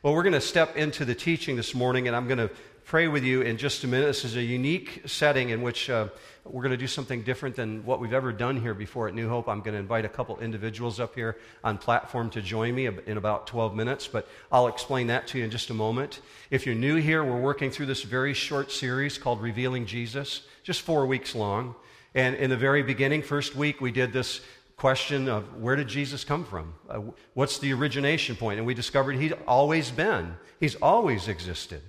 Well, 0.00 0.14
we're 0.14 0.22
going 0.22 0.32
to 0.34 0.40
step 0.40 0.76
into 0.76 1.04
the 1.04 1.16
teaching 1.16 1.56
this 1.56 1.74
morning, 1.74 2.06
and 2.06 2.14
I'm 2.14 2.28
going 2.28 2.38
to 2.38 2.50
pray 2.84 3.08
with 3.08 3.24
you 3.24 3.42
in 3.42 3.56
just 3.56 3.82
a 3.82 3.88
minute. 3.88 4.06
This 4.06 4.24
is 4.24 4.36
a 4.36 4.42
unique 4.42 5.02
setting 5.06 5.50
in 5.50 5.60
which 5.60 5.90
uh, 5.90 6.06
we're 6.44 6.62
going 6.62 6.70
to 6.70 6.76
do 6.76 6.86
something 6.86 7.24
different 7.24 7.56
than 7.56 7.84
what 7.84 7.98
we've 7.98 8.12
ever 8.12 8.30
done 8.30 8.60
here 8.60 8.74
before 8.74 9.08
at 9.08 9.14
New 9.14 9.28
Hope. 9.28 9.48
I'm 9.48 9.58
going 9.58 9.72
to 9.72 9.80
invite 9.80 10.04
a 10.04 10.08
couple 10.08 10.38
individuals 10.38 11.00
up 11.00 11.16
here 11.16 11.36
on 11.64 11.78
platform 11.78 12.30
to 12.30 12.40
join 12.40 12.76
me 12.76 12.86
in 12.86 13.16
about 13.16 13.48
12 13.48 13.74
minutes, 13.74 14.06
but 14.06 14.28
I'll 14.52 14.68
explain 14.68 15.08
that 15.08 15.26
to 15.28 15.38
you 15.38 15.44
in 15.44 15.50
just 15.50 15.68
a 15.70 15.74
moment. 15.74 16.20
If 16.48 16.64
you're 16.64 16.76
new 16.76 16.94
here, 16.94 17.24
we're 17.24 17.40
working 17.40 17.72
through 17.72 17.86
this 17.86 18.04
very 18.04 18.34
short 18.34 18.70
series 18.70 19.18
called 19.18 19.42
Revealing 19.42 19.84
Jesus, 19.84 20.42
just 20.62 20.82
four 20.82 21.08
weeks 21.08 21.34
long. 21.34 21.74
And 22.14 22.36
in 22.36 22.50
the 22.50 22.56
very 22.56 22.84
beginning, 22.84 23.22
first 23.22 23.56
week, 23.56 23.80
we 23.80 23.90
did 23.90 24.12
this 24.12 24.42
question 24.78 25.28
of 25.28 25.60
where 25.60 25.74
did 25.74 25.88
Jesus 25.88 26.24
come 26.24 26.44
from? 26.44 26.72
Uh, 26.88 27.00
what's 27.34 27.58
the 27.58 27.72
origination 27.72 28.36
point? 28.36 28.58
And 28.58 28.66
we 28.66 28.74
discovered 28.74 29.16
he'd 29.16 29.34
always 29.46 29.90
been, 29.90 30.36
he's 30.60 30.76
always 30.76 31.26
existed. 31.26 31.82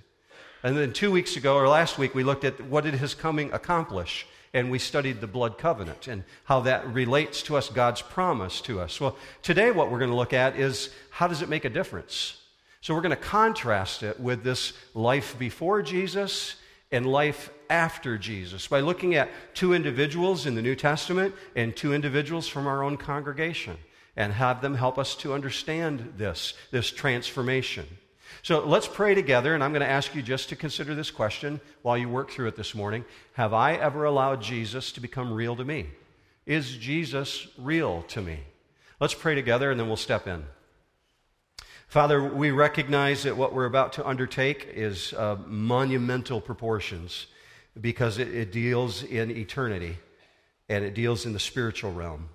And 0.64 0.76
then 0.76 0.92
two 0.92 1.10
weeks 1.10 1.36
ago, 1.36 1.56
or 1.56 1.68
last 1.68 1.98
week, 1.98 2.14
we 2.14 2.24
looked 2.24 2.44
at 2.44 2.60
what 2.60 2.84
did 2.84 2.94
his 2.94 3.14
coming 3.14 3.52
accomplish? 3.52 4.26
And 4.52 4.68
we 4.68 4.80
studied 4.80 5.20
the 5.20 5.28
blood 5.28 5.56
covenant 5.56 6.08
and 6.08 6.24
how 6.44 6.60
that 6.62 6.84
relates 6.92 7.42
to 7.44 7.56
us, 7.56 7.68
God's 7.68 8.02
promise 8.02 8.60
to 8.62 8.80
us. 8.80 9.00
Well, 9.00 9.16
today, 9.42 9.70
what 9.70 9.92
we're 9.92 10.00
going 10.00 10.10
to 10.10 10.16
look 10.16 10.32
at 10.32 10.56
is 10.56 10.90
how 11.10 11.28
does 11.28 11.40
it 11.40 11.48
make 11.48 11.64
a 11.64 11.70
difference? 11.70 12.42
So, 12.80 12.92
we're 12.92 13.02
going 13.02 13.10
to 13.10 13.16
contrast 13.16 14.02
it 14.02 14.18
with 14.18 14.42
this 14.42 14.72
life 14.92 15.38
before 15.38 15.82
Jesus 15.82 16.56
and 16.92 17.06
life 17.06 17.50
after 17.68 18.18
Jesus 18.18 18.66
by 18.66 18.80
looking 18.80 19.14
at 19.14 19.30
two 19.54 19.72
individuals 19.72 20.46
in 20.46 20.54
the 20.54 20.62
New 20.62 20.74
Testament 20.74 21.34
and 21.54 21.76
two 21.76 21.94
individuals 21.94 22.48
from 22.48 22.66
our 22.66 22.82
own 22.82 22.96
congregation 22.96 23.76
and 24.16 24.32
have 24.32 24.60
them 24.60 24.74
help 24.74 24.98
us 24.98 25.14
to 25.16 25.32
understand 25.32 26.14
this, 26.16 26.54
this 26.70 26.90
transformation. 26.90 27.86
So 28.42 28.64
let's 28.64 28.86
pray 28.88 29.14
together, 29.14 29.54
and 29.54 29.62
I'm 29.62 29.72
going 29.72 29.80
to 29.80 29.88
ask 29.88 30.14
you 30.14 30.22
just 30.22 30.48
to 30.48 30.56
consider 30.56 30.94
this 30.94 31.10
question 31.10 31.60
while 31.82 31.98
you 31.98 32.08
work 32.08 32.30
through 32.30 32.48
it 32.48 32.56
this 32.56 32.74
morning. 32.74 33.04
Have 33.34 33.52
I 33.52 33.74
ever 33.74 34.04
allowed 34.04 34.42
Jesus 34.42 34.92
to 34.92 35.00
become 35.00 35.32
real 35.32 35.56
to 35.56 35.64
me? 35.64 35.88
Is 36.46 36.76
Jesus 36.76 37.48
real 37.58 38.02
to 38.08 38.20
me? 38.20 38.40
Let's 38.98 39.14
pray 39.14 39.34
together, 39.34 39.70
and 39.70 39.78
then 39.78 39.88
we'll 39.88 39.96
step 39.96 40.26
in. 40.26 40.44
Father, 41.90 42.22
we 42.22 42.52
recognize 42.52 43.24
that 43.24 43.36
what 43.36 43.52
we're 43.52 43.64
about 43.64 43.94
to 43.94 44.06
undertake 44.06 44.68
is 44.72 45.12
uh, 45.12 45.36
monumental 45.44 46.40
proportions 46.40 47.26
because 47.80 48.18
it, 48.18 48.32
it 48.32 48.52
deals 48.52 49.02
in 49.02 49.28
eternity 49.32 49.98
and 50.68 50.84
it 50.84 50.94
deals 50.94 51.26
in 51.26 51.32
the 51.32 51.40
spiritual 51.40 51.92
realm. 51.92 52.28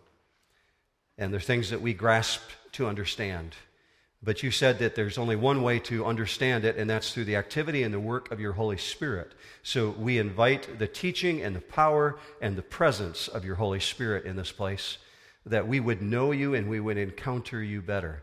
And 1.17 1.31
there 1.31 1.37
are 1.37 1.41
things 1.41 1.69
that 1.69 1.79
we 1.79 1.93
grasp 1.93 2.41
to 2.73 2.85
understand. 2.85 3.55
But 4.21 4.43
you 4.43 4.51
said 4.51 4.79
that 4.79 4.93
there's 4.93 5.17
only 5.17 5.37
one 5.37 5.61
way 5.61 5.79
to 5.79 6.05
understand 6.05 6.65
it, 6.65 6.75
and 6.75 6.89
that's 6.89 7.13
through 7.13 7.23
the 7.23 7.37
activity 7.37 7.83
and 7.83 7.93
the 7.93 7.99
work 8.01 8.31
of 8.31 8.41
your 8.41 8.51
Holy 8.51 8.77
Spirit. 8.77 9.31
So 9.63 9.91
we 9.91 10.17
invite 10.17 10.79
the 10.79 10.87
teaching 10.87 11.41
and 11.41 11.55
the 11.55 11.61
power 11.61 12.19
and 12.41 12.57
the 12.57 12.61
presence 12.61 13.29
of 13.29 13.45
your 13.45 13.55
Holy 13.55 13.79
Spirit 13.79 14.25
in 14.25 14.35
this 14.35 14.51
place, 14.51 14.97
that 15.45 15.65
we 15.65 15.79
would 15.79 16.01
know 16.01 16.33
you 16.33 16.55
and 16.55 16.69
we 16.69 16.81
would 16.81 16.97
encounter 16.97 17.63
you 17.63 17.81
better. 17.81 18.21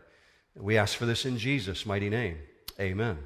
We 0.55 0.77
ask 0.77 0.97
for 0.97 1.05
this 1.05 1.25
in 1.25 1.37
Jesus' 1.37 1.85
mighty 1.85 2.09
name. 2.09 2.37
Amen. 2.79 3.17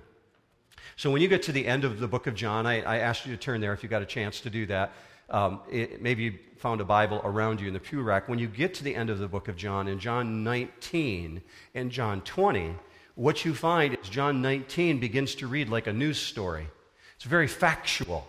So 0.95 1.11
when 1.11 1.21
you 1.21 1.27
get 1.27 1.43
to 1.43 1.51
the 1.51 1.67
end 1.67 1.83
of 1.83 1.99
the 1.99 2.07
book 2.07 2.27
of 2.27 2.35
John, 2.35 2.65
I, 2.65 2.81
I 2.81 2.97
asked 2.99 3.25
you 3.25 3.35
to 3.35 3.41
turn 3.41 3.61
there 3.61 3.73
if 3.73 3.83
you 3.83 3.89
got 3.89 4.01
a 4.01 4.05
chance 4.05 4.39
to 4.41 4.49
do 4.49 4.65
that. 4.67 4.93
Um, 5.29 5.59
it, 5.69 6.01
maybe 6.01 6.23
you 6.23 6.39
found 6.57 6.79
a 6.79 6.85
Bible 6.85 7.21
around 7.23 7.59
you 7.59 7.67
in 7.67 7.73
the 7.73 7.79
pew 7.79 8.01
rack. 8.01 8.29
When 8.29 8.39
you 8.39 8.47
get 8.47 8.73
to 8.75 8.83
the 8.83 8.95
end 8.95 9.09
of 9.09 9.19
the 9.19 9.27
book 9.27 9.47
of 9.47 9.57
John, 9.57 9.87
in 9.87 9.99
John 9.99 10.43
19 10.43 11.41
and 11.75 11.91
John 11.91 12.21
20, 12.21 12.73
what 13.15 13.43
you 13.43 13.53
find 13.53 13.97
is 14.01 14.09
John 14.09 14.41
19 14.41 14.99
begins 14.99 15.35
to 15.35 15.47
read 15.47 15.69
like 15.69 15.87
a 15.87 15.93
news 15.93 16.17
story. 16.17 16.67
It's 17.15 17.25
very 17.25 17.47
factual. 17.47 18.27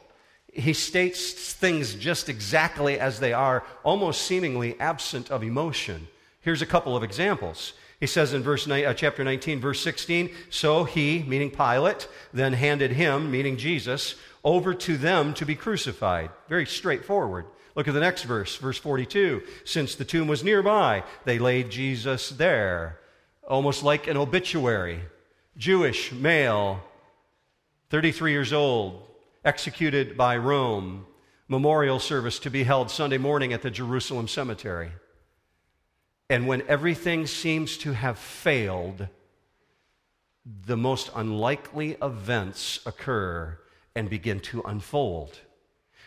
He 0.53 0.73
states 0.73 1.53
things 1.53 1.95
just 1.95 2.29
exactly 2.29 2.99
as 2.99 3.21
they 3.21 3.33
are, 3.33 3.65
almost 3.85 4.23
seemingly 4.23 4.79
absent 4.81 5.31
of 5.31 5.43
emotion. 5.43 6.09
Here's 6.41 6.63
a 6.63 6.67
couple 6.67 6.97
of 6.97 7.05
examples. 7.05 7.75
He 8.01 8.07
says 8.07 8.33
in 8.33 8.43
verse 8.43 8.69
uh, 8.69 8.95
chapter 8.95 9.25
19, 9.25 9.61
verse 9.61 9.81
16, 9.81 10.31
so 10.51 10.85
he, 10.85 11.25
meaning 11.27 11.51
Pilate, 11.51 12.09
then 12.33 12.53
handed 12.53 12.93
him, 12.93 13.31
meaning 13.31 13.57
Jesus, 13.57 14.15
over 14.45 14.73
to 14.73 14.97
them 14.97 15.35
to 15.35 15.45
be 15.45 15.57
crucified. 15.57 16.31
Very 16.49 16.65
straightforward. 16.65 17.47
Look 17.75 17.89
at 17.89 17.95
the 17.95 18.01
next 18.01 18.23
verse, 18.23 18.57
verse 18.57 18.79
42. 18.79 19.43
Since 19.65 19.97
the 19.97 20.05
tomb 20.05 20.29
was 20.29 20.45
nearby, 20.45 21.03
they 21.25 21.39
laid 21.39 21.71
Jesus 21.71 22.31
there, 22.31 22.99
almost 23.49 23.83
like 23.83 24.07
an 24.07 24.17
obituary. 24.17 25.01
Jewish 25.57 26.13
male, 26.13 26.81
33 27.91 28.31
years 28.31 28.53
old, 28.53 29.09
executed 29.45 30.17
by 30.17 30.37
Rome. 30.37 31.07
Memorial 31.49 31.99
service 31.99 32.39
to 32.41 32.51
be 32.51 32.63
held 32.63 32.91
Sunday 32.91 33.19
morning 33.19 33.53
at 33.53 33.63
the 33.63 33.71
Jerusalem 33.71 34.29
cemetery. 34.29 34.93
And 36.31 36.47
when 36.47 36.63
everything 36.69 37.27
seems 37.27 37.79
to 37.79 37.93
have 37.93 38.19
failed, 38.19 39.09
the 40.67 40.77
most 40.77 41.11
unlikely 41.15 41.97
events 42.03 42.81
occur 42.85 43.59
and 43.95 44.11
begin 44.11 44.41
to 44.41 44.63
unfold. 44.63 45.39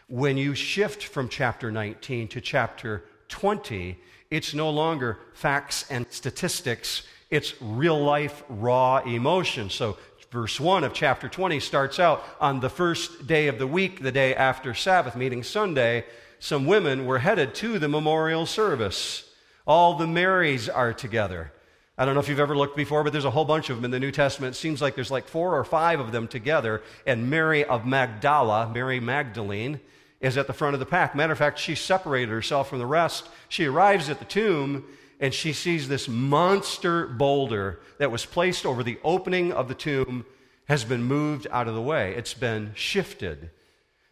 When 0.08 0.38
you 0.38 0.54
shift 0.54 1.04
from 1.04 1.28
chapter 1.28 1.72
19 1.72 2.28
to 2.30 2.42
chapter 2.42 3.04
20, 3.30 3.98
it's 4.30 4.54
no 4.54 4.70
longer 4.70 5.20
facts 5.34 5.86
and 5.90 6.06
statistics, 6.10 7.04
it's 7.30 7.60
real 7.62 8.02
life, 8.02 8.44
raw 8.48 8.98
emotion. 9.00 9.70
So, 9.70 9.98
verse 10.32 10.60
1 10.60 10.84
of 10.84 10.94
chapter 10.94 11.28
20 11.28 11.60
starts 11.60 12.00
out 12.00 12.24
on 12.40 12.60
the 12.60 12.70
first 12.70 13.26
day 13.26 13.48
of 13.48 13.58
the 13.58 13.68
week, 13.68 14.02
the 14.02 14.12
day 14.12 14.36
after 14.36 14.74
Sabbath, 14.74 15.16
meeting 15.16 15.44
Sunday, 15.44 16.06
some 16.40 16.66
women 16.66 17.06
were 17.06 17.20
headed 17.20 17.56
to 17.56 17.80
the 17.80 17.90
memorial 17.90 18.46
service. 18.46 19.31
All 19.66 19.96
the 19.96 20.08
Marys 20.08 20.70
are 20.70 20.94
together. 20.94 21.52
I 21.98 22.06
don't 22.06 22.16
know 22.16 22.20
if 22.20 22.30
you've 22.30 22.40
ever 22.40 22.58
looked 22.58 22.76
before, 22.76 23.04
but 23.04 23.12
there's 23.14 23.26
a 23.26 23.32
whole 23.32 23.46
bunch 23.46 23.70
of 23.70 23.76
them 23.76 23.86
in 23.86 23.92
the 23.92 24.00
New 24.00 24.12
Testament. 24.12 24.56
It 24.56 24.60
seems 24.60 24.82
like 24.82 24.96
there's 24.96 25.12
like 25.12 25.28
four 25.28 25.58
or 25.58 25.64
five 25.64 26.00
of 26.00 26.12
them 26.12 26.28
together. 26.28 26.82
And 27.06 27.30
Mary 27.30 27.64
of 27.64 27.86
Magdala, 27.86 28.72
Mary 28.74 29.00
Magdalene, 29.00 29.80
is 30.20 30.38
at 30.38 30.48
the 30.48 30.54
front 30.54 30.74
of 30.74 30.80
the 30.80 30.86
pack. 30.86 31.16
Matter 31.16 31.34
of 31.34 31.38
fact, 31.38 31.60
she 31.60 31.76
separated 31.76 32.30
herself 32.30 32.70
from 32.70 32.80
the 32.80 32.86
rest. 32.86 33.28
She 33.50 33.66
arrives 33.66 34.10
at 34.10 34.20
the 34.20 34.26
tomb 34.26 34.86
and 35.20 35.34
she 35.34 35.54
sees 35.54 35.88
this 35.88 36.08
monster 36.08 37.06
boulder 37.06 37.80
that 38.00 38.12
was 38.12 38.26
placed 38.26 38.66
over 38.66 38.84
the 38.84 39.00
opening 39.04 39.52
of 39.52 39.68
the 39.68 39.76
tomb 39.76 40.26
has 40.66 40.84
been 40.84 41.04
moved 41.04 41.46
out 41.52 41.68
of 41.68 41.76
the 41.76 41.82
way. 41.82 42.16
It's 42.16 42.34
been 42.34 42.72
shifted. 42.74 43.52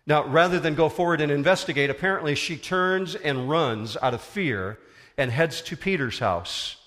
Now, 0.06 0.26
rather 0.26 0.60
than 0.60 0.76
go 0.76 0.90
forward 0.90 1.22
and 1.22 1.31
investigate, 1.31 1.90
apparently 1.90 2.36
she 2.36 2.58
turns 2.58 3.16
and 3.16 3.50
runs 3.50 3.98
out 4.02 4.14
of 4.14 4.22
fear 4.22 4.78
and 5.19 5.30
heads 5.30 5.62
to 5.62 5.75
Peter's 5.75 6.18
house. 6.18 6.78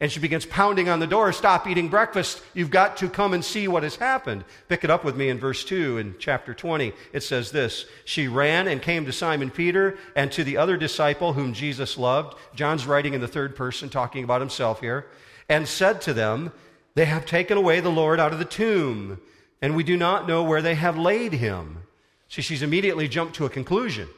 And 0.00 0.12
she 0.12 0.20
begins 0.20 0.46
pounding 0.46 0.88
on 0.88 1.00
the 1.00 1.06
door, 1.06 1.32
Stop 1.32 1.66
eating 1.66 1.88
breakfast. 1.88 2.42
You've 2.54 2.70
got 2.70 2.98
to 2.98 3.08
come 3.08 3.34
and 3.34 3.44
see 3.44 3.68
what 3.68 3.82
has 3.82 3.96
happened. 3.96 4.44
Pick 4.68 4.84
it 4.84 4.90
up 4.90 5.02
with 5.02 5.16
me 5.16 5.28
in 5.28 5.38
verse 5.38 5.64
2 5.64 5.98
in 5.98 6.14
chapter 6.18 6.54
20. 6.54 6.92
It 7.12 7.22
says 7.22 7.50
this 7.50 7.86
She 8.04 8.28
ran 8.28 8.68
and 8.68 8.80
came 8.80 9.06
to 9.06 9.12
Simon 9.12 9.50
Peter 9.50 9.98
and 10.14 10.30
to 10.32 10.44
the 10.44 10.58
other 10.58 10.76
disciple 10.76 11.32
whom 11.32 11.54
Jesus 11.54 11.98
loved. 11.98 12.36
John's 12.54 12.86
writing 12.86 13.14
in 13.14 13.20
the 13.20 13.28
third 13.28 13.56
person, 13.56 13.88
talking 13.88 14.24
about 14.24 14.40
himself 14.40 14.80
here, 14.80 15.06
and 15.48 15.66
said 15.66 16.02
to 16.02 16.14
them, 16.14 16.52
They 16.94 17.06
have 17.06 17.26
taken 17.26 17.56
away 17.56 17.80
the 17.80 17.90
Lord 17.90 18.20
out 18.20 18.32
of 18.32 18.38
the 18.38 18.44
tomb, 18.44 19.20
and 19.60 19.74
we 19.74 19.84
do 19.84 19.96
not 19.96 20.28
know 20.28 20.42
where 20.42 20.62
they 20.62 20.76
have 20.76 20.96
laid 20.96 21.34
him. 21.34 21.82
See, 22.28 22.42
she's 22.42 22.62
immediately 22.62 23.08
jumped 23.08 23.36
to 23.36 23.46
a 23.46 23.50
conclusion. 23.50 24.08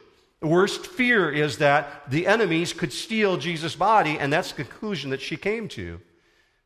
The 0.43 0.49
worst 0.49 0.87
fear 0.87 1.31
is 1.31 1.59
that 1.59 2.11
the 2.11 2.27
enemies 2.27 2.73
could 2.73 2.91
steal 2.91 3.37
Jesus' 3.37 3.77
body, 3.77 4.19
and 4.19 4.33
that's 4.33 4.51
the 4.51 4.65
conclusion 4.65 5.11
that 5.11 5.21
she 5.21 5.37
came 5.37 5.69
to. 5.69 6.01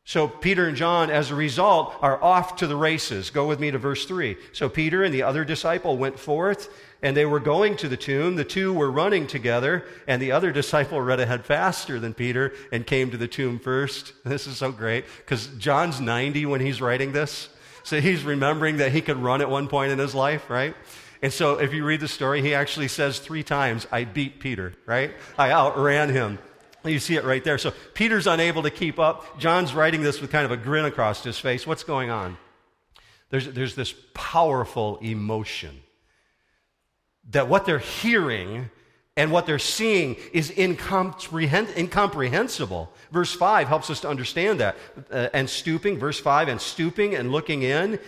So 0.02 0.26
Peter 0.26 0.66
and 0.66 0.76
John, 0.76 1.10
as 1.10 1.30
a 1.30 1.36
result, 1.36 1.94
are 2.02 2.20
off 2.20 2.56
to 2.56 2.66
the 2.66 2.74
races. 2.74 3.30
Go 3.30 3.46
with 3.46 3.60
me 3.60 3.70
to 3.70 3.78
verse 3.78 4.04
3. 4.04 4.36
So 4.52 4.68
Peter 4.68 5.04
and 5.04 5.14
the 5.14 5.22
other 5.22 5.44
disciple 5.44 5.96
went 5.96 6.18
forth, 6.18 6.76
and 7.02 7.16
they 7.16 7.24
were 7.24 7.38
going 7.38 7.76
to 7.76 7.88
the 7.88 7.96
tomb. 7.96 8.34
The 8.34 8.42
two 8.42 8.72
were 8.72 8.90
running 8.90 9.28
together, 9.28 9.84
and 10.08 10.20
the 10.20 10.32
other 10.32 10.50
disciple 10.60 11.00
ran 11.00 11.20
ahead 11.20 11.44
faster 11.44 12.00
than 12.00 12.14
Peter 12.14 12.52
and 12.72 12.84
came 12.84 13.12
to 13.12 13.16
the 13.16 13.28
tomb 13.28 13.60
first. 13.60 14.12
This 14.24 14.48
is 14.48 14.56
so 14.56 14.72
great, 14.72 15.04
because 15.18 15.46
John's 15.56 16.00
90 16.00 16.46
when 16.46 16.60
he's 16.60 16.80
writing 16.80 17.12
this. 17.12 17.48
So 17.84 18.00
he's 18.00 18.24
remembering 18.24 18.78
that 18.78 18.90
he 18.90 19.02
could 19.02 19.18
run 19.18 19.40
at 19.40 19.48
one 19.48 19.68
point 19.68 19.92
in 19.92 20.00
his 20.00 20.16
life, 20.16 20.50
right? 20.50 20.74
And 21.22 21.32
so 21.32 21.58
if 21.58 21.74
you 21.74 21.84
read 21.84 22.00
the 22.00 22.08
story, 22.08 22.42
he 22.42 22.54
actually 22.54 22.88
says 22.88 23.18
three 23.18 23.42
times, 23.42 23.86
I 23.90 24.04
beat 24.04 24.40
Peter, 24.40 24.74
right? 24.86 25.12
I 25.36 25.50
outran 25.50 26.10
him. 26.10 26.38
You 26.84 27.00
see 27.00 27.16
it 27.16 27.24
right 27.24 27.42
there. 27.42 27.58
So 27.58 27.72
Peter's 27.94 28.26
unable 28.26 28.62
to 28.62 28.70
keep 28.70 28.98
up. 28.98 29.38
John's 29.38 29.74
writing 29.74 30.02
this 30.02 30.20
with 30.20 30.30
kind 30.30 30.44
of 30.44 30.52
a 30.52 30.56
grin 30.56 30.84
across 30.84 31.24
his 31.24 31.38
face. 31.38 31.66
What's 31.66 31.84
going 31.84 32.10
on? 32.10 32.38
There's, 33.30 33.48
there's 33.48 33.74
this 33.74 33.94
powerful 34.14 34.98
emotion 34.98 35.80
that 37.30 37.48
what 37.48 37.66
they're 37.66 37.78
hearing 37.78 38.70
And 39.18 39.30
what 39.32 39.46
they're 39.46 39.58
seeing 39.58 40.16
is 40.32 40.52
incomprehensible. 40.56 42.92
Verse 43.10 43.34
5 43.34 43.66
helps 43.66 43.90
us 43.90 44.02
to 44.02 44.08
understand 44.08 44.60
that. 44.60 44.76
Uh, 45.10 45.26
and 45.34 45.50
stooping, 45.50 45.98
verse 45.98 46.20
5, 46.20 46.46
and 46.46 46.60
stooping 46.60 47.16
and 47.16 47.32
looking 47.32 47.64
in, 47.64 47.98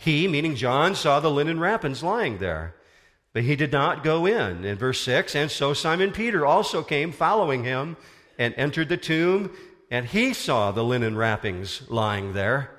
he, 0.00 0.26
meaning 0.26 0.56
John, 0.56 0.94
saw 0.94 1.20
the 1.20 1.30
linen 1.30 1.60
wrappings 1.60 2.02
lying 2.02 2.38
there. 2.38 2.74
But 3.34 3.42
he 3.42 3.54
did 3.54 3.70
not 3.70 4.02
go 4.02 4.24
in. 4.24 4.64
In 4.64 4.78
verse 4.78 4.98
6, 5.02 5.34
and 5.34 5.50
so 5.50 5.74
Simon 5.74 6.10
Peter 6.10 6.46
also 6.46 6.82
came 6.82 7.12
following 7.12 7.64
him 7.64 7.98
and 8.38 8.54
entered 8.56 8.88
the 8.88 8.96
tomb, 8.96 9.54
and 9.90 10.06
he 10.06 10.32
saw 10.32 10.70
the 10.70 10.82
linen 10.82 11.18
wrappings 11.18 11.82
lying 11.90 12.32
there. 12.32 12.70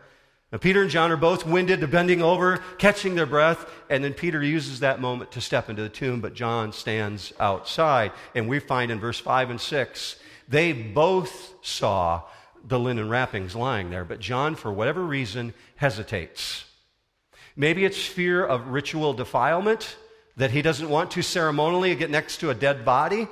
Now, 0.51 0.57
Peter 0.57 0.81
and 0.81 0.89
John 0.89 1.11
are 1.11 1.15
both 1.15 1.45
winded, 1.45 1.91
bending 1.91 2.23
over, 2.23 2.57
catching 2.79 3.13
their 3.13 3.27
breath, 3.27 3.69
and 3.87 4.03
then 4.03 4.15
Peter 4.15 4.41
uses 4.41 4.79
that 4.79 4.99
moment 4.99 5.31
to 5.33 5.41
step 5.41 5.69
into 5.69 5.83
the 5.83 5.89
tomb, 5.89 6.21
but 6.21 6.33
John 6.33 6.73
stands 6.73 7.33
outside. 7.39 8.13
And 8.33 8.49
we 8.49 8.57
find 8.57 8.89
in 8.89 8.99
verse 8.99 9.19
5 9.19 9.51
and 9.51 9.61
6, 9.61 10.15
they 10.49 10.73
both 10.73 11.53
saw 11.61 12.23
the 12.65 12.79
linen 12.79 13.09
wrappings 13.09 13.55
lying 13.55 13.91
there, 13.91 14.05
but 14.05 14.19
John, 14.19 14.55
for 14.55 14.73
whatever 14.73 15.03
reason, 15.05 15.53
hesitates. 15.75 16.65
Maybe 17.55 17.85
it's 17.85 18.03
fear 18.03 18.45
of 18.45 18.67
ritual 18.69 19.13
defilement 19.13 19.97
that 20.37 20.51
he 20.51 20.61
doesn't 20.61 20.89
want 20.89 21.11
to 21.11 21.21
ceremonially 21.21 21.95
get 21.95 22.09
next 22.09 22.37
to 22.37 22.49
a 22.49 22.55
dead 22.55 22.85
body. 22.85 23.27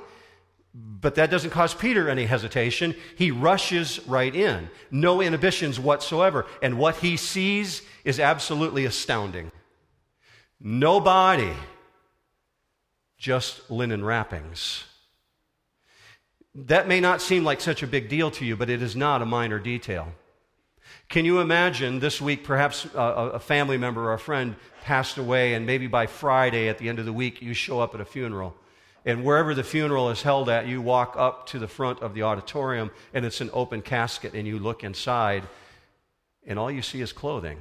But 0.72 1.16
that 1.16 1.30
doesn't 1.30 1.50
cause 1.50 1.74
Peter 1.74 2.08
any 2.08 2.26
hesitation. 2.26 2.94
He 3.16 3.32
rushes 3.32 4.06
right 4.06 4.34
in, 4.34 4.70
no 4.90 5.20
inhibitions 5.20 5.80
whatsoever. 5.80 6.46
And 6.62 6.78
what 6.78 6.96
he 6.96 7.16
sees 7.16 7.82
is 8.04 8.20
absolutely 8.20 8.84
astounding. 8.84 9.50
No 10.60 11.00
body, 11.00 11.52
just 13.18 13.68
linen 13.70 14.04
wrappings. 14.04 14.84
That 16.54 16.86
may 16.86 17.00
not 17.00 17.22
seem 17.22 17.44
like 17.44 17.60
such 17.60 17.82
a 17.82 17.86
big 17.86 18.08
deal 18.08 18.30
to 18.32 18.44
you, 18.44 18.56
but 18.56 18.70
it 18.70 18.82
is 18.82 18.94
not 18.94 19.22
a 19.22 19.26
minor 19.26 19.58
detail. 19.58 20.12
Can 21.10 21.24
you 21.24 21.40
imagine 21.40 21.98
this 21.98 22.20
week, 22.20 22.44
perhaps 22.44 22.86
uh, 22.86 23.00
a, 23.00 23.28
a 23.30 23.38
family 23.40 23.76
member 23.76 24.00
or 24.00 24.12
a 24.12 24.18
friend 24.18 24.54
passed 24.82 25.18
away, 25.18 25.54
and 25.54 25.66
maybe 25.66 25.88
by 25.88 26.06
Friday 26.06 26.68
at 26.68 26.78
the 26.78 26.88
end 26.88 27.00
of 27.00 27.04
the 27.04 27.12
week, 27.12 27.42
you 27.42 27.52
show 27.52 27.80
up 27.80 27.96
at 27.96 28.00
a 28.00 28.04
funeral? 28.04 28.54
And 29.04 29.24
wherever 29.24 29.52
the 29.52 29.64
funeral 29.64 30.10
is 30.10 30.22
held 30.22 30.48
at, 30.48 30.68
you 30.68 30.80
walk 30.80 31.16
up 31.18 31.46
to 31.48 31.58
the 31.58 31.66
front 31.66 31.98
of 32.00 32.14
the 32.14 32.22
auditorium, 32.22 32.92
and 33.12 33.24
it's 33.24 33.40
an 33.40 33.50
open 33.52 33.82
casket, 33.82 34.34
and 34.34 34.46
you 34.46 34.60
look 34.60 34.84
inside, 34.84 35.42
and 36.46 36.60
all 36.60 36.70
you 36.70 36.80
see 36.80 37.00
is 37.00 37.12
clothing. 37.12 37.58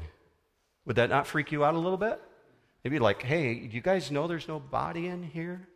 Would 0.86 0.98
that 0.98 1.10
not 1.10 1.25
freak 1.25 1.52
you 1.52 1.66
out 1.66 1.74
a 1.74 1.80
little 1.80 1.98
bit? 1.98 2.22
Maybe 2.84 3.00
like, 3.00 3.24
hey, 3.24 3.56
do 3.56 3.75
you 3.75 3.81
guys 3.81 4.12
know 4.12 4.28
there's 4.28 4.48
no 4.48 4.60
body 4.60 5.07
in 5.07 5.24
here? 5.24 5.68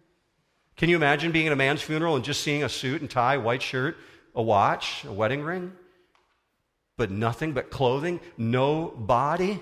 Can 0.77 0.89
you 0.89 0.95
imagine 0.95 1.31
being 1.31 1.47
at 1.47 1.53
a 1.53 1.55
man's 1.55 1.81
funeral 1.81 2.15
and 2.17 2.23
just 2.23 2.41
seeing 2.41 2.63
a 2.63 2.69
suit 2.69 3.01
and 3.01 3.09
tie, 3.09 3.37
white 3.37 3.63
shirt, 3.63 3.97
a 4.35 4.43
watch, 4.43 5.03
a 5.05 5.11
wedding 5.11 5.41
ring, 5.41 5.73
but 6.97 7.11
nothing 7.11 7.53
but 7.53 7.69
clothing, 7.69 8.19
no 8.37 8.87
body? 8.87 9.61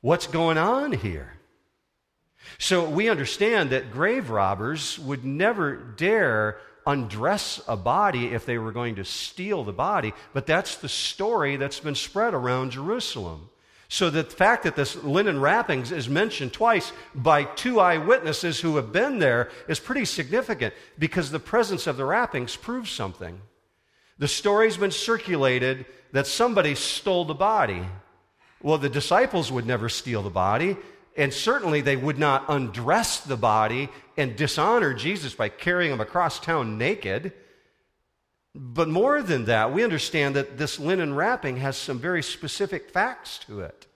What's 0.00 0.26
going 0.26 0.58
on 0.58 0.92
here? 0.92 1.34
So 2.58 2.88
we 2.88 3.08
understand 3.08 3.70
that 3.70 3.90
grave 3.90 4.30
robbers 4.30 4.98
would 4.98 5.24
never 5.24 5.76
dare 5.76 6.58
undress 6.86 7.60
a 7.68 7.76
body 7.76 8.28
if 8.28 8.46
they 8.46 8.56
were 8.56 8.72
going 8.72 8.96
to 8.96 9.04
steal 9.04 9.62
the 9.62 9.72
body, 9.72 10.14
but 10.32 10.46
that's 10.46 10.76
the 10.76 10.88
story 10.88 11.56
that's 11.56 11.80
been 11.80 11.94
spread 11.94 12.32
around 12.32 12.70
Jerusalem. 12.70 13.50
So 13.90 14.10
the 14.10 14.24
fact 14.24 14.64
that 14.64 14.76
this 14.76 15.02
linen 15.02 15.40
wrappings 15.40 15.92
is 15.92 16.08
mentioned 16.08 16.52
twice 16.52 16.92
by 17.14 17.44
two 17.44 17.80
eyewitnesses 17.80 18.60
who 18.60 18.76
have 18.76 18.92
been 18.92 19.18
there 19.18 19.50
is 19.66 19.80
pretty 19.80 20.04
significant 20.04 20.74
because 20.98 21.30
the 21.30 21.38
presence 21.38 21.86
of 21.86 21.96
the 21.96 22.04
wrappings 22.04 22.54
proves 22.56 22.90
something. 22.90 23.40
The 24.18 24.28
story's 24.28 24.76
been 24.76 24.90
circulated 24.90 25.86
that 26.12 26.26
somebody 26.26 26.74
stole 26.74 27.24
the 27.24 27.34
body. 27.34 27.82
Well, 28.62 28.78
the 28.78 28.88
disciples 28.88 29.52
would 29.52 29.66
never 29.66 29.88
steal 29.88 30.22
the 30.22 30.30
body. 30.30 30.76
And 31.16 31.34
certainly 31.34 31.80
they 31.80 31.96
would 31.96 32.18
not 32.18 32.44
undress 32.48 33.20
the 33.20 33.36
body 33.36 33.88
and 34.16 34.36
dishonor 34.36 34.94
Jesus 34.94 35.34
by 35.34 35.48
carrying 35.48 35.92
him 35.92 36.00
across 36.00 36.38
town 36.38 36.78
naked. 36.78 37.32
But 38.54 38.88
more 38.88 39.20
than 39.22 39.46
that, 39.46 39.72
we 39.72 39.82
understand 39.82 40.36
that 40.36 40.58
this 40.58 40.78
linen 40.78 41.14
wrapping 41.14 41.56
has 41.56 41.76
some 41.76 41.98
very 41.98 42.22
specific 42.22 42.90
facts 42.90 43.38
to 43.46 43.60
it. 43.60 43.86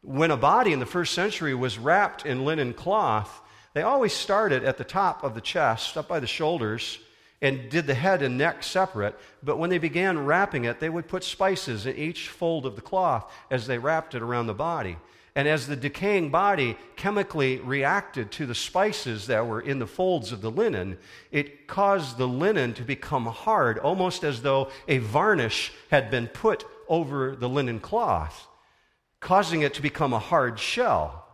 When 0.00 0.30
a 0.30 0.36
body 0.36 0.72
in 0.72 0.80
the 0.80 0.86
first 0.86 1.14
century 1.14 1.54
was 1.54 1.78
wrapped 1.78 2.24
in 2.24 2.44
linen 2.44 2.72
cloth, 2.72 3.42
they 3.74 3.82
always 3.82 4.14
started 4.14 4.64
at 4.64 4.78
the 4.78 4.84
top 4.84 5.24
of 5.24 5.34
the 5.34 5.40
chest, 5.42 5.96
up 5.96 6.08
by 6.08 6.20
the 6.20 6.26
shoulders, 6.26 6.98
and 7.46 7.70
did 7.70 7.86
the 7.86 7.94
head 7.94 8.22
and 8.22 8.36
neck 8.36 8.64
separate. 8.64 9.16
But 9.40 9.56
when 9.56 9.70
they 9.70 9.78
began 9.78 10.26
wrapping 10.26 10.64
it, 10.64 10.80
they 10.80 10.88
would 10.88 11.06
put 11.06 11.22
spices 11.22 11.86
in 11.86 11.94
each 11.94 12.28
fold 12.28 12.66
of 12.66 12.74
the 12.74 12.82
cloth 12.82 13.32
as 13.52 13.68
they 13.68 13.78
wrapped 13.78 14.16
it 14.16 14.22
around 14.22 14.48
the 14.48 14.54
body. 14.54 14.96
And 15.36 15.46
as 15.46 15.68
the 15.68 15.76
decaying 15.76 16.30
body 16.30 16.76
chemically 16.96 17.58
reacted 17.58 18.32
to 18.32 18.46
the 18.46 18.54
spices 18.54 19.28
that 19.28 19.46
were 19.46 19.60
in 19.60 19.78
the 19.78 19.86
folds 19.86 20.32
of 20.32 20.40
the 20.40 20.50
linen, 20.50 20.98
it 21.30 21.68
caused 21.68 22.18
the 22.18 22.26
linen 22.26 22.74
to 22.74 22.82
become 22.82 23.26
hard, 23.26 23.78
almost 23.78 24.24
as 24.24 24.42
though 24.42 24.70
a 24.88 24.98
varnish 24.98 25.72
had 25.90 26.10
been 26.10 26.26
put 26.26 26.64
over 26.88 27.36
the 27.36 27.48
linen 27.48 27.78
cloth, 27.78 28.48
causing 29.20 29.62
it 29.62 29.74
to 29.74 29.82
become 29.82 30.12
a 30.12 30.18
hard 30.18 30.58
shell. 30.58 31.25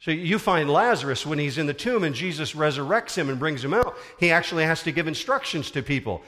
So 0.00 0.10
you 0.10 0.38
find 0.38 0.70
Lazarus 0.70 1.26
when 1.26 1.38
he's 1.38 1.58
in 1.58 1.66
the 1.66 1.74
tomb 1.74 2.04
and 2.04 2.14
Jesus 2.14 2.54
resurrects 2.54 3.14
him 3.16 3.28
and 3.28 3.38
brings 3.38 3.62
him 3.62 3.74
out, 3.74 3.96
he 4.18 4.30
actually 4.30 4.64
has 4.64 4.82
to 4.84 4.92
give 4.92 5.06
instructions 5.06 5.70
to 5.72 5.82
people. 5.82 6.22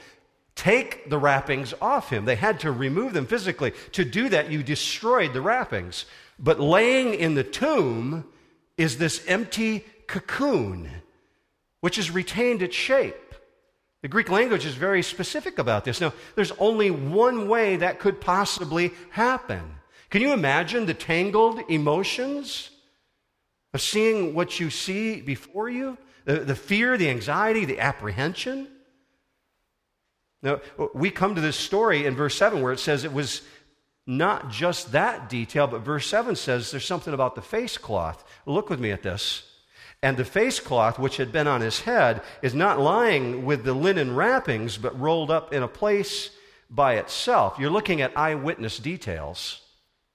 Take 0.54 1.08
the 1.08 1.18
wrappings 1.18 1.72
off 1.80 2.10
him. 2.10 2.26
They 2.26 2.36
had 2.36 2.60
to 2.60 2.70
remove 2.70 3.14
them 3.14 3.26
physically. 3.26 3.72
To 3.92 4.04
do 4.04 4.28
that, 4.28 4.50
you 4.50 4.62
destroyed 4.62 5.32
the 5.32 5.40
wrappings. 5.40 6.04
But 6.38 6.60
laying 6.60 7.14
in 7.14 7.34
the 7.34 7.44
tomb 7.44 8.26
is 8.76 8.98
this 8.98 9.24
empty 9.26 9.86
cocoon, 10.06 10.90
which 11.80 11.96
has 11.96 12.10
retained 12.10 12.60
its 12.60 12.76
shape. 12.76 13.16
The 14.02 14.08
Greek 14.08 14.28
language 14.28 14.66
is 14.66 14.74
very 14.74 15.02
specific 15.02 15.58
about 15.58 15.86
this. 15.86 15.98
Now, 15.98 16.12
there's 16.34 16.52
only 16.52 16.90
one 16.90 17.48
way 17.48 17.76
that 17.76 18.00
could 18.00 18.20
possibly 18.20 18.92
happen. 19.10 19.62
Can 20.10 20.20
you 20.20 20.34
imagine 20.34 20.84
the 20.84 20.92
tangled 20.92 21.60
emotions 21.70 22.68
of 23.74 23.80
seeing 23.80 24.34
what 24.34 24.60
you 24.60 24.70
see 24.70 25.20
before 25.20 25.68
you? 25.68 25.98
The, 26.24 26.40
the 26.40 26.54
fear, 26.54 26.96
the 26.96 27.10
anxiety, 27.10 27.64
the 27.64 27.80
apprehension? 27.80 28.68
Now, 30.42 30.60
we 30.94 31.10
come 31.10 31.34
to 31.34 31.40
this 31.40 31.56
story 31.56 32.04
in 32.04 32.16
verse 32.16 32.36
7 32.36 32.62
where 32.62 32.72
it 32.72 32.80
says 32.80 33.04
it 33.04 33.12
was 33.12 33.42
not 34.06 34.50
just 34.50 34.92
that 34.92 35.28
detail, 35.28 35.66
but 35.66 35.82
verse 35.82 36.06
7 36.06 36.34
says 36.34 36.70
there's 36.70 36.84
something 36.84 37.14
about 37.14 37.34
the 37.34 37.42
face 37.42 37.78
cloth. 37.78 38.24
Look 38.44 38.68
with 38.68 38.80
me 38.80 38.90
at 38.90 39.02
this. 39.02 39.48
And 40.02 40.16
the 40.16 40.24
face 40.24 40.58
cloth, 40.58 40.98
which 40.98 41.16
had 41.16 41.30
been 41.30 41.46
on 41.46 41.60
his 41.60 41.80
head, 41.80 42.22
is 42.42 42.54
not 42.54 42.80
lying 42.80 43.44
with 43.44 43.62
the 43.62 43.72
linen 43.72 44.16
wrappings, 44.16 44.76
but 44.76 44.98
rolled 44.98 45.30
up 45.30 45.52
in 45.52 45.62
a 45.62 45.68
place 45.68 46.30
by 46.68 46.94
itself. 46.94 47.56
You're 47.58 47.70
looking 47.70 48.00
at 48.00 48.16
eyewitness 48.18 48.78
details. 48.78 49.61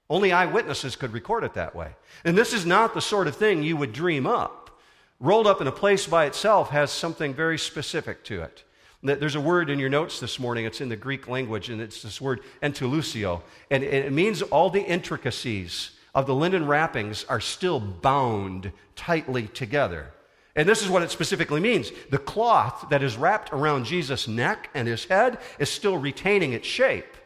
Only 0.10 0.32
eyewitnesses 0.32 0.96
could 0.96 1.14
record 1.14 1.44
it 1.44 1.54
that 1.56 1.76
way. 1.76 1.96
And 2.24 2.38
this 2.38 2.54
is 2.54 2.66
not 2.66 2.94
the 2.94 3.02
sort 3.02 3.28
of 3.28 3.36
thing 3.36 3.64
you 3.64 3.76
would 3.78 3.92
dream 3.92 4.26
up. 4.26 4.80
Rolled 5.20 5.48
up 5.48 5.62
in 5.62 5.68
a 5.68 5.72
place 5.72 6.08
by 6.08 6.26
itself 6.26 6.70
has 6.70 6.92
something 6.92 7.34
very 7.34 7.58
specific 7.58 8.24
to 8.26 8.44
it. 8.44 8.64
There's 9.04 9.36
a 9.36 9.42
word 9.42 9.70
in 9.70 9.80
your 9.80 9.90
notes 9.90 10.20
this 10.20 10.40
morning, 10.40 10.66
it's 10.66 10.82
in 10.82 10.90
the 10.90 10.96
Greek 10.96 11.28
language, 11.28 11.70
and 11.70 11.82
it's 11.82 12.02
this 12.02 12.22
word 12.22 12.42
entelusio. 12.64 13.42
And 13.70 13.84
it 13.84 14.12
means 14.12 14.42
all 14.42 14.70
the 14.70 14.82
intricacies 14.82 15.92
of 16.16 16.26
the 16.26 16.36
linen 16.36 16.66
wrappings 16.66 17.24
are 17.26 17.40
still 17.40 17.80
bound 17.80 18.72
tightly 18.96 19.48
together. 19.48 20.14
And 20.56 20.68
this 20.68 20.82
is 20.82 20.90
what 20.90 21.04
it 21.04 21.12
specifically 21.12 21.60
means. 21.60 21.92
The 22.10 22.18
cloth 22.18 22.88
that 22.90 23.04
is 23.04 23.18
wrapped 23.18 23.54
around 23.54 23.86
Jesus' 23.86 24.28
neck 24.28 24.70
and 24.74 24.88
his 24.88 25.06
head 25.06 25.38
is 25.60 25.70
still 25.70 25.98
retaining 25.98 26.54
its 26.54 26.68
shape, 26.68 27.17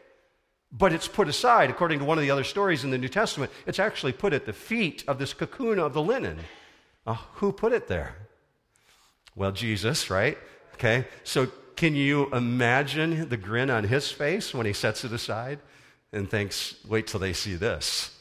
but 0.72 0.92
it's 0.92 1.08
put 1.08 1.28
aside. 1.28 1.70
According 1.70 1.98
to 1.98 2.04
one 2.04 2.18
of 2.18 2.22
the 2.22 2.30
other 2.30 2.44
stories 2.44 2.82
in 2.82 2.90
the 2.90 2.98
New 2.98 3.08
Testament, 3.08 3.52
it's 3.66 3.78
actually 3.78 4.12
put 4.12 4.32
at 4.32 4.46
the 4.46 4.52
feet 4.52 5.04
of 5.06 5.18
this 5.18 5.34
cocoon 5.34 5.78
of 5.78 5.92
the 5.92 6.02
linen. 6.02 6.38
Uh, 7.06 7.14
who 7.34 7.52
put 7.52 7.72
it 7.72 7.88
there? 7.88 8.16
Well, 9.34 9.52
Jesus, 9.52 10.08
right? 10.08 10.38
Okay, 10.74 11.06
so 11.24 11.48
can 11.76 11.94
you 11.94 12.32
imagine 12.32 13.28
the 13.28 13.36
grin 13.36 13.70
on 13.70 13.84
his 13.84 14.10
face 14.10 14.54
when 14.54 14.66
he 14.66 14.72
sets 14.72 15.04
it 15.04 15.12
aside 15.12 15.58
and 16.12 16.30
thinks, 16.30 16.76
wait 16.86 17.06
till 17.06 17.20
they 17.20 17.32
see 17.32 17.54
this? 17.54 18.16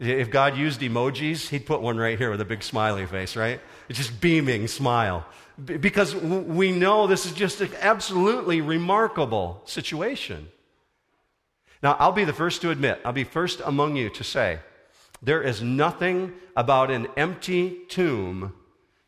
If 0.00 0.30
God 0.30 0.56
used 0.56 0.80
emojis, 0.80 1.48
he'd 1.48 1.66
put 1.66 1.80
one 1.80 1.96
right 1.96 2.18
here 2.18 2.30
with 2.30 2.40
a 2.40 2.44
big 2.44 2.62
smiley 2.62 3.06
face, 3.06 3.36
right? 3.36 3.60
It's 3.88 3.98
just 3.98 4.20
beaming 4.20 4.66
smile. 4.66 5.24
Because 5.64 6.16
we 6.16 6.72
know 6.72 7.06
this 7.06 7.26
is 7.26 7.32
just 7.32 7.60
an 7.60 7.70
absolutely 7.80 8.60
remarkable 8.60 9.62
situation. 9.66 10.48
Now, 11.84 11.96
I'll 12.00 12.12
be 12.12 12.24
the 12.24 12.32
first 12.32 12.62
to 12.62 12.70
admit, 12.70 13.02
I'll 13.04 13.12
be 13.12 13.24
first 13.24 13.60
among 13.62 13.94
you 13.94 14.08
to 14.08 14.24
say, 14.24 14.58
there 15.22 15.42
is 15.42 15.60
nothing 15.60 16.32
about 16.56 16.90
an 16.90 17.08
empty 17.14 17.80
tomb 17.90 18.54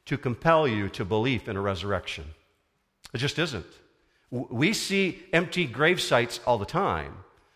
to 0.04 0.18
compel 0.18 0.68
you 0.68 0.90
to 0.90 1.04
belief 1.06 1.48
in 1.48 1.56
a 1.56 1.60
resurrection. 1.60 2.24
It 3.14 3.18
just 3.18 3.38
isn't. 3.38 3.66
We 4.30 4.74
see 4.74 5.22
empty 5.32 5.64
grave 5.64 6.02
sites 6.02 6.38
all 6.46 6.58
the 6.58 6.66
time. 6.66 7.14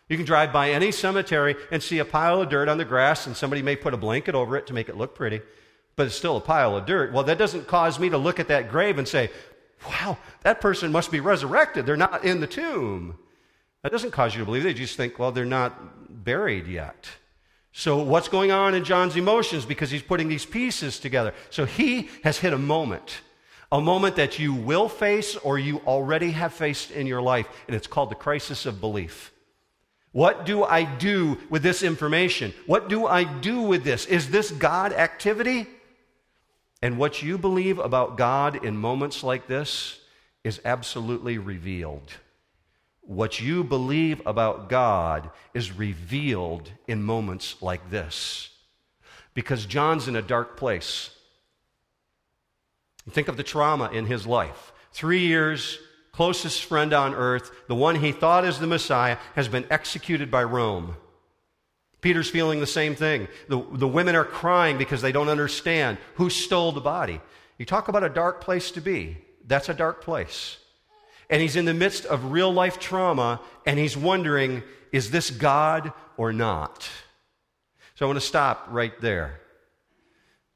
You 0.09 0.17
can 0.17 0.25
drive 0.25 0.51
by 0.51 0.71
any 0.71 0.91
cemetery 0.91 1.55
and 1.69 1.83
see 1.83 1.99
a 1.99 2.05
pile 2.05 2.41
of 2.41 2.49
dirt 2.49 2.67
on 2.67 2.79
the 2.79 2.85
grass, 2.85 3.27
and 3.27 3.37
somebody 3.37 3.61
may 3.61 3.75
put 3.75 3.93
a 3.93 3.97
blanket 3.97 4.33
over 4.33 4.57
it 4.57 4.65
to 4.67 4.73
make 4.73 4.89
it 4.89 4.97
look 4.97 5.13
pretty, 5.13 5.41
but 5.95 6.07
it's 6.07 6.15
still 6.15 6.37
a 6.37 6.41
pile 6.41 6.75
of 6.75 6.87
dirt. 6.87 7.13
Well, 7.13 7.25
that 7.25 7.37
doesn't 7.37 7.67
cause 7.67 7.99
me 7.99 8.09
to 8.09 8.17
look 8.17 8.39
at 8.39 8.47
that 8.47 8.71
grave 8.71 8.97
and 8.97 9.07
say, 9.07 9.29
wow, 9.87 10.17
that 10.41 10.61
person 10.61 10.91
must 10.91 11.11
be 11.11 11.19
resurrected. 11.19 11.85
They're 11.85 11.95
not 11.95 12.25
in 12.25 12.39
the 12.39 12.47
tomb. 12.47 13.19
That 13.83 13.91
doesn't 13.91 14.11
cause 14.11 14.33
you 14.35 14.39
to 14.39 14.45
believe. 14.45 14.63
They 14.63 14.73
just 14.73 14.97
think, 14.97 15.17
well, 15.17 15.31
they're 15.31 15.45
not 15.45 16.23
buried 16.23 16.67
yet. 16.67 17.07
So, 17.73 18.03
what's 18.03 18.27
going 18.27 18.51
on 18.51 18.75
in 18.75 18.83
John's 18.83 19.15
emotions? 19.15 19.65
Because 19.65 19.89
he's 19.89 20.01
putting 20.01 20.27
these 20.27 20.45
pieces 20.45 20.99
together. 20.99 21.33
So, 21.49 21.65
he 21.65 22.09
has 22.23 22.37
hit 22.37 22.53
a 22.53 22.57
moment, 22.57 23.21
a 23.71 23.79
moment 23.79 24.17
that 24.17 24.37
you 24.37 24.53
will 24.53 24.89
face 24.89 25.37
or 25.37 25.57
you 25.57 25.77
already 25.87 26.31
have 26.31 26.53
faced 26.53 26.91
in 26.91 27.07
your 27.07 27.21
life, 27.21 27.47
and 27.67 27.75
it's 27.75 27.87
called 27.87 28.11
the 28.11 28.15
crisis 28.15 28.65
of 28.65 28.81
belief. 28.81 29.31
What 30.11 30.45
do 30.45 30.65
I 30.65 30.83
do 30.83 31.37
with 31.49 31.63
this 31.63 31.81
information? 31.81 32.53
What 32.65 32.89
do 32.89 33.07
I 33.07 33.23
do 33.23 33.61
with 33.61 33.85
this? 33.85 34.05
Is 34.05 34.29
this 34.29 34.51
God 34.51 34.91
activity? 34.91 35.67
And 36.81 36.97
what 36.97 37.23
you 37.23 37.37
believe 37.37 37.79
about 37.79 38.17
God 38.17 38.65
in 38.65 38.75
moments 38.75 39.23
like 39.23 39.47
this 39.47 39.99
is 40.43 40.59
absolutely 40.65 41.37
revealed. 41.37 42.11
What 43.01 43.41
you 43.41 43.63
believe 43.63 44.21
about 44.25 44.69
God 44.69 45.29
is 45.53 45.71
revealed 45.71 46.71
in 46.87 47.03
moments 47.03 47.61
like 47.61 47.89
this. 47.89 48.49
Because 49.33 49.65
John's 49.65 50.07
in 50.07 50.15
a 50.15 50.21
dark 50.21 50.57
place. 50.57 51.09
Think 53.09 53.27
of 53.27 53.37
the 53.37 53.43
trauma 53.43 53.89
in 53.91 54.05
his 54.05 54.27
life. 54.27 54.71
Three 54.93 55.25
years, 55.25 55.79
closest 56.11 56.63
friend 56.63 56.93
on 56.93 57.15
earth, 57.15 57.51
the 57.67 57.75
one 57.75 57.95
he 57.95 58.11
thought 58.11 58.45
is 58.45 58.59
the 58.59 58.67
Messiah, 58.67 59.17
has 59.35 59.47
been 59.47 59.65
executed 59.69 60.29
by 60.29 60.43
Rome. 60.43 60.95
Peter's 62.01 62.29
feeling 62.29 62.59
the 62.59 62.67
same 62.67 62.95
thing. 62.95 63.27
The, 63.47 63.63
the 63.73 63.87
women 63.87 64.15
are 64.15 64.25
crying 64.25 64.77
because 64.77 65.01
they 65.01 65.11
don't 65.11 65.29
understand 65.29 65.97
who 66.15 66.29
stole 66.29 66.71
the 66.71 66.81
body. 66.81 67.21
You 67.57 67.65
talk 67.65 67.87
about 67.87 68.03
a 68.03 68.09
dark 68.09 68.41
place 68.41 68.71
to 68.71 68.81
be. 68.81 69.17
That's 69.45 69.69
a 69.69 69.73
dark 69.73 70.01
place. 70.03 70.57
And 71.31 71.41
he's 71.41 71.55
in 71.55 71.65
the 71.65 71.73
midst 71.73 72.05
of 72.05 72.31
real 72.31 72.53
life 72.53 72.77
trauma, 72.77 73.39
and 73.65 73.79
he's 73.79 73.95
wondering, 73.95 74.63
is 74.91 75.11
this 75.11 75.31
God 75.31 75.93
or 76.17 76.33
not? 76.33 76.89
So 77.95 78.05
I 78.05 78.07
want 78.07 78.19
to 78.19 78.25
stop 78.25 78.67
right 78.69 78.99
there. 78.99 79.39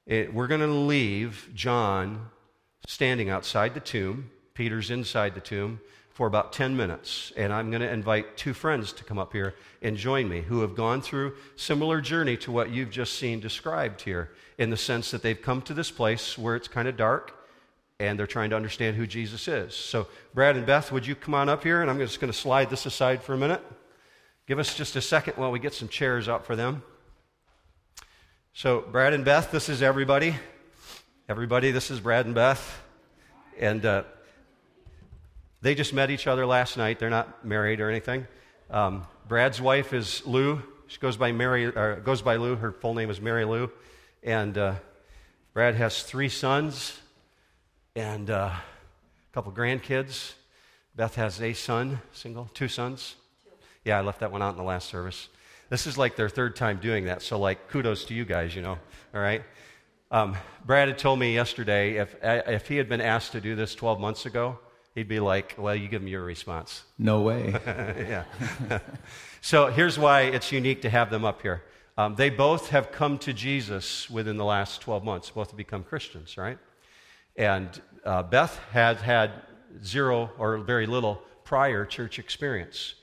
It, 0.05 0.34
we're 0.34 0.48
going 0.48 0.62
to 0.62 0.67
leave 0.67 1.50
John 1.55 2.29
standing 2.88 3.29
outside 3.29 3.74
the 3.74 3.79
tomb. 3.79 4.29
Peter's 4.53 4.91
inside 4.91 5.34
the 5.34 5.41
tomb 5.41 5.79
for 6.10 6.27
about 6.27 6.53
10 6.53 6.75
minutes. 6.75 7.32
And 7.38 7.53
I'm 7.53 7.70
going 7.70 7.82
to 7.82 7.91
invite 7.91 8.38
two 8.38 8.53
friends 8.53 8.91
to 8.94 9.03
come 9.03 9.17
up 9.17 9.32
here 9.32 9.55
and 9.82 9.96
join 9.96 10.27
me 10.27 10.41
who 10.41 10.62
have 10.62 10.75
gone 10.75 11.01
through 11.01 11.36
similar 11.55 12.01
journey 12.01 12.38
to 12.38 12.51
what 12.51 12.70
you've 12.70 12.91
just 12.91 13.13
seen 13.13 13.39
described 13.39 14.01
here 14.01 14.32
in 14.58 14.70
the 14.70 14.77
sense 14.77 15.12
that 15.12 15.22
they've 15.22 15.41
come 15.41 15.62
to 15.63 15.74
this 15.74 15.91
place 15.91 16.38
where 16.38 16.55
it's 16.55 16.67
kind 16.67 16.88
of 16.88 16.98
dark 16.98 17.45
and 18.00 18.20
they're 18.20 18.28
trying 18.28 18.50
to 18.50 18.56
understand 18.56 18.98
who 18.98 19.08
Jesus 19.08 19.48
is. 19.48 19.74
So, 19.74 20.08
Brad 20.34 20.58
and 20.58 20.66
Beth, 20.66 20.92
would 20.92 21.08
you 21.08 21.16
come 21.16 21.34
on 21.34 21.48
up 21.48 21.64
here? 21.64 21.82
And 21.82 21.90
I'm 21.90 21.98
just 21.98 22.20
going 22.20 22.32
to 22.32 22.38
slide 22.38 22.70
this 22.70 22.86
aside 22.86 23.24
for 23.24 23.34
a 23.34 23.38
minute. 23.38 23.62
Give 24.48 24.60
us 24.60 24.75
just 24.75 24.96
a 24.96 25.02
second 25.02 25.38
while 25.38 25.52
we 25.52 25.60
get 25.60 25.74
some 25.74 25.88
chairs 25.88 26.28
out 26.28 26.46
for 26.46 26.56
them. 26.56 26.84
So, 28.54 28.82
Brad 28.82 29.14
and 29.14 29.24
Beth, 29.24 29.50
this 29.52 29.70
is 29.70 29.82
everybody. 29.82 30.36
Everybody, 31.30 31.72
this 31.72 31.90
is 31.90 32.02
Brad 32.02 32.25
and 32.25 32.36
Beth. 32.36 32.82
And 33.60 33.86
uh, 33.86 34.04
they 35.62 35.74
just 35.74 35.94
met 35.94 36.12
each 36.12 36.28
other 36.28 36.46
last 36.46 36.75
night. 36.75 37.00
They're 37.00 37.10
not 37.10 37.46
married 37.46 37.80
or 37.80 37.90
anything. 37.90 38.28
Um, 38.70 39.08
Brad's 39.28 39.62
wife 39.62 39.94
is 39.94 40.25
Lou. 40.25 40.62
She 40.88 41.00
goes 41.00 41.16
by 41.16 41.32
Mary, 41.32 41.66
or 41.66 42.02
goes 42.04 42.22
by 42.22 42.36
Lou. 42.36 42.58
Her 42.58 42.74
full 42.74 42.94
name 42.94 43.10
is 43.10 43.22
Mary 43.22 43.46
Lou. 43.46 43.72
And 44.22 44.58
uh, 44.58 44.75
Brad 45.54 45.75
has 45.75 46.04
three 46.04 46.30
sons 46.30 47.00
and 47.96 48.30
uh, 48.30 48.52
a 48.52 48.62
couple 49.34 49.52
grandkids. 49.52 50.34
Beth 50.96 51.16
has 51.16 51.42
a 51.42 51.54
son, 51.54 52.00
single, 52.12 52.50
two 52.54 52.68
sons. 52.68 53.16
Yeah, 53.84 53.98
I 53.98 54.02
left 54.02 54.20
that 54.20 54.32
one 54.32 54.42
out 54.42 54.52
in 54.52 54.58
the 54.58 54.64
last 54.64 54.90
service. 54.90 55.30
This 55.70 55.88
is 55.88 55.98
like 55.98 56.16
their 56.16 56.30
third 56.30 56.56
time 56.56 56.80
doing 56.80 57.06
that, 57.06 57.22
so 57.22 57.40
like 57.40 57.70
kudos 57.70 58.06
to 58.06 58.14
you 58.14 58.25
guys, 58.25 58.56
you 58.56 58.62
know. 58.62 58.78
All 59.14 59.22
right. 59.22 59.44
Um, 60.12 60.38
Brad 60.66 60.88
had 60.88 60.98
told 60.98 61.20
me 61.20 61.34
yesterday 61.34 61.98
if 61.98 62.16
if 62.22 62.68
he 62.68 62.78
had 62.78 62.88
been 62.88 63.02
asked 63.02 63.32
to 63.32 63.42
do 63.42 63.56
this 63.56 63.74
12 63.75 64.00
months 64.00 64.25
ago, 64.25 64.60
he'd 64.94 65.08
be 65.08 65.20
like, 65.20 65.56
Well, 65.58 65.75
you 65.75 65.88
give 65.88 66.02
him 66.02 66.08
your 66.08 66.24
response. 66.24 66.84
No 66.98 67.22
way. 67.22 67.52
yeah. 67.66 68.24
so 69.42 69.68
here's 69.68 69.98
why 69.98 70.22
it's 70.22 70.52
unique 70.52 70.82
to 70.84 70.90
have 70.90 71.10
them 71.10 71.25
up 71.25 71.42
here. 71.42 71.64
Um, 71.98 72.16
they 72.16 72.30
both 72.30 72.70
have 72.70 72.92
come 72.92 73.18
to 73.20 73.34
Jesus 73.34 74.10
within 74.10 74.38
the 74.38 74.46
last 74.46 74.82
12 74.82 75.04
months, 75.04 75.30
both 75.30 75.50
have 75.52 75.58
become 75.58 75.84
Christians, 75.84 76.38
right? 76.38 76.58
And 77.36 77.82
uh, 78.06 78.24
Beth 78.24 78.58
has 78.72 79.01
had 79.01 79.32
zero 79.84 80.32
or 80.38 80.58
very 80.60 80.86
little 80.86 81.22
prior 81.44 81.86
church 81.86 82.20
experience. 82.20 82.96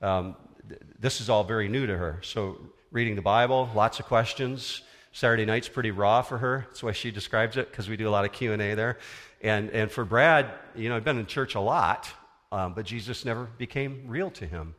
Um, 0.00 0.36
th- 0.68 0.80
this 0.98 1.20
is 1.20 1.28
all 1.28 1.44
very 1.44 1.68
new 1.68 1.86
to 1.86 1.96
her. 1.96 2.20
So, 2.22 2.58
reading 2.90 3.16
the 3.16 3.22
Bible, 3.22 3.70
lots 3.74 3.98
of 4.00 4.06
questions. 4.06 4.82
Saturday 5.12 5.44
night's 5.44 5.68
pretty 5.68 5.90
raw 5.90 6.22
for 6.22 6.38
her. 6.38 6.66
That's 6.68 6.82
why 6.82 6.92
she 6.92 7.10
describes 7.10 7.56
it, 7.56 7.70
because 7.70 7.88
we 7.88 7.96
do 7.96 8.08
a 8.08 8.10
lot 8.10 8.24
of 8.24 8.32
Q&A 8.32 8.74
there. 8.74 8.98
And, 9.42 9.70
and 9.70 9.90
for 9.90 10.04
Brad, 10.04 10.50
you 10.74 10.88
know, 10.88 10.96
I've 10.96 11.04
been 11.04 11.18
in 11.18 11.26
church 11.26 11.54
a 11.54 11.60
lot, 11.60 12.08
um, 12.50 12.74
but 12.74 12.86
Jesus 12.86 13.24
never 13.24 13.44
became 13.44 14.04
real 14.06 14.30
to 14.32 14.46
him. 14.46 14.74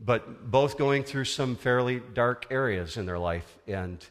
But 0.00 0.50
both 0.50 0.78
going 0.78 1.04
through 1.04 1.24
some 1.24 1.56
fairly 1.56 2.00
dark 2.14 2.46
areas 2.50 2.96
in 2.96 3.04
their 3.04 3.18
life. 3.18 3.58
And 3.66 4.04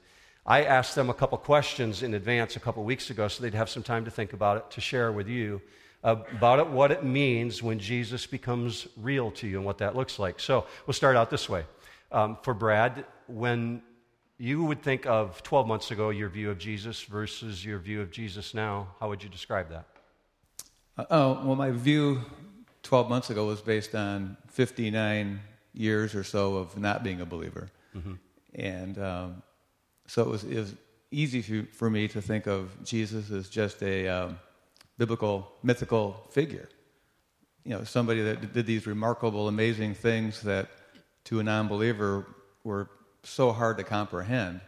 I 0.47 0.63
asked 0.63 0.95
them 0.95 1.09
a 1.09 1.13
couple 1.13 1.37
questions 1.37 2.03
in 2.03 2.13
advance 2.13 2.55
a 2.55 2.59
couple 2.59 2.83
weeks 2.83 3.09
ago 3.09 3.27
so 3.27 3.43
they'd 3.43 3.53
have 3.53 3.69
some 3.69 3.83
time 3.83 4.05
to 4.05 4.11
think 4.11 4.33
about 4.33 4.57
it, 4.57 4.71
to 4.71 4.81
share 4.81 5.11
with 5.11 5.27
you 5.27 5.61
about 6.03 6.59
it, 6.59 6.67
what 6.67 6.91
it 6.91 7.03
means 7.03 7.61
when 7.61 7.79
Jesus 7.79 8.25
becomes 8.25 8.87
real 8.95 9.29
to 9.31 9.47
you 9.47 9.57
and 9.57 9.65
what 9.65 9.79
that 9.79 9.95
looks 9.95 10.19
like. 10.19 10.39
So 10.39 10.65
we'll 10.85 10.93
start 10.93 11.17
out 11.17 11.29
this 11.29 11.49
way. 11.49 11.65
Um, 12.11 12.37
for 12.43 12.53
Brad, 12.53 13.03
when 13.27 13.81
you 14.37 14.63
would 14.63 14.81
think 14.81 15.05
of 15.05 15.41
12 15.43 15.67
months 15.67 15.91
ago 15.91 16.09
your 16.09 16.29
view 16.29 16.51
of 16.51 16.57
Jesus 16.59 17.01
versus 17.01 17.65
your 17.65 17.79
view 17.79 18.01
of 18.01 18.11
Jesus 18.11 18.53
now. 18.53 18.87
How 18.99 19.09
would 19.09 19.23
you 19.23 19.29
describe 19.29 19.69
that? 19.69 19.85
Uh, 20.97 21.05
oh, 21.09 21.41
well, 21.43 21.55
my 21.55 21.71
view 21.71 22.21
12 22.83 23.09
months 23.09 23.29
ago 23.29 23.47
was 23.47 23.61
based 23.61 23.95
on 23.95 24.37
59 24.47 25.39
years 25.73 26.15
or 26.15 26.23
so 26.23 26.57
of 26.57 26.77
not 26.77 27.03
being 27.03 27.21
a 27.21 27.25
believer. 27.25 27.69
Mm-hmm. 27.95 28.13
And 28.55 28.97
um, 28.99 29.43
so 30.07 30.21
it 30.23 30.27
was, 30.27 30.43
it 30.43 30.55
was 30.55 30.75
easy 31.11 31.41
for, 31.41 31.67
for, 31.73 31.89
me 31.89 32.07
to 32.07 32.21
think 32.21 32.47
of 32.47 32.71
Jesus 32.83 33.29
as 33.29 33.49
just 33.49 33.83
a 33.83 34.07
um, 34.07 34.39
biblical, 34.97 35.51
mythical 35.63 36.25
figure. 36.31 36.69
You 37.63 37.71
know, 37.71 37.83
somebody 37.83 38.21
that 38.23 38.53
did 38.53 38.65
these 38.65 38.87
remarkable, 38.87 39.47
amazing 39.47 39.93
things 39.93 40.41
that 40.43 40.69
to 41.25 41.39
a 41.39 41.43
non 41.43 41.67
believer 41.67 42.25
were 42.63 42.89
so 43.23 43.51
hard 43.51 43.77
to 43.77 43.83
comprehend. 43.83 44.61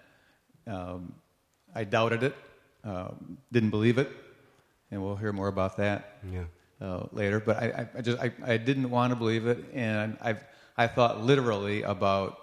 Um, 0.67 1.13
I 1.73 1.85
doubted 1.85 2.23
it, 2.23 2.35
uh, 2.83 3.11
didn't 3.51 3.69
believe 3.69 3.97
it, 3.97 4.11
and 4.91 5.01
we'll 5.01 5.15
hear 5.15 5.31
more 5.31 5.47
about 5.47 5.77
that 5.77 6.19
yeah. 6.29 6.43
uh, 6.81 7.07
later. 7.13 7.39
But 7.39 7.57
I, 7.57 7.87
I 7.95 8.01
just 8.01 8.19
I, 8.19 8.31
I, 8.45 8.57
didn't 8.57 8.89
want 8.89 9.11
to 9.11 9.15
believe 9.15 9.47
it, 9.47 9.63
and 9.73 10.17
I 10.21 10.35
I 10.77 10.87
thought 10.87 11.21
literally 11.21 11.83
about 11.83 12.39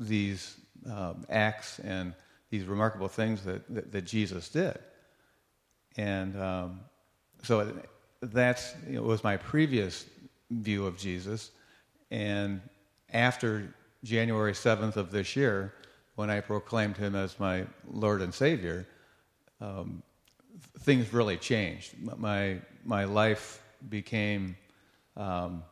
these 0.00 0.56
um, 0.90 1.24
acts 1.28 1.78
and 1.80 2.14
these 2.50 2.64
remarkable 2.64 3.08
things 3.08 3.44
that, 3.44 3.62
that, 3.74 3.92
that 3.92 4.02
Jesus 4.02 4.48
did, 4.48 4.78
and 5.96 6.40
um, 6.40 6.80
so 7.42 7.72
that's 8.20 8.74
you 8.88 8.96
know, 8.96 9.02
was 9.02 9.24
my 9.24 9.36
previous 9.36 10.06
view 10.50 10.86
of 10.86 10.98
Jesus, 10.98 11.50
and 12.10 12.60
after 13.12 13.74
January 14.04 14.52
7th 14.52 14.96
of 14.96 15.10
this 15.10 15.36
year, 15.36 15.74
when 16.16 16.30
I 16.30 16.40
proclaimed 16.40 16.96
him 16.96 17.14
as 17.14 17.38
my 17.38 17.64
Lord 17.90 18.20
and 18.20 18.34
Savior, 18.34 18.86
um, 19.60 20.02
things 20.80 21.12
really 21.12 21.36
changed. 21.36 21.94
My, 22.18 22.58
my 22.84 23.04
life 23.04 23.62
became, 23.88 24.56
um, 25.16 25.62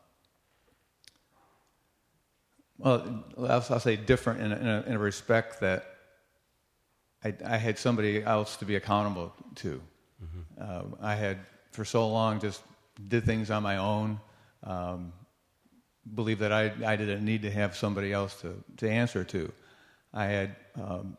well, 2.80 3.24
I'll, 3.38 3.64
I'll, 3.68 3.80
say 3.80 3.96
different 3.96 4.40
in 4.40 4.52
a, 4.52 4.56
in, 4.56 4.66
a, 4.66 4.84
in 4.86 4.92
a 4.94 4.98
respect 4.98 5.60
that 5.60 5.84
I, 7.22 7.34
I, 7.44 7.56
had 7.58 7.78
somebody 7.78 8.22
else 8.22 8.56
to 8.56 8.64
be 8.64 8.76
accountable 8.76 9.34
to. 9.56 9.82
Mm-hmm. 10.24 10.40
Uh, 10.60 10.96
I 11.02 11.14
had, 11.14 11.38
for 11.72 11.84
so 11.84 12.08
long, 12.08 12.40
just 12.40 12.62
did 13.08 13.24
things 13.24 13.50
on 13.50 13.62
my 13.62 13.76
own. 13.76 14.18
Um, 14.64 15.12
believe 16.14 16.38
that 16.38 16.52
I, 16.52 16.72
I 16.84 16.96
didn't 16.96 17.24
need 17.24 17.42
to 17.42 17.50
have 17.50 17.76
somebody 17.76 18.12
else 18.12 18.40
to, 18.40 18.54
to 18.78 18.90
answer 18.90 19.24
to. 19.24 19.52
I 20.14 20.24
had, 20.24 20.56
um, 20.80 21.16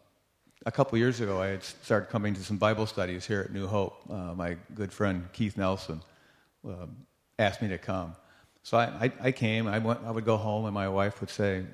a 0.65 0.71
couple 0.71 0.97
years 0.97 1.21
ago, 1.21 1.41
I 1.41 1.47
had 1.47 1.63
started 1.63 2.09
coming 2.09 2.33
to 2.33 2.43
some 2.43 2.57
Bible 2.57 2.87
studies 2.87 3.25
here 3.25 3.41
at 3.41 3.53
New 3.53 3.67
Hope. 3.67 4.01
Uh, 4.09 4.33
my 4.33 4.57
good 4.73 4.91
friend 4.91 5.27
Keith 5.33 5.57
Nelson 5.57 6.01
uh, 6.67 6.87
asked 7.37 7.61
me 7.61 7.67
to 7.69 7.77
come. 7.77 8.15
So 8.63 8.77
I, 8.77 8.83
I, 8.83 9.11
I, 9.21 9.31
came. 9.31 9.67
I, 9.67 9.79
went, 9.79 10.01
I 10.05 10.11
would 10.11 10.25
go 10.25 10.37
home, 10.37 10.65
and 10.65 10.73
my 10.73 10.87
wife 10.87 11.19
would 11.21 11.29
say, 11.29 11.65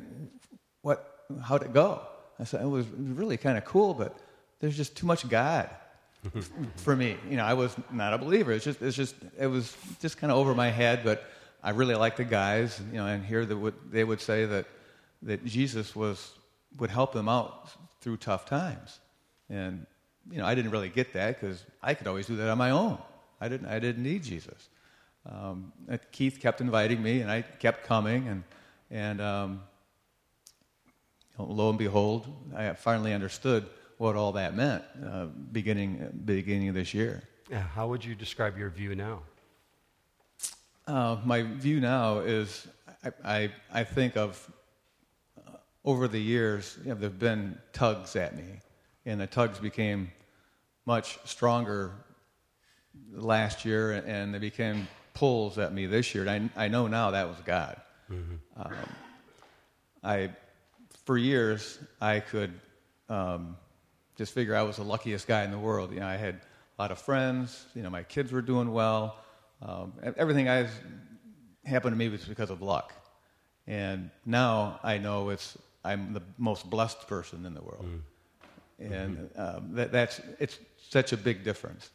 "What? 0.81 1.25
How'd 1.43 1.63
it 1.63 1.73
go?" 1.73 2.01
I 2.39 2.43
said, 2.45 2.61
"It 2.61 2.67
was 2.67 2.87
really 2.87 3.37
kind 3.37 3.57
of 3.57 3.65
cool, 3.65 3.93
but 3.93 4.17
there's 4.59 4.77
just 4.77 4.95
too 4.95 5.05
much 5.05 5.27
God 5.27 5.69
for 6.77 6.95
me. 6.95 7.17
You 7.29 7.37
know, 7.37 7.45
I 7.45 7.53
was 7.53 7.75
not 7.91 8.13
a 8.13 8.17
believer. 8.17 8.51
It's 8.51 8.65
just, 8.65 8.81
it's 8.81 8.95
just, 8.95 9.15
it 9.37 9.47
was 9.47 9.75
just 10.01 10.17
kind 10.17 10.31
of 10.31 10.37
over 10.37 10.55
my 10.55 10.69
head. 10.69 11.01
But 11.03 11.23
I 11.61 11.71
really 11.71 11.95
liked 11.95 12.17
the 12.17 12.23
guys. 12.23 12.79
You 12.91 12.99
know, 12.99 13.07
and 13.07 13.25
here 13.25 13.45
they 13.45 13.55
would, 13.55 13.75
they 13.91 14.03
would 14.03 14.21
say 14.21 14.45
that 14.45 14.65
that 15.23 15.43
Jesus 15.45 15.95
was 15.95 16.31
would 16.79 16.89
help 16.89 17.11
them 17.11 17.27
out 17.27 17.69
through 18.01 18.17
tough 18.17 18.45
times, 18.45 18.99
and 19.49 19.85
you 20.31 20.37
know, 20.37 20.45
I 20.45 20.55
didn't 20.55 20.71
really 20.71 20.89
get 20.89 21.13
that 21.13 21.39
because 21.39 21.65
I 21.81 21.93
could 21.93 22.07
always 22.07 22.27
do 22.27 22.35
that 22.37 22.49
on 22.49 22.57
my 22.57 22.71
own. 22.71 22.97
I 23.39 23.49
didn't, 23.49 23.67
I 23.67 23.79
didn't 23.79 24.03
need 24.03 24.23
Jesus. 24.23 24.69
Um, 25.29 25.73
Keith 26.11 26.39
kept 26.39 26.61
inviting 26.61 27.01
me, 27.01 27.21
and 27.21 27.29
I 27.29 27.41
kept 27.41 27.85
coming, 27.85 28.27
and 28.27 28.43
and 28.89 29.21
um, 29.21 29.61
lo 31.37 31.69
and 31.69 31.77
behold, 31.77 32.27
I 32.55 32.73
finally 32.73 33.13
understood 33.13 33.67
what 33.97 34.15
all 34.15 34.31
that 34.33 34.55
meant 34.55 34.83
uh, 35.05 35.25
beginning 35.51 36.21
beginning 36.25 36.69
of 36.69 36.75
this 36.75 36.93
year. 36.93 37.23
How 37.51 37.87
would 37.87 38.03
you 38.03 38.15
describe 38.15 38.57
your 38.57 38.69
view 38.69 38.95
now? 38.95 39.21
Uh, 40.85 41.17
my 41.25 41.41
view 41.41 41.81
now 41.81 42.19
is 42.19 42.67
I, 43.03 43.11
I, 43.23 43.51
I 43.73 43.83
think 43.83 44.15
of 44.15 44.51
uh, 45.37 45.57
over 45.83 46.07
the 46.07 46.19
years, 46.19 46.77
you 46.83 46.89
know, 46.89 46.95
there 46.95 47.09
have 47.09 47.19
been 47.19 47.57
tugs 47.73 48.15
at 48.15 48.37
me, 48.37 48.61
and 49.05 49.19
the 49.19 49.27
tugs 49.27 49.59
became 49.59 50.11
much 50.85 51.19
stronger 51.25 51.91
last 53.11 53.65
year, 53.65 53.91
and 53.91 54.33
they 54.33 54.39
became 54.39 54.87
pulls 55.17 55.57
at 55.57 55.73
me 55.73 55.87
this 55.87 56.13
year. 56.13 56.27
And 56.27 56.51
I, 56.55 56.65
I 56.65 56.67
know 56.67 56.85
now 56.85 57.11
that 57.11 57.27
was 57.27 57.37
God. 57.43 57.81
Mm-hmm. 58.11 58.35
Um, 58.61 58.73
I, 60.03 60.29
for 61.05 61.17
years, 61.17 61.79
I 61.99 62.19
could 62.19 62.53
um, 63.09 63.57
just 64.15 64.33
figure 64.33 64.55
I 64.55 64.61
was 64.61 64.75
the 64.75 64.83
luckiest 64.83 65.27
guy 65.27 65.43
in 65.43 65.49
the 65.49 65.57
world. 65.57 65.91
You 65.91 66.01
know, 66.01 66.05
I 66.05 66.17
had 66.17 66.35
a 66.35 66.81
lot 66.81 66.91
of 66.91 66.99
friends. 66.99 67.65
You 67.73 67.81
know, 67.81 67.89
my 67.89 68.03
kids 68.03 68.31
were 68.31 68.43
doing 68.43 68.71
well. 68.71 69.17
Um, 69.63 69.93
everything 70.17 70.49
I 70.49 70.69
happened 71.65 71.93
to 71.93 71.97
me 71.97 72.09
was 72.09 72.25
because 72.25 72.51
of 72.51 72.61
luck. 72.61 72.93
And 73.65 74.11
now 74.23 74.79
I 74.83 74.99
know 74.99 75.29
it's 75.29 75.57
I'm 75.83 76.13
the 76.13 76.21
most 76.37 76.69
blessed 76.69 77.07
person 77.07 77.43
in 77.45 77.55
the 77.55 77.61
world. 77.61 77.85
Mm. 77.85 78.91
And 78.93 79.17
mm-hmm. 79.17 79.41
um, 79.41 79.75
that, 79.75 79.91
that's 79.91 80.21
it's 80.39 80.59
such 80.89 81.11
a 81.11 81.17
big 81.17 81.43
difference. 81.43 81.89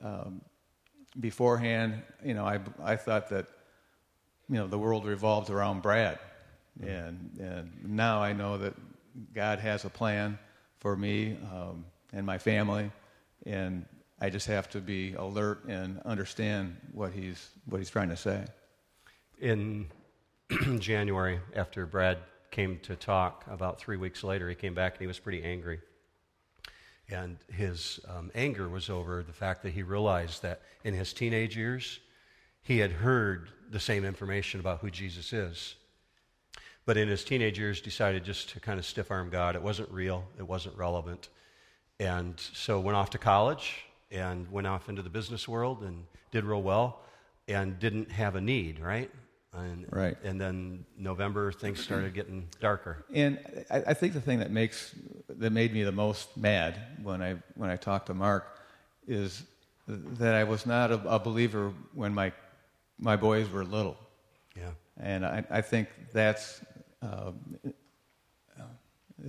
Um, 0.00 0.42
beforehand, 1.18 2.02
you 2.24 2.34
know, 2.34 2.44
I 2.44 2.60
I 2.82 2.96
thought 2.96 3.28
that 3.30 3.46
you 4.48 4.56
know 4.56 4.66
the 4.66 4.78
world 4.78 5.04
revolved 5.04 5.50
around 5.50 5.82
Brad, 5.82 6.18
mm. 6.80 6.88
and 6.88 7.38
and 7.38 7.70
now 7.84 8.22
I 8.22 8.32
know 8.32 8.58
that 8.58 8.74
God 9.34 9.58
has 9.58 9.84
a 9.84 9.90
plan 9.90 10.38
for 10.78 10.96
me 10.96 11.36
um, 11.52 11.84
and 12.12 12.26
my 12.26 12.38
family, 12.38 12.90
and 13.46 13.84
I 14.20 14.30
just 14.30 14.46
have 14.46 14.70
to 14.70 14.80
be 14.80 15.14
alert 15.14 15.64
and 15.66 16.00
understand 16.04 16.76
what 16.92 17.12
he's 17.12 17.50
what 17.66 17.78
he's 17.78 17.90
trying 17.90 18.10
to 18.10 18.16
say. 18.16 18.44
In 19.40 19.86
January, 20.78 21.40
after 21.54 21.86
Brad 21.86 22.18
came 22.50 22.78
to 22.80 22.94
talk, 22.94 23.44
about 23.48 23.80
three 23.80 23.96
weeks 23.96 24.22
later, 24.22 24.48
he 24.48 24.54
came 24.54 24.74
back 24.74 24.92
and 24.92 25.00
he 25.00 25.06
was 25.06 25.18
pretty 25.18 25.42
angry. 25.42 25.80
And 27.12 27.36
his 27.52 28.00
um, 28.08 28.30
anger 28.34 28.68
was 28.68 28.88
over 28.88 29.22
the 29.22 29.32
fact 29.32 29.62
that 29.62 29.72
he 29.72 29.82
realized 29.82 30.42
that 30.42 30.62
in 30.82 30.94
his 30.94 31.12
teenage 31.12 31.56
years, 31.56 32.00
he 32.62 32.78
had 32.78 32.90
heard 32.90 33.48
the 33.70 33.80
same 33.80 34.04
information 34.04 34.60
about 34.60 34.80
who 34.80 34.90
Jesus 34.90 35.32
is 35.32 35.74
but 36.84 36.96
in 36.96 37.08
his 37.08 37.24
teenage 37.24 37.58
years 37.58 37.80
decided 37.80 38.24
just 38.24 38.50
to 38.50 38.60
kind 38.60 38.78
of 38.78 38.84
stiff 38.84 39.10
arm 39.10 39.30
God. 39.30 39.54
It 39.54 39.62
wasn't 39.62 39.90
real, 39.90 40.24
it 40.38 40.42
wasn't 40.42 40.76
relevant. 40.76 41.28
And 42.00 42.38
so 42.38 42.80
went 42.80 42.96
off 42.96 43.10
to 43.10 43.18
college 43.18 43.84
and 44.10 44.50
went 44.50 44.66
off 44.66 44.88
into 44.88 45.02
the 45.02 45.10
business 45.10 45.46
world 45.46 45.82
and 45.82 46.04
did 46.30 46.44
real 46.44 46.62
well 46.62 47.00
and 47.46 47.78
didn't 47.78 48.10
have 48.10 48.34
a 48.34 48.40
need, 48.40 48.80
right? 48.80 49.10
And, 49.54 49.86
right. 49.90 50.16
And 50.24 50.40
then 50.40 50.84
November 50.96 51.52
things 51.52 51.78
started 51.78 52.14
getting 52.14 52.48
darker. 52.60 53.04
And 53.12 53.38
I, 53.70 53.82
I, 53.88 53.94
think 53.94 54.14
the 54.14 54.20
thing 54.20 54.38
that 54.38 54.50
makes 54.50 54.94
that 55.28 55.52
made 55.52 55.74
me 55.74 55.82
the 55.82 55.92
most 55.92 56.34
mad 56.38 56.80
when 57.02 57.20
I 57.22 57.36
when 57.54 57.68
I 57.68 57.76
talked 57.76 58.06
to 58.06 58.14
Mark 58.14 58.58
is 59.06 59.42
that 59.86 60.34
I 60.34 60.44
was 60.44 60.64
not 60.64 60.90
a, 60.90 60.94
a 61.06 61.18
believer 61.18 61.72
when 61.92 62.14
my 62.14 62.32
my 62.98 63.16
boys 63.16 63.50
were 63.50 63.64
little. 63.64 63.98
Yeah. 64.56 64.70
And 64.98 65.26
I, 65.26 65.44
I 65.50 65.60
think 65.60 65.88
that's 66.14 66.62
uh, 67.02 67.32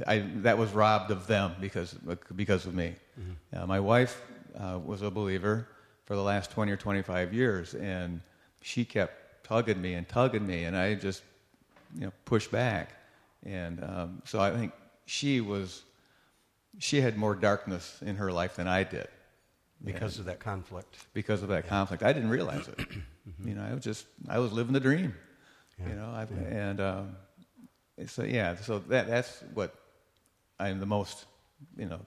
I, 0.07 0.19
that 0.37 0.57
was 0.57 0.71
robbed 0.71 1.11
of 1.11 1.27
them 1.27 1.55
because, 1.59 1.93
because 2.35 2.65
of 2.65 2.73
me. 2.73 2.95
Mm-hmm. 3.19 3.63
Uh, 3.63 3.67
my 3.67 3.79
wife 3.79 4.21
uh, 4.57 4.79
was 4.83 5.01
a 5.01 5.11
believer 5.11 5.67
for 6.05 6.15
the 6.15 6.21
last 6.21 6.51
20 6.51 6.71
or 6.71 6.77
25 6.77 7.33
years, 7.33 7.73
and 7.75 8.21
she 8.61 8.85
kept 8.85 9.22
tugging 9.43 9.81
me 9.81 9.93
and 9.93 10.07
tugging 10.07 10.45
me, 10.45 10.63
and 10.63 10.75
I 10.75 10.95
just 10.95 11.23
you 11.95 12.05
know, 12.05 12.13
pushed 12.25 12.51
back. 12.51 12.89
And 13.45 13.83
um, 13.83 14.21
so 14.25 14.39
I 14.39 14.51
think 14.51 14.73
she 15.05 15.41
was, 15.41 15.83
she 16.79 17.01
had 17.01 17.17
more 17.17 17.35
darkness 17.35 17.99
in 18.01 18.15
her 18.15 18.31
life 18.31 18.55
than 18.55 18.67
I 18.67 18.83
did. 18.83 19.07
Because 19.83 20.17
of 20.17 20.25
that 20.25 20.39
conflict. 20.39 20.95
Because 21.13 21.43
of 21.43 21.49
that 21.49 21.65
yeah. 21.65 21.69
conflict. 21.69 22.03
I 22.03 22.13
didn't 22.13 22.29
realize 22.29 22.67
it. 22.67 22.77
mm-hmm. 22.77 22.99
You 23.47 23.55
know, 23.55 23.63
I 23.63 23.73
was 23.73 23.83
just, 23.83 24.05
I 24.27 24.39
was 24.39 24.51
living 24.51 24.73
the 24.73 24.79
dream. 24.79 25.13
Yeah. 25.79 25.89
You 25.89 25.95
know, 25.95 26.05
I, 26.05 26.27
yeah. 26.29 26.69
and 26.69 26.81
um, 26.81 27.15
so 28.07 28.23
yeah, 28.23 28.55
so 28.55 28.79
that 28.79 29.07
that's 29.07 29.43
what 29.53 29.73
I'm 30.59 30.79
the 30.79 30.85
most, 30.85 31.25
you 31.77 31.85
know, 31.85 31.99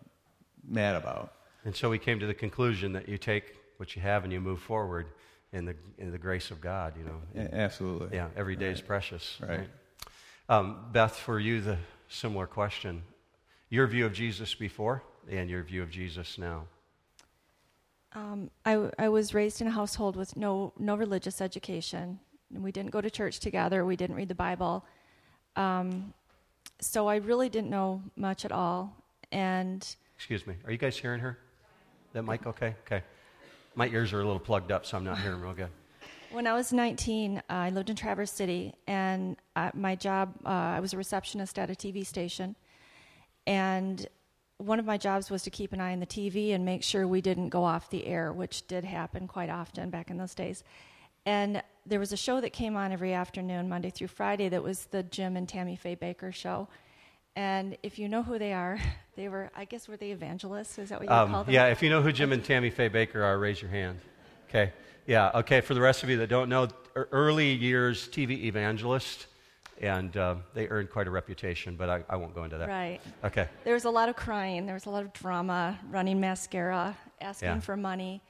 mad 0.68 0.96
about. 0.96 1.33
And 1.64 1.75
so 1.75 1.88
we 1.90 1.99
came 1.99 2.20
to 2.20 2.27
the 2.27 2.35
conclusion 2.35 2.92
that 2.92 3.09
you 3.09 3.18
take 3.18 3.57
what 3.79 3.96
you 3.96 4.03
have 4.03 4.25
and 4.25 4.33
you 4.33 4.40
move 4.40 4.61
forward 4.61 5.07
in 5.57 5.64
the 5.64 5.75
in 5.99 6.12
the 6.12 6.19
grace 6.19 6.51
of 6.51 6.61
God. 6.61 6.95
You 6.99 7.05
know. 7.05 7.21
Yeah, 7.35 7.49
absolutely. 7.53 8.16
Yeah, 8.16 8.29
every 8.37 8.57
day 8.57 8.66
right. 8.66 8.75
is 8.75 8.81
precious. 8.81 9.38
Right. 9.40 9.61
right? 9.61 9.69
Um, 10.49 10.87
Beth, 10.92 11.16
for 11.16 11.40
you, 11.40 11.61
the 11.61 11.79
similar 12.09 12.47
question: 12.47 13.03
your 13.71 13.87
view 13.87 14.07
of 14.07 14.12
Jesus 14.12 14.55
before 14.55 15.03
and 15.31 15.51
your 15.51 15.62
view 15.62 15.83
of 15.83 15.90
Jesus 15.90 16.38
now. 16.38 16.64
Um, 18.12 18.51
I, 18.64 18.90
I 18.99 19.09
was 19.09 19.35
raised 19.35 19.61
in 19.61 19.66
a 19.66 19.71
household 19.71 20.16
with 20.16 20.37
no 20.37 20.73
no 20.79 20.95
religious 20.95 21.40
education. 21.40 22.21
We 22.53 22.71
didn't 22.71 22.90
go 22.90 23.01
to 23.01 23.11
church 23.11 23.40
together. 23.40 23.85
We 23.85 23.97
didn't 23.97 24.16
read 24.16 24.29
the 24.29 24.35
Bible. 24.35 24.85
Um, 25.57 26.14
so 26.81 27.09
I 27.09 27.16
really 27.16 27.49
didn't 27.49 27.71
know 27.71 28.03
much 28.14 28.45
at 28.45 28.53
all. 28.53 28.95
And 29.33 29.97
excuse 30.16 30.47
me, 30.47 30.55
are 30.64 30.71
you 30.71 30.79
guys 30.79 30.97
hearing 30.97 31.21
her? 31.21 31.38
That 32.12 32.23
mic 32.23 32.47
okay? 32.47 32.75
Okay. 32.87 33.03
My 33.79 33.89
ears 33.89 34.15
are 34.15 34.21
a 34.21 34.25
little 34.25 34.41
plugged 34.41 34.73
up, 34.73 34.87
so 34.87 34.97
I'm 34.97 35.05
not 35.05 35.19
hearing 35.19 35.39
real 35.39 35.53
good. 35.53 35.69
When 36.33 36.47
I 36.47 36.55
was 36.55 36.73
19, 36.73 37.37
uh, 37.37 37.43
I 37.49 37.69
lived 37.69 37.91
in 37.91 37.97
Traverse 37.97 38.33
City, 38.33 38.73
and 38.87 39.37
uh, 39.55 39.71
my 39.75 39.95
job, 39.95 40.33
uh, 40.47 40.49
I 40.49 40.81
was 40.81 40.95
a 40.95 40.97
receptionist 40.97 41.59
at 41.59 41.71
a 41.71 41.75
TV 41.75 42.05
station. 42.05 42.57
And 43.47 44.07
one 44.57 44.79
of 44.79 44.87
my 44.87 44.97
jobs 44.97 45.31
was 45.31 45.43
to 45.43 45.51
keep 45.51 45.75
an 45.75 45.81
eye 45.83 45.93
on 45.93 46.01
the 46.01 46.07
TV 46.07 46.55
and 46.55 46.65
make 46.65 46.83
sure 46.83 47.07
we 47.07 47.21
didn't 47.21 47.51
go 47.51 47.65
off 47.65 47.91
the 47.91 48.07
air, 48.07 48.33
which 48.33 48.67
did 48.67 48.83
happen 48.83 49.29
quite 49.29 49.51
often 49.51 49.91
back 49.91 50.11
in 50.11 50.17
those 50.17 50.35
days. 50.35 50.65
And 51.27 51.62
there 51.85 52.01
was 52.01 52.12
a 52.12 52.17
show 52.17 52.41
that 52.41 52.55
came 52.55 52.77
on 52.77 52.93
every 52.93 53.12
afternoon, 53.12 53.69
Monday 53.69 53.91
through 53.91 54.09
Friday, 54.09 54.49
that 54.49 54.62
was 54.62 54.87
the 54.87 55.03
Jim 55.03 55.37
and 55.37 55.47
Tammy 55.47 55.77
Faye 55.77 55.97
Bakker 55.97 56.33
show. 56.33 56.67
And 57.37 57.77
if 57.83 57.99
you 57.99 58.09
know 58.09 58.22
who 58.22 58.38
they 58.38 58.53
are, 58.53 58.81
they 59.16 59.29
were, 59.29 59.51
I 59.55 59.64
guess, 59.64 59.87
were 59.88 59.96
they 59.96 60.11
evangelists? 60.11 60.79
Is 60.79 60.88
that 60.88 61.01
what 61.01 61.09
you 61.09 61.14
um, 61.14 61.31
call 61.31 61.44
them? 61.44 61.55
Yeah, 61.55 61.66
if 61.66 61.83
you 61.83 61.90
know 61.90 62.03
who 62.03 62.12
Jim 62.12 62.33
and 62.33 62.44
Tammy 62.44 62.70
Faye 62.70 62.90
Bakker 62.90 63.22
are, 63.22 63.38
raise 63.38 63.62
your 63.62 63.70
hand. 63.70 64.01
Okay. 64.49 64.72
Yeah, 65.07 65.31
okay. 65.35 65.61
For 65.61 65.75
the 65.75 65.81
rest 65.81 66.03
of 66.03 66.11
you 66.11 66.16
that 66.18 66.29
don't 66.29 66.49
know, 66.49 66.68
early 66.96 67.53
years 67.53 68.09
TV 68.09 68.44
evangelist, 68.44 69.27
and 69.81 70.16
uh, 70.16 70.37
they 70.55 70.66
earned 70.68 70.90
quite 70.90 71.07
a 71.07 71.11
reputation, 71.11 71.77
but 71.77 71.88
I, 71.88 72.03
I, 72.09 72.16
won't 72.16 72.35
go 72.35 72.44
into 72.44 72.59
that. 72.59 72.66
Right. 72.68 72.99
Okay. 73.22 73.46
There 73.62 73.75
was 73.75 73.85
a 73.85 73.90
lot 73.90 74.09
of 74.09 74.16
crying, 74.16 74.64
there 74.64 74.75
was 74.75 74.87
a 74.87 74.90
lot 74.90 75.05
of 75.05 75.12
drama, 75.12 75.79
running 75.90 76.18
mascara, 76.18 76.96
asking 77.20 77.49
yeah. 77.49 77.61
for 77.61 77.77
money 77.77 78.22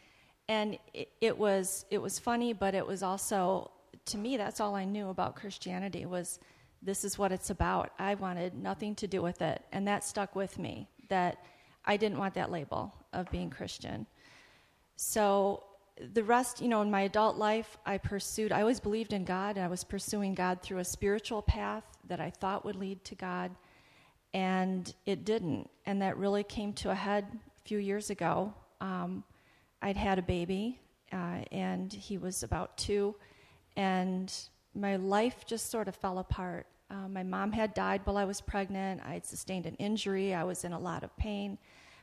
and 0.49 0.79
it, 0.95 1.09
it, 1.21 1.37
was 1.37 1.85
it 1.91 1.99
was 1.99 2.19
funny, 2.19 2.53
but 2.53 2.75
it 2.75 2.87
was 2.87 3.03
also 3.03 3.71
to 4.07 4.19
me 4.19 4.37
that's 4.37 4.61
all 4.61 4.75
I 4.75 4.85
knew 4.85 5.09
about 5.09 5.35
Christianity 5.37 6.07
was 6.07 6.39
this 6.83 7.05
is 7.05 7.19
what 7.19 7.33
it's 7.33 7.51
about. 7.51 7.91
I 7.99 8.15
wanted 8.15 8.55
nothing 8.55 8.95
to 8.97 9.07
do 9.07 9.23
with 9.23 9.43
it, 9.43 9.63
and 9.73 9.87
that 9.89 10.05
stuck 10.05 10.37
with 10.37 10.59
me. 10.59 10.89
That 11.09 11.39
I 11.85 11.97
didn't 11.97 12.19
want 12.19 12.35
that 12.35 12.51
label 12.51 12.95
of 13.13 13.31
being 13.31 13.51
Christian. 13.51 14.07
So 14.97 15.63
the 16.13 16.23
rest, 16.23 16.61
you 16.61 16.69
know, 16.69 16.83
in 16.83 16.91
my 16.91 17.03
adult 17.03 17.37
life, 17.37 17.79
I 17.87 17.99
pursued. 17.99 18.53
I 18.53 18.61
always 18.61 18.81
believed 18.81 19.13
in 19.13 19.25
God, 19.25 19.57
and 19.57 19.65
I 19.65 19.69
was 19.69 19.85
pursuing 19.85 20.35
God 20.35 20.63
through 20.63 20.79
a 20.79 20.85
spiritual 20.85 21.43
path 21.43 21.85
that 22.09 22.21
I 22.21 22.31
thought 22.31 22.65
would 22.65 22.77
lead 22.77 23.05
to 23.05 23.15
God, 23.15 23.51
and 24.35 24.93
it 25.07 25.25
didn't. 25.25 25.71
And 25.87 26.03
that 26.03 26.17
really 26.19 26.45
came 26.45 26.73
to 26.75 26.91
a 26.91 26.95
head 26.95 27.27
a 27.33 27.69
few 27.69 27.79
years 27.79 28.11
ago. 28.11 28.53
Um, 28.81 29.25
I'd 29.81 29.97
had 29.97 30.19
a 30.19 30.23
baby, 30.23 30.81
uh, 31.13 31.41
and 31.53 31.93
he 31.93 32.19
was 32.19 32.43
about 32.43 32.77
two, 32.77 33.15
and 33.77 34.33
my 34.77 34.97
life 34.97 35.45
just 35.47 35.71
sort 35.71 35.89
of 35.89 35.97
fell 35.97 36.19
apart. 36.19 36.67
Uh, 36.91 37.09
my 37.09 37.23
mom 37.23 37.53
had 37.53 37.75
died 37.75 38.03
while 38.05 38.17
I 38.17 38.25
was 38.25 38.41
pregnant. 38.41 39.01
I 39.05 39.15
had 39.15 39.27
sustained 39.27 39.67
an 39.67 39.75
injury. 39.77 40.35
I 40.35 40.45
was 40.45 40.65
in 40.65 40.73
a 40.73 40.79
lot 40.79 41.03
of 41.03 41.17
pain. 41.17 41.59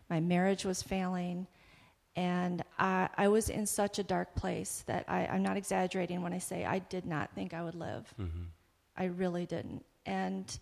My 0.10 0.20
marriage 0.20 0.66
was 0.66 0.82
failing. 0.82 1.48
And 2.16 2.62
I, 2.78 3.10
I 3.18 3.28
was 3.30 3.50
in 3.50 3.66
such 3.66 3.98
a 3.98 4.04
dark 4.04 4.36
place 4.36 4.84
that 4.88 5.06
I, 5.08 5.26
I'm 5.26 5.42
not 5.42 5.58
exaggerating 5.58 6.22
when 6.22 6.34
I 6.34 6.38
say 6.38 6.66
I 6.66 6.80
did 6.80 7.06
not 7.06 7.34
think 7.34 7.54
I 7.54 7.64
would 7.64 7.76
live. 7.76 8.14
Mm-hmm. 8.20 8.44
I 8.98 9.06
really 9.06 9.46
didn't. 9.46 9.84
And 10.06 10.60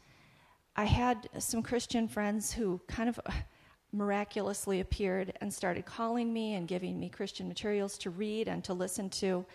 I 0.75 0.85
had 0.85 1.27
some 1.39 1.61
Christian 1.61 2.07
friends 2.07 2.53
who 2.53 2.79
kind 2.87 3.09
of 3.09 3.19
miraculously 3.91 4.79
appeared 4.79 5.33
and 5.41 5.53
started 5.53 5.85
calling 5.85 6.31
me 6.31 6.53
and 6.53 6.67
giving 6.67 6.97
me 6.99 7.09
Christian 7.09 7.47
materials 7.47 7.97
to 7.97 8.09
read 8.09 8.47
and 8.47 8.63
to 8.63 8.73
listen 8.73 9.09
to. 9.09 9.45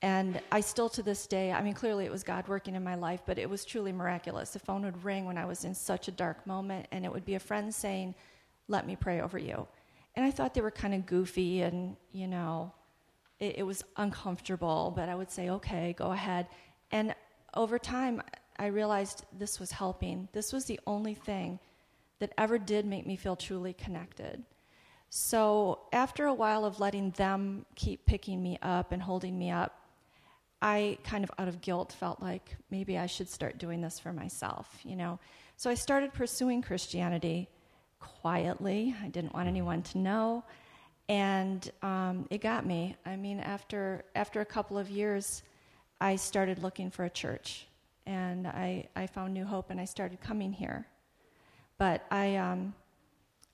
And 0.00 0.40
I 0.52 0.60
still, 0.60 0.88
to 0.90 1.02
this 1.02 1.26
day, 1.26 1.50
I 1.50 1.60
mean, 1.60 1.74
clearly 1.74 2.04
it 2.04 2.12
was 2.12 2.22
God 2.22 2.46
working 2.46 2.76
in 2.76 2.84
my 2.84 2.94
life, 2.94 3.22
but 3.26 3.38
it 3.38 3.50
was 3.50 3.64
truly 3.64 3.90
miraculous. 3.90 4.50
The 4.50 4.60
phone 4.60 4.84
would 4.84 5.02
ring 5.02 5.24
when 5.24 5.36
I 5.36 5.44
was 5.44 5.64
in 5.64 5.74
such 5.74 6.06
a 6.06 6.12
dark 6.12 6.46
moment, 6.46 6.86
and 6.92 7.04
it 7.04 7.12
would 7.12 7.24
be 7.24 7.34
a 7.34 7.40
friend 7.40 7.74
saying, 7.74 8.14
Let 8.68 8.86
me 8.86 8.94
pray 8.94 9.20
over 9.20 9.38
you. 9.38 9.66
And 10.14 10.24
I 10.24 10.30
thought 10.30 10.54
they 10.54 10.60
were 10.60 10.70
kind 10.70 10.94
of 10.94 11.06
goofy 11.06 11.62
and, 11.62 11.96
you 12.12 12.28
know, 12.28 12.72
it, 13.40 13.58
it 13.58 13.62
was 13.64 13.84
uncomfortable, 13.96 14.92
but 14.94 15.08
I 15.08 15.16
would 15.16 15.30
say, 15.30 15.50
Okay, 15.50 15.94
go 15.98 16.12
ahead. 16.12 16.46
And 16.92 17.14
over 17.54 17.78
time, 17.78 18.22
I 18.56 18.66
realized 18.66 19.24
this 19.36 19.58
was 19.58 19.72
helping. 19.72 20.28
This 20.32 20.52
was 20.52 20.66
the 20.66 20.78
only 20.86 21.14
thing 21.14 21.58
that 22.20 22.32
ever 22.38 22.58
did 22.58 22.86
make 22.86 23.06
me 23.06 23.16
feel 23.16 23.36
truly 23.36 23.72
connected. 23.72 24.44
So, 25.10 25.80
after 25.92 26.26
a 26.26 26.34
while 26.34 26.64
of 26.64 26.80
letting 26.80 27.10
them 27.12 27.64
keep 27.74 28.04
picking 28.04 28.42
me 28.42 28.58
up 28.60 28.92
and 28.92 29.02
holding 29.02 29.38
me 29.38 29.50
up, 29.50 29.77
I 30.60 30.98
kind 31.04 31.22
of 31.22 31.30
out 31.38 31.48
of 31.48 31.60
guilt 31.60 31.92
felt 31.92 32.20
like 32.20 32.56
maybe 32.70 32.98
I 32.98 33.06
should 33.06 33.28
start 33.28 33.58
doing 33.58 33.80
this 33.80 33.98
for 33.98 34.12
myself, 34.12 34.78
you 34.84 34.96
know. 34.96 35.18
So 35.56 35.70
I 35.70 35.74
started 35.74 36.12
pursuing 36.12 36.62
Christianity 36.62 37.48
quietly. 38.00 38.94
I 39.02 39.08
didn't 39.08 39.34
want 39.34 39.48
anyone 39.48 39.82
to 39.82 39.98
know, 39.98 40.44
and 41.08 41.70
um, 41.82 42.26
it 42.30 42.40
got 42.40 42.66
me. 42.66 42.96
I 43.06 43.16
mean, 43.16 43.38
after 43.40 44.04
after 44.14 44.40
a 44.40 44.44
couple 44.44 44.78
of 44.78 44.90
years, 44.90 45.42
I 46.00 46.16
started 46.16 46.62
looking 46.62 46.90
for 46.90 47.04
a 47.04 47.10
church, 47.10 47.66
and 48.06 48.46
I 48.46 48.88
I 48.96 49.06
found 49.06 49.34
New 49.34 49.44
Hope, 49.44 49.70
and 49.70 49.80
I 49.80 49.84
started 49.84 50.20
coming 50.20 50.52
here. 50.52 50.86
But 51.78 52.04
I 52.10 52.36
um, 52.36 52.74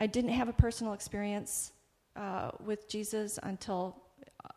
I 0.00 0.06
didn't 0.06 0.30
have 0.30 0.48
a 0.48 0.54
personal 0.54 0.94
experience 0.94 1.72
uh, 2.16 2.50
with 2.64 2.88
Jesus 2.88 3.38
until 3.42 3.96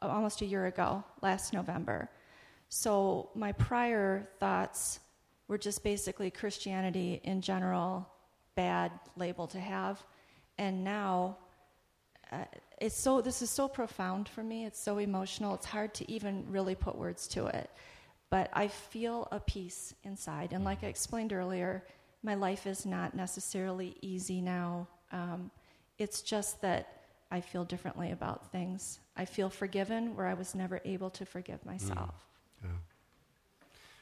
almost 0.01 0.41
a 0.41 0.45
year 0.45 0.67
ago, 0.67 1.03
last 1.21 1.53
November. 1.53 2.10
So 2.69 3.30
my 3.36 3.51
prior 3.53 4.27
thoughts 4.39 4.99
were 5.47 5.58
just 5.58 5.84
basically 5.84 6.30
Christianity 6.30 7.21
in 7.23 7.41
general, 7.41 8.08
bad 8.56 8.91
label 9.15 9.47
to 9.47 9.60
have. 9.60 10.03
And 10.58 10.84
now, 10.84 11.38
uh, 12.32 12.43
it's 12.82 12.97
so, 12.97 13.21
this 13.21 13.41
is 13.41 13.49
so 13.49 13.67
profound 13.67 14.27
for 14.27 14.43
me. 14.43 14.65
It's 14.65 14.80
so 14.80 14.97
emotional. 14.97 15.53
It's 15.53 15.65
hard 15.65 15.93
to 15.95 16.12
even 16.12 16.45
really 16.49 16.75
put 16.75 16.97
words 16.97 17.27
to 17.30 17.47
it. 17.47 17.69
But 18.30 18.49
I 18.51 18.67
feel 18.67 19.30
a 19.32 19.39
peace 19.39 19.93
inside. 20.03 20.51
And 20.51 20.65
like 20.65 20.84
I 20.84 20.88
explained 20.88 21.32
earlier, 21.32 21.86
my 22.23 22.36
life 22.36 22.67
is 22.67 22.86
not 22.86 23.15
necessarily 23.15 23.95
easy 24.01 24.41
now. 24.41 24.88
Um, 25.13 25.49
it's 25.97 26.21
just 26.21 26.62
that 26.62 27.03
I 27.32 27.39
feel 27.39 27.63
differently 27.63 28.12
about 28.12 28.51
things. 28.51 28.99
I 29.15 29.23
feel 29.23 29.49
forgiven 29.49 30.15
where 30.15 30.27
I 30.27 30.34
was 30.34 30.53
never 30.53 30.82
able 30.84 31.10
to 31.12 31.25
forgive 31.25 31.65
myself. 31.65 32.26
Yeah. 32.63 32.70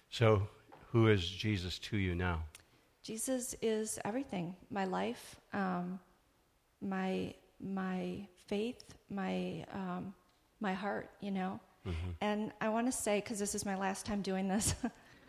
So, 0.10 0.48
who 0.92 1.08
is 1.08 1.28
Jesus 1.28 1.80
to 1.80 1.98
you 1.98 2.16
now? 2.16 2.44
Jesus 3.04 3.56
is 3.62 4.00
everything. 4.06 4.56
My 4.72 4.86
life, 4.86 5.36
um, 5.54 6.00
my 6.82 7.34
my 7.60 8.28
faith, 8.48 8.84
my 9.10 9.66
um, 9.74 10.14
my 10.60 10.74
heart. 10.74 11.10
You 11.22 11.32
know. 11.32 11.60
Mm-hmm. 11.88 12.10
And 12.22 12.52
I 12.62 12.70
want 12.70 12.88
to 12.88 12.92
say, 12.92 13.20
because 13.20 13.38
this 13.38 13.54
is 13.54 13.64
my 13.64 13.78
last 13.78 14.08
time 14.08 14.24
doing 14.24 14.48
this. 14.48 14.74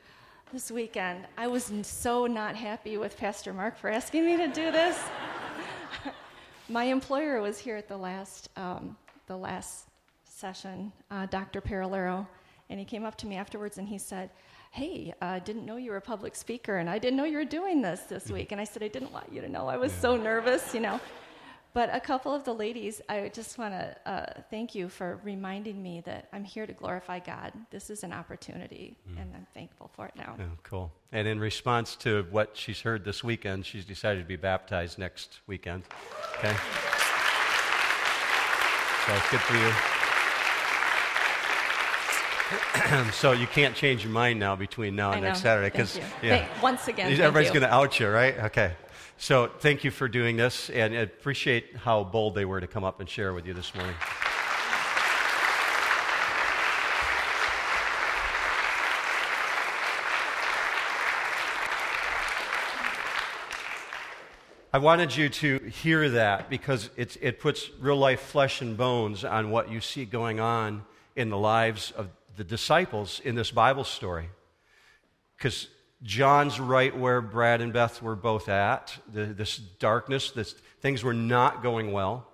this 0.53 0.71
weekend, 0.71 1.27
I 1.37 1.49
was 1.49 1.71
so 1.83 2.27
not 2.27 2.57
happy 2.57 2.97
with 2.97 3.19
Pastor 3.19 3.53
Mark 3.53 3.77
for 3.77 3.91
asking 3.91 4.25
me 4.25 4.39
to 4.39 4.47
do 4.47 4.73
this. 4.73 4.99
my 6.69 6.85
employer 6.85 7.43
was 7.43 7.59
here 7.59 7.77
at 7.77 7.89
the 7.89 7.97
last 7.97 8.49
um, 8.57 8.97
the 9.27 9.37
last 9.37 9.89
session, 10.25 10.93
uh, 11.11 11.27
Dr. 11.27 11.61
Paralero, 11.61 12.27
and 12.69 12.79
he 12.79 12.85
came 12.85 13.05
up 13.05 13.17
to 13.19 13.27
me 13.27 13.37
afterwards 13.37 13.79
and 13.79 13.89
he 13.89 13.99
said, 13.99 14.31
Hey, 14.71 15.15
I 15.23 15.37
uh, 15.37 15.39
didn't 15.39 15.65
know 15.65 15.77
you 15.77 15.91
were 15.91 15.97
a 15.97 16.03
public 16.03 16.35
speaker 16.35 16.77
and 16.77 16.91
I 16.91 16.99
didn't 16.99 17.17
know 17.17 17.25
you 17.25 17.39
were 17.39 17.45
doing 17.45 17.81
this 17.81 18.01
this 18.01 18.31
week. 18.31 18.53
And 18.53 18.61
I 18.61 18.65
said, 18.65 18.83
I 18.83 18.89
didn't 18.89 19.13
want 19.13 19.33
you 19.33 19.41
to 19.41 19.49
know. 19.49 19.69
I 19.69 19.77
was 19.77 19.93
yeah. 19.95 20.01
so 20.01 20.17
nervous, 20.17 20.75
you 20.75 20.81
know. 20.81 21.01
But 21.77 21.95
a 21.95 22.01
couple 22.01 22.35
of 22.35 22.43
the 22.43 22.55
ladies, 22.55 23.03
I 23.07 23.31
just 23.35 23.59
want 23.59 23.75
to 23.75 23.95
uh, 24.07 24.41
thank 24.51 24.75
you 24.75 24.89
for 24.89 25.21
reminding 25.23 25.83
me 25.83 26.01
that 26.07 26.27
I'm 26.33 26.43
here 26.43 26.67
to 26.67 26.73
glorify 26.73 27.19
God. 27.19 27.53
This 27.71 27.91
is 27.91 28.03
an 28.03 28.15
opportunity, 28.15 28.97
mm. 29.07 29.21
and 29.21 29.31
I'm 29.35 29.47
thankful 29.53 29.91
for 29.95 30.07
it 30.07 30.15
now. 30.17 30.37
Oh, 30.41 30.45
cool. 30.63 30.91
And 31.13 31.29
in 31.29 31.39
response 31.39 31.95
to 31.97 32.27
what 32.31 32.57
she's 32.57 32.81
heard 32.81 33.05
this 33.05 33.23
weekend, 33.23 33.67
she's 33.67 33.85
decided 33.85 34.21
to 34.21 34.27
be 34.27 34.37
baptized 34.37 34.99
next 34.99 35.41
weekend. 35.47 35.83
Okay? 36.39 36.57
So 39.07 39.15
it's 39.15 39.31
good 39.31 39.41
for 39.41 39.57
you. 39.57 39.96
so 43.13 43.33
you 43.33 43.47
can't 43.47 43.75
change 43.75 44.05
your 44.05 44.13
mind 44.13 44.39
now 44.39 44.55
between 44.55 44.95
now 44.95 45.13
and 45.13 45.23
next 45.23 45.43
Saturday 45.43 45.71
because 45.71 45.99
yeah, 46.23 46.47
once 46.63 46.87
again, 46.87 47.11
everybody's 47.13 47.51
going 47.51 47.63
to 47.63 47.73
out 47.73 47.99
you, 47.99 48.09
right? 48.09 48.39
Okay. 48.45 48.73
So 49.19 49.51
thank 49.61 49.83
you 49.83 49.91
for 49.91 50.09
doing 50.09 50.37
this, 50.37 50.69
and 50.71 50.95
I 50.95 50.99
appreciate 50.99 51.75
how 51.77 52.05
bold 52.05 52.35
they 52.35 52.45
were 52.45 52.61
to 52.61 52.67
come 52.67 52.85
up 52.85 53.01
and 53.01 53.09
share 53.09 53.33
with 53.33 53.47
you 53.47 53.55
this 53.55 53.75
morning. 53.75 53.95
I 64.73 64.79
wanted 64.79 65.17
you 65.17 65.31
to 65.31 65.59
hear 65.61 66.11
that 66.11 66.51
because 66.51 66.91
it 66.97 67.41
puts 67.41 67.71
real 67.81 67.97
life 67.97 68.21
flesh 68.21 68.61
and 68.61 68.77
bones 68.77 69.25
on 69.25 69.51
what 69.51 69.71
you 69.71 69.81
see 69.81 70.05
going 70.05 70.39
on 70.39 70.85
in 71.17 71.31
the 71.31 71.39
lives 71.39 71.93
of 71.97 72.11
the 72.37 72.45
disciples 72.45 73.21
in 73.25 73.35
this 73.35 73.51
Bible 73.51 73.85
story. 73.85 74.29
Because 75.37 75.69
John's 76.03 76.61
right 76.61 76.97
where 76.97 77.21
Brad 77.21 77.61
and 77.61 77.73
Beth 77.73 78.03
were 78.03 78.17
both 78.17 78.49
at. 78.49 78.97
The, 79.13 79.27
this 79.27 79.57
darkness, 79.57 80.31
this, 80.31 80.55
things 80.81 81.03
were 81.03 81.15
not 81.15 81.63
going 81.63 81.93
well. 81.93 82.27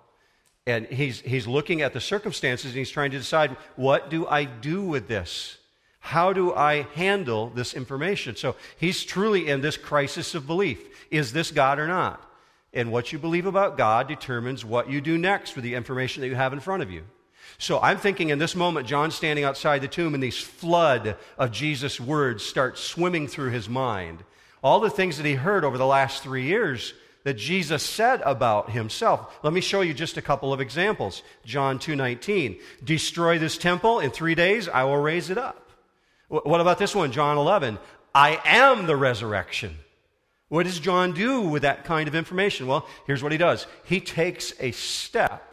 And 0.65 0.85
he's, 0.87 1.19
he's 1.21 1.47
looking 1.47 1.81
at 1.81 1.93
the 1.93 1.99
circumstances 1.99 2.71
and 2.71 2.77
he's 2.77 2.89
trying 2.89 3.11
to 3.11 3.17
decide 3.17 3.57
what 3.75 4.09
do 4.09 4.27
I 4.27 4.45
do 4.45 4.81
with 4.81 5.07
this? 5.07 5.57
How 5.99 6.33
do 6.33 6.53
I 6.53 6.85
handle 6.95 7.49
this 7.49 7.73
information? 7.73 8.35
So 8.35 8.55
he's 8.77 9.03
truly 9.03 9.47
in 9.47 9.61
this 9.61 9.77
crisis 9.77 10.35
of 10.35 10.45
belief. 10.45 10.81
Is 11.09 11.31
this 11.33 11.51
God 11.51 11.79
or 11.79 11.87
not? 11.87 12.29
And 12.73 12.91
what 12.91 13.13
you 13.13 13.19
believe 13.19 13.45
about 13.45 13.77
God 13.77 14.07
determines 14.07 14.65
what 14.65 14.89
you 14.89 14.99
do 14.99 15.17
next 15.17 15.55
with 15.55 15.63
the 15.63 15.75
information 15.75 16.21
that 16.21 16.27
you 16.27 16.35
have 16.35 16.53
in 16.53 16.59
front 16.59 16.83
of 16.83 16.91
you. 16.91 17.03
So 17.57 17.79
I'm 17.79 17.97
thinking 17.97 18.29
in 18.29 18.39
this 18.39 18.55
moment, 18.55 18.87
John 18.87 19.11
standing 19.11 19.45
outside 19.45 19.81
the 19.81 19.87
tomb, 19.87 20.13
and 20.13 20.21
these 20.23 20.39
flood 20.39 21.15
of 21.37 21.51
Jesus' 21.51 21.99
words 21.99 22.43
start 22.43 22.77
swimming 22.77 23.27
through 23.27 23.51
his 23.51 23.69
mind. 23.69 24.23
All 24.61 24.79
the 24.79 24.89
things 24.89 25.17
that 25.17 25.25
he 25.25 25.35
heard 25.35 25.63
over 25.63 25.77
the 25.77 25.85
last 25.85 26.23
three 26.23 26.43
years 26.43 26.93
that 27.23 27.35
Jesus 27.35 27.83
said 27.83 28.21
about 28.25 28.71
himself. 28.71 29.39
Let 29.43 29.53
me 29.53 29.61
show 29.61 29.81
you 29.81 29.93
just 29.93 30.17
a 30.17 30.21
couple 30.21 30.51
of 30.51 30.59
examples. 30.59 31.23
John 31.45 31.79
2:19. 31.79 32.59
Destroy 32.83 33.39
this 33.39 33.57
temple 33.57 33.99
in 33.99 34.11
3 34.11 34.35
days, 34.35 34.67
I 34.67 34.83
will 34.83 34.97
raise 34.97 35.29
it 35.29 35.37
up. 35.37 35.69
What 36.27 36.59
about 36.59 36.79
this 36.79 36.95
one? 36.95 37.11
John 37.11 37.37
11. 37.37 37.79
I 38.13 38.41
am 38.43 38.87
the 38.87 38.95
resurrection. 38.97 39.79
What 40.49 40.65
does 40.65 40.79
John 40.79 41.13
do 41.13 41.41
with 41.41 41.61
that 41.61 41.85
kind 41.85 42.07
of 42.07 42.15
information? 42.15 42.67
Well, 42.67 42.87
here's 43.07 43.23
what 43.23 43.31
he 43.31 43.37
does. 43.37 43.67
He 43.85 43.99
takes 43.99 44.53
a 44.59 44.71
step 44.71 45.52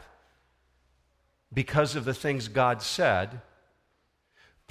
because 1.53 1.95
of 1.95 2.05
the 2.05 2.13
things 2.13 2.47
God 2.47 2.81
said, 2.81 3.41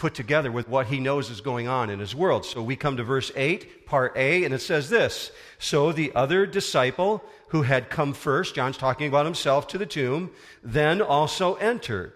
put 0.01 0.15
together 0.15 0.51
with 0.51 0.67
what 0.67 0.87
he 0.87 0.99
knows 0.99 1.29
is 1.29 1.43
going 1.43 1.69
on 1.69 1.91
in 1.91 1.99
his 1.99 2.15
world. 2.15 2.47
So 2.47 2.63
we 2.63 2.75
come 2.75 2.97
to 2.97 3.05
verse 3.05 3.31
8, 3.37 3.85
part 3.85 4.17
A, 4.17 4.45
and 4.45 4.55
it 4.55 4.61
says 4.61 4.89
this 4.89 5.31
So 5.59 5.93
the 5.93 6.13
other 6.15 6.47
disciple 6.47 7.23
who 7.49 7.63
had 7.63 7.91
come 7.91 8.15
first, 8.15 8.55
John's 8.55 8.79
talking 8.79 9.09
about 9.09 9.27
himself, 9.27 9.67
to 9.69 9.79
the 9.79 9.87
tomb, 9.87 10.31
then 10.63 11.03
also 11.03 11.55
entered. 11.57 12.15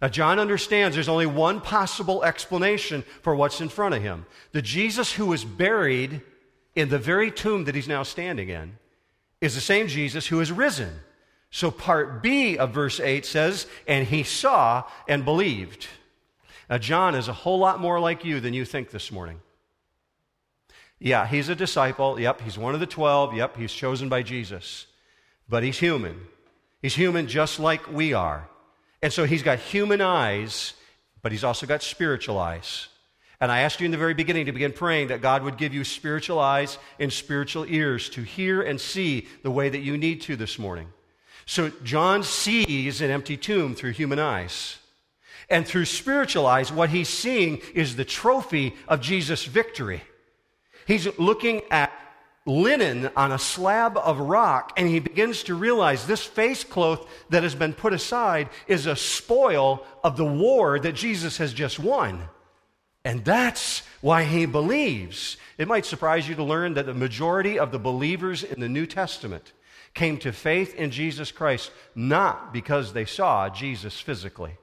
Now, 0.00 0.08
John 0.08 0.38
understands 0.38 0.96
there's 0.96 1.10
only 1.10 1.26
one 1.26 1.60
possible 1.60 2.24
explanation 2.24 3.04
for 3.20 3.34
what's 3.34 3.60
in 3.60 3.68
front 3.68 3.94
of 3.94 4.02
him. 4.02 4.24
The 4.52 4.62
Jesus 4.62 5.12
who 5.12 5.26
was 5.26 5.44
buried 5.44 6.22
in 6.74 6.88
the 6.88 6.98
very 6.98 7.30
tomb 7.30 7.64
that 7.64 7.74
he's 7.74 7.88
now 7.88 8.02
standing 8.02 8.48
in 8.48 8.78
is 9.42 9.54
the 9.54 9.60
same 9.60 9.88
Jesus 9.88 10.26
who 10.26 10.40
is 10.40 10.50
risen. 10.50 11.00
So, 11.50 11.70
part 11.70 12.22
B 12.22 12.56
of 12.58 12.72
verse 12.72 13.00
8 13.00 13.26
says, 13.26 13.66
And 13.86 14.06
he 14.06 14.22
saw 14.22 14.84
and 15.08 15.24
believed. 15.24 15.88
Now, 16.68 16.78
John 16.78 17.16
is 17.16 17.26
a 17.26 17.32
whole 17.32 17.58
lot 17.58 17.80
more 17.80 17.98
like 17.98 18.24
you 18.24 18.38
than 18.38 18.54
you 18.54 18.64
think 18.64 18.90
this 18.90 19.10
morning. 19.10 19.40
Yeah, 21.00 21.26
he's 21.26 21.48
a 21.48 21.56
disciple. 21.56 22.20
Yep, 22.20 22.42
he's 22.42 22.56
one 22.56 22.74
of 22.74 22.80
the 22.80 22.86
12. 22.86 23.34
Yep, 23.34 23.56
he's 23.56 23.72
chosen 23.72 24.08
by 24.08 24.22
Jesus. 24.22 24.86
But 25.48 25.64
he's 25.64 25.78
human. 25.78 26.20
He's 26.82 26.94
human 26.94 27.26
just 27.26 27.58
like 27.58 27.90
we 27.90 28.12
are. 28.12 28.48
And 29.02 29.12
so 29.12 29.24
he's 29.24 29.42
got 29.42 29.58
human 29.58 30.00
eyes, 30.00 30.74
but 31.22 31.32
he's 31.32 31.42
also 31.42 31.66
got 31.66 31.82
spiritual 31.82 32.38
eyes. 32.38 32.88
And 33.40 33.50
I 33.50 33.60
asked 33.60 33.80
you 33.80 33.86
in 33.86 33.90
the 33.90 33.96
very 33.96 34.14
beginning 34.14 34.46
to 34.46 34.52
begin 34.52 34.72
praying 34.72 35.08
that 35.08 35.22
God 35.22 35.42
would 35.42 35.56
give 35.56 35.72
you 35.72 35.82
spiritual 35.82 36.38
eyes 36.38 36.78
and 36.98 37.10
spiritual 37.10 37.64
ears 37.66 38.10
to 38.10 38.22
hear 38.22 38.60
and 38.60 38.78
see 38.78 39.26
the 39.42 39.50
way 39.50 39.70
that 39.70 39.80
you 39.80 39.96
need 39.96 40.20
to 40.22 40.36
this 40.36 40.58
morning. 40.58 40.88
So 41.50 41.72
John 41.82 42.22
sees 42.22 43.00
an 43.00 43.10
empty 43.10 43.36
tomb 43.36 43.74
through 43.74 43.90
human 43.90 44.20
eyes. 44.20 44.78
And 45.48 45.66
through 45.66 45.86
spiritual 45.86 46.46
eyes, 46.46 46.70
what 46.70 46.90
he's 46.90 47.08
seeing 47.08 47.60
is 47.74 47.96
the 47.96 48.04
trophy 48.04 48.76
of 48.86 49.00
Jesus' 49.00 49.46
victory. 49.46 50.00
He's 50.86 51.08
looking 51.18 51.62
at 51.72 51.90
linen 52.46 53.10
on 53.16 53.32
a 53.32 53.38
slab 53.40 53.96
of 53.96 54.20
rock, 54.20 54.74
and 54.76 54.86
he 54.86 55.00
begins 55.00 55.42
to 55.42 55.56
realize 55.56 56.06
this 56.06 56.22
face 56.22 56.62
cloth 56.62 57.04
that 57.30 57.42
has 57.42 57.56
been 57.56 57.72
put 57.72 57.92
aside 57.92 58.48
is 58.68 58.86
a 58.86 58.94
spoil 58.94 59.84
of 60.04 60.16
the 60.16 60.24
war 60.24 60.78
that 60.78 60.94
Jesus 60.94 61.38
has 61.38 61.52
just 61.52 61.80
won. 61.80 62.28
And 63.04 63.24
that's 63.24 63.82
why 64.02 64.22
he 64.22 64.46
believes. 64.46 65.36
It 65.58 65.66
might 65.66 65.84
surprise 65.84 66.28
you 66.28 66.36
to 66.36 66.44
learn 66.44 66.74
that 66.74 66.86
the 66.86 66.94
majority 66.94 67.58
of 67.58 67.72
the 67.72 67.80
believers 67.80 68.44
in 68.44 68.60
the 68.60 68.68
New 68.68 68.86
Testament 68.86 69.52
came 69.94 70.18
to 70.18 70.32
faith 70.32 70.74
in 70.74 70.90
Jesus 70.90 71.32
Christ 71.32 71.70
not 71.94 72.52
because 72.52 72.92
they 72.92 73.04
saw 73.04 73.48
Jesus 73.48 74.00
physically 74.00 74.56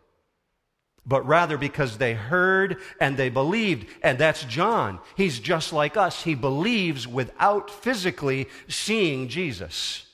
but 1.08 1.26
rather 1.26 1.58
because 1.58 1.98
they 1.98 2.14
heard 2.14 2.82
and 3.00 3.16
they 3.16 3.30
believed. 3.30 3.88
And 4.04 4.20
that's 4.20 4.44
John. 4.44 5.00
He's 5.16 5.40
just 5.40 5.72
like 5.72 5.96
us. 5.96 6.24
He 6.24 6.36
believes 6.36 7.08
without 7.08 7.72
physically 7.72 8.50
seeing 8.68 9.30
Jesus. 9.30 10.06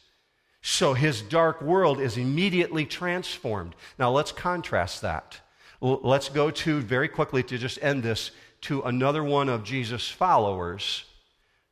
So 0.61 0.93
his 0.93 1.23
dark 1.23 1.61
world 1.61 1.99
is 1.99 2.15
immediately 2.15 2.85
transformed. 2.85 3.75
Now 3.97 4.11
let's 4.11 4.31
contrast 4.31 5.01
that. 5.01 5.39
let's 5.81 6.29
go 6.29 6.51
to, 6.51 6.79
very 6.79 7.09
quickly 7.09 7.43
to 7.43 7.57
just 7.57 7.79
end 7.81 8.03
this, 8.03 8.31
to 8.61 8.83
another 8.83 9.23
one 9.23 9.49
of 9.49 9.65
Jesus' 9.65 10.09
followers. 10.09 11.05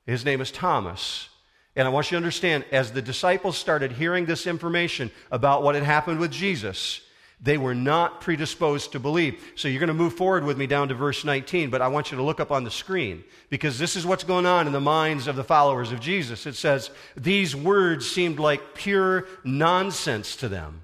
His 0.05 0.25
name 0.25 0.41
is 0.41 0.51
Thomas. 0.51 1.29
And 1.75 1.87
I 1.87 1.91
want 1.91 2.07
you 2.07 2.15
to 2.15 2.17
understand, 2.17 2.65
as 2.71 2.91
the 2.91 3.01
disciples 3.01 3.57
started 3.57 3.93
hearing 3.93 4.25
this 4.25 4.45
information 4.45 5.09
about 5.31 5.63
what 5.63 5.75
had 5.75 5.83
happened 5.85 6.19
with 6.19 6.31
Jesus, 6.31 7.01
they 7.41 7.57
were 7.57 7.73
not 7.73 8.21
predisposed 8.21 8.91
to 8.91 8.99
believe. 8.99 9.41
So 9.55 9.67
you're 9.67 9.79
going 9.79 9.87
to 9.87 9.93
move 9.93 10.13
forward 10.13 10.43
with 10.43 10.57
me 10.57 10.67
down 10.67 10.89
to 10.89 10.93
verse 10.93 11.23
19, 11.23 11.69
but 11.69 11.81
I 11.81 11.87
want 11.87 12.11
you 12.11 12.17
to 12.17 12.23
look 12.23 12.39
up 12.39 12.51
on 12.51 12.63
the 12.63 12.71
screen 12.71 13.23
because 13.49 13.79
this 13.79 13.95
is 13.95 14.05
what's 14.05 14.23
going 14.23 14.45
on 14.45 14.67
in 14.67 14.73
the 14.73 14.81
minds 14.81 15.27
of 15.27 15.35
the 15.35 15.43
followers 15.43 15.91
of 15.91 16.01
Jesus. 16.01 16.45
It 16.45 16.55
says, 16.55 16.91
These 17.15 17.55
words 17.55 18.09
seemed 18.09 18.37
like 18.37 18.75
pure 18.75 19.25
nonsense 19.43 20.35
to 20.37 20.49
them, 20.49 20.83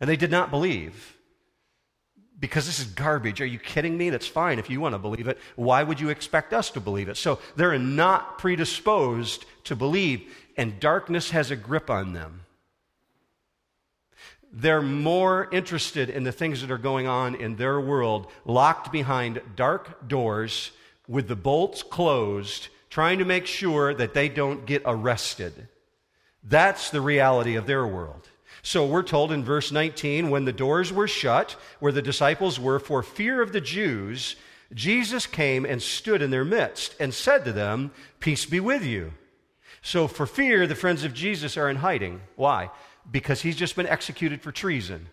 and 0.00 0.08
they 0.08 0.16
did 0.16 0.30
not 0.30 0.50
believe. 0.50 1.17
Because 2.40 2.66
this 2.66 2.78
is 2.78 2.86
garbage. 2.86 3.40
Are 3.40 3.46
you 3.46 3.58
kidding 3.58 3.96
me? 3.96 4.10
That's 4.10 4.26
fine 4.26 4.58
if 4.58 4.70
you 4.70 4.80
want 4.80 4.94
to 4.94 4.98
believe 4.98 5.26
it. 5.26 5.38
Why 5.56 5.82
would 5.82 5.98
you 5.98 6.08
expect 6.08 6.52
us 6.52 6.70
to 6.70 6.80
believe 6.80 7.08
it? 7.08 7.16
So 7.16 7.40
they're 7.56 7.78
not 7.78 8.38
predisposed 8.38 9.44
to 9.64 9.74
believe, 9.74 10.32
and 10.56 10.78
darkness 10.78 11.30
has 11.30 11.50
a 11.50 11.56
grip 11.56 11.90
on 11.90 12.12
them 12.12 12.42
they're 14.52 14.82
more 14.82 15.48
interested 15.52 16.08
in 16.08 16.24
the 16.24 16.32
things 16.32 16.60
that 16.60 16.70
are 16.70 16.78
going 16.78 17.06
on 17.06 17.34
in 17.34 17.56
their 17.56 17.80
world, 17.80 18.26
locked 18.44 18.90
behind 18.90 19.40
dark 19.56 20.08
doors 20.08 20.70
with 21.06 21.28
the 21.28 21.36
bolts 21.36 21.82
closed, 21.82 22.68
trying 22.90 23.18
to 23.18 23.24
make 23.24 23.46
sure 23.46 23.94
that 23.94 24.14
they 24.14 24.28
don't 24.28 24.66
get 24.66 24.82
arrested. 24.84 25.68
That's 26.42 26.90
the 26.90 27.00
reality 27.00 27.56
of 27.56 27.66
their 27.66 27.86
world. 27.86 28.28
So 28.68 28.84
we're 28.84 29.02
told 29.02 29.32
in 29.32 29.44
verse 29.44 29.72
19 29.72 30.28
when 30.28 30.44
the 30.44 30.52
doors 30.52 30.92
were 30.92 31.08
shut, 31.08 31.56
where 31.80 31.92
the 31.92 32.02
disciples 32.02 32.60
were, 32.60 32.78
for 32.78 33.02
fear 33.02 33.40
of 33.40 33.52
the 33.52 33.60
Jews, 33.60 34.36
Jesus 34.74 35.26
came 35.26 35.64
and 35.64 35.80
stood 35.80 36.20
in 36.20 36.30
their 36.30 36.44
midst 36.44 36.94
and 37.00 37.14
said 37.14 37.44
to 37.46 37.52
them, 37.52 37.92
Peace 38.20 38.44
be 38.44 38.60
with 38.60 38.84
you. 38.84 39.14
So 39.80 40.06
for 40.06 40.26
fear, 40.26 40.66
the 40.66 40.74
friends 40.74 41.04
of 41.04 41.14
Jesus 41.14 41.56
are 41.56 41.70
in 41.70 41.76
hiding. 41.76 42.20
Why? 42.36 42.70
because 43.10 43.42
he's 43.42 43.56
just 43.56 43.76
been 43.76 43.86
executed 43.86 44.42
for 44.42 44.52
treason. 44.52 45.08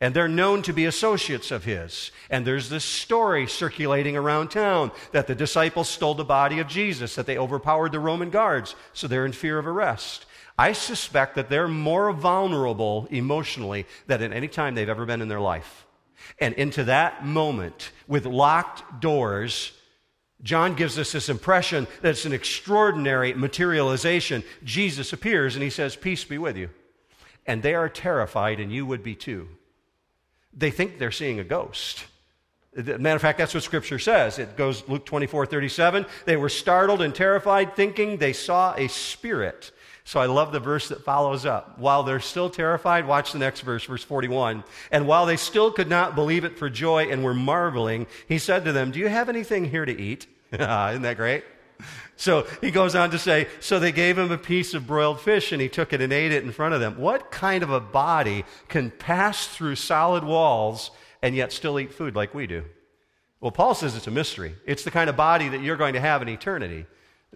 And 0.00 0.14
they're 0.14 0.28
known 0.28 0.62
to 0.62 0.72
be 0.72 0.86
associates 0.86 1.52
of 1.52 1.64
his. 1.64 2.10
And 2.28 2.44
there's 2.44 2.68
this 2.68 2.84
story 2.84 3.46
circulating 3.46 4.16
around 4.16 4.48
town 4.50 4.90
that 5.12 5.28
the 5.28 5.34
disciples 5.34 5.88
stole 5.88 6.14
the 6.14 6.24
body 6.24 6.58
of 6.58 6.66
Jesus, 6.66 7.14
that 7.14 7.26
they 7.26 7.38
overpowered 7.38 7.92
the 7.92 8.00
Roman 8.00 8.30
guards, 8.30 8.74
so 8.92 9.06
they're 9.06 9.26
in 9.26 9.32
fear 9.32 9.58
of 9.58 9.66
arrest. 9.66 10.26
I 10.58 10.72
suspect 10.72 11.34
that 11.36 11.48
they're 11.48 11.68
more 11.68 12.12
vulnerable 12.12 13.08
emotionally 13.10 13.86
than 14.06 14.22
at 14.22 14.32
any 14.32 14.48
time 14.48 14.74
they've 14.74 14.88
ever 14.88 15.06
been 15.06 15.22
in 15.22 15.28
their 15.28 15.40
life. 15.40 15.86
And 16.38 16.54
into 16.54 16.84
that 16.84 17.26
moment, 17.26 17.90
with 18.06 18.26
locked 18.26 19.00
doors, 19.00 19.72
John 20.42 20.74
gives 20.74 20.98
us 20.98 21.12
this 21.12 21.28
impression 21.28 21.86
that 22.00 22.10
it's 22.10 22.24
an 22.24 22.32
extraordinary 22.32 23.34
materialization. 23.34 24.44
Jesus 24.62 25.12
appears 25.12 25.54
and 25.54 25.62
he 25.62 25.70
says, 25.70 25.96
Peace 25.96 26.24
be 26.24 26.38
with 26.38 26.56
you 26.56 26.68
and 27.46 27.62
they 27.62 27.74
are 27.74 27.88
terrified, 27.88 28.60
and 28.60 28.72
you 28.72 28.86
would 28.86 29.02
be 29.02 29.14
too. 29.14 29.48
They 30.52 30.70
think 30.70 30.98
they're 30.98 31.10
seeing 31.10 31.40
a 31.40 31.44
ghost. 31.44 32.04
Matter 32.74 33.16
of 33.16 33.22
fact, 33.22 33.38
that's 33.38 33.52
what 33.52 33.62
Scripture 33.62 33.98
says. 33.98 34.38
It 34.38 34.56
goes 34.56 34.88
Luke 34.88 35.04
24 35.04 35.46
37. 35.46 36.06
They 36.24 36.36
were 36.36 36.48
startled 36.48 37.02
and 37.02 37.14
terrified, 37.14 37.76
thinking 37.76 38.16
they 38.16 38.32
saw 38.32 38.74
a 38.74 38.88
spirit. 38.88 39.72
So 40.04 40.18
I 40.18 40.26
love 40.26 40.50
the 40.50 40.60
verse 40.60 40.88
that 40.88 41.04
follows 41.04 41.46
up. 41.46 41.78
While 41.78 42.02
they're 42.02 42.20
still 42.20 42.50
terrified, 42.50 43.06
watch 43.06 43.32
the 43.32 43.38
next 43.38 43.60
verse, 43.60 43.84
verse 43.84 44.02
41. 44.02 44.64
And 44.90 45.06
while 45.06 45.26
they 45.26 45.36
still 45.36 45.70
could 45.70 45.88
not 45.88 46.14
believe 46.14 46.44
it 46.44 46.58
for 46.58 46.68
joy 46.68 47.04
and 47.04 47.22
were 47.22 47.34
marveling, 47.34 48.06
he 48.26 48.38
said 48.38 48.64
to 48.64 48.72
them, 48.72 48.90
Do 48.90 48.98
you 48.98 49.08
have 49.08 49.28
anything 49.28 49.64
here 49.64 49.84
to 49.84 50.00
eat? 50.00 50.26
Isn't 50.52 51.02
that 51.02 51.16
great? 51.16 51.44
So 52.16 52.46
he 52.60 52.70
goes 52.70 52.94
on 52.94 53.10
to 53.10 53.18
say, 53.18 53.48
So 53.60 53.78
they 53.78 53.92
gave 53.92 54.18
him 54.18 54.30
a 54.32 54.38
piece 54.38 54.74
of 54.74 54.86
broiled 54.86 55.20
fish, 55.20 55.52
and 55.52 55.62
he 55.62 55.68
took 55.68 55.92
it 55.92 56.00
and 56.00 56.12
ate 56.12 56.32
it 56.32 56.44
in 56.44 56.52
front 56.52 56.74
of 56.74 56.80
them. 56.80 56.98
What 56.98 57.30
kind 57.30 57.62
of 57.62 57.70
a 57.70 57.80
body 57.80 58.44
can 58.68 58.90
pass 58.90 59.46
through 59.46 59.76
solid 59.76 60.24
walls 60.24 60.90
and 61.22 61.36
yet 61.36 61.52
still 61.52 61.78
eat 61.78 61.92
food 61.92 62.16
like 62.16 62.34
we 62.34 62.46
do? 62.46 62.64
Well, 63.40 63.50
Paul 63.50 63.74
says 63.74 63.96
it's 63.96 64.06
a 64.06 64.12
mystery. 64.12 64.54
It's 64.66 64.84
the 64.84 64.90
kind 64.90 65.10
of 65.10 65.16
body 65.16 65.48
that 65.48 65.62
you're 65.62 65.76
going 65.76 65.94
to 65.94 66.00
have 66.00 66.22
in 66.22 66.28
eternity. 66.28 66.86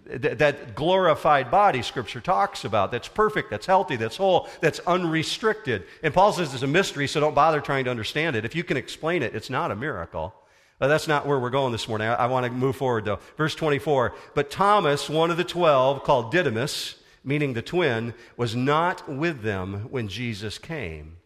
That 0.04 0.74
glorified 0.74 1.50
body 1.50 1.82
Scripture 1.82 2.20
talks 2.20 2.64
about, 2.64 2.92
that's 2.92 3.08
perfect, 3.08 3.50
that's 3.50 3.66
healthy, 3.66 3.96
that's 3.96 4.16
whole, 4.16 4.48
that's 4.60 4.78
unrestricted. 4.80 5.84
And 6.02 6.12
Paul 6.12 6.32
says 6.32 6.52
it's 6.52 6.62
a 6.62 6.66
mystery, 6.66 7.08
so 7.08 7.18
don't 7.18 7.34
bother 7.34 7.60
trying 7.60 7.84
to 7.86 7.90
understand 7.90 8.36
it. 8.36 8.44
If 8.44 8.54
you 8.54 8.62
can 8.62 8.76
explain 8.76 9.22
it, 9.22 9.34
it's 9.34 9.50
not 9.50 9.70
a 9.70 9.76
miracle. 9.76 10.34
But 10.78 10.88
that's 10.88 11.08
not 11.08 11.26
where 11.26 11.38
we're 11.38 11.50
going 11.50 11.72
this 11.72 11.88
morning. 11.88 12.08
I, 12.08 12.14
I 12.14 12.26
want 12.26 12.44
to 12.44 12.52
move 12.52 12.76
forward 12.76 13.04
though. 13.04 13.18
Verse 13.36 13.54
24. 13.54 14.14
But 14.34 14.50
Thomas, 14.50 15.08
one 15.08 15.30
of 15.30 15.36
the 15.36 15.44
twelve, 15.44 16.04
called 16.04 16.30
Didymus, 16.30 16.96
meaning 17.24 17.54
the 17.54 17.62
twin, 17.62 18.14
was 18.36 18.54
not 18.54 19.08
with 19.08 19.42
them 19.42 19.88
when 19.90 20.08
Jesus 20.08 20.58
came. 20.58 21.16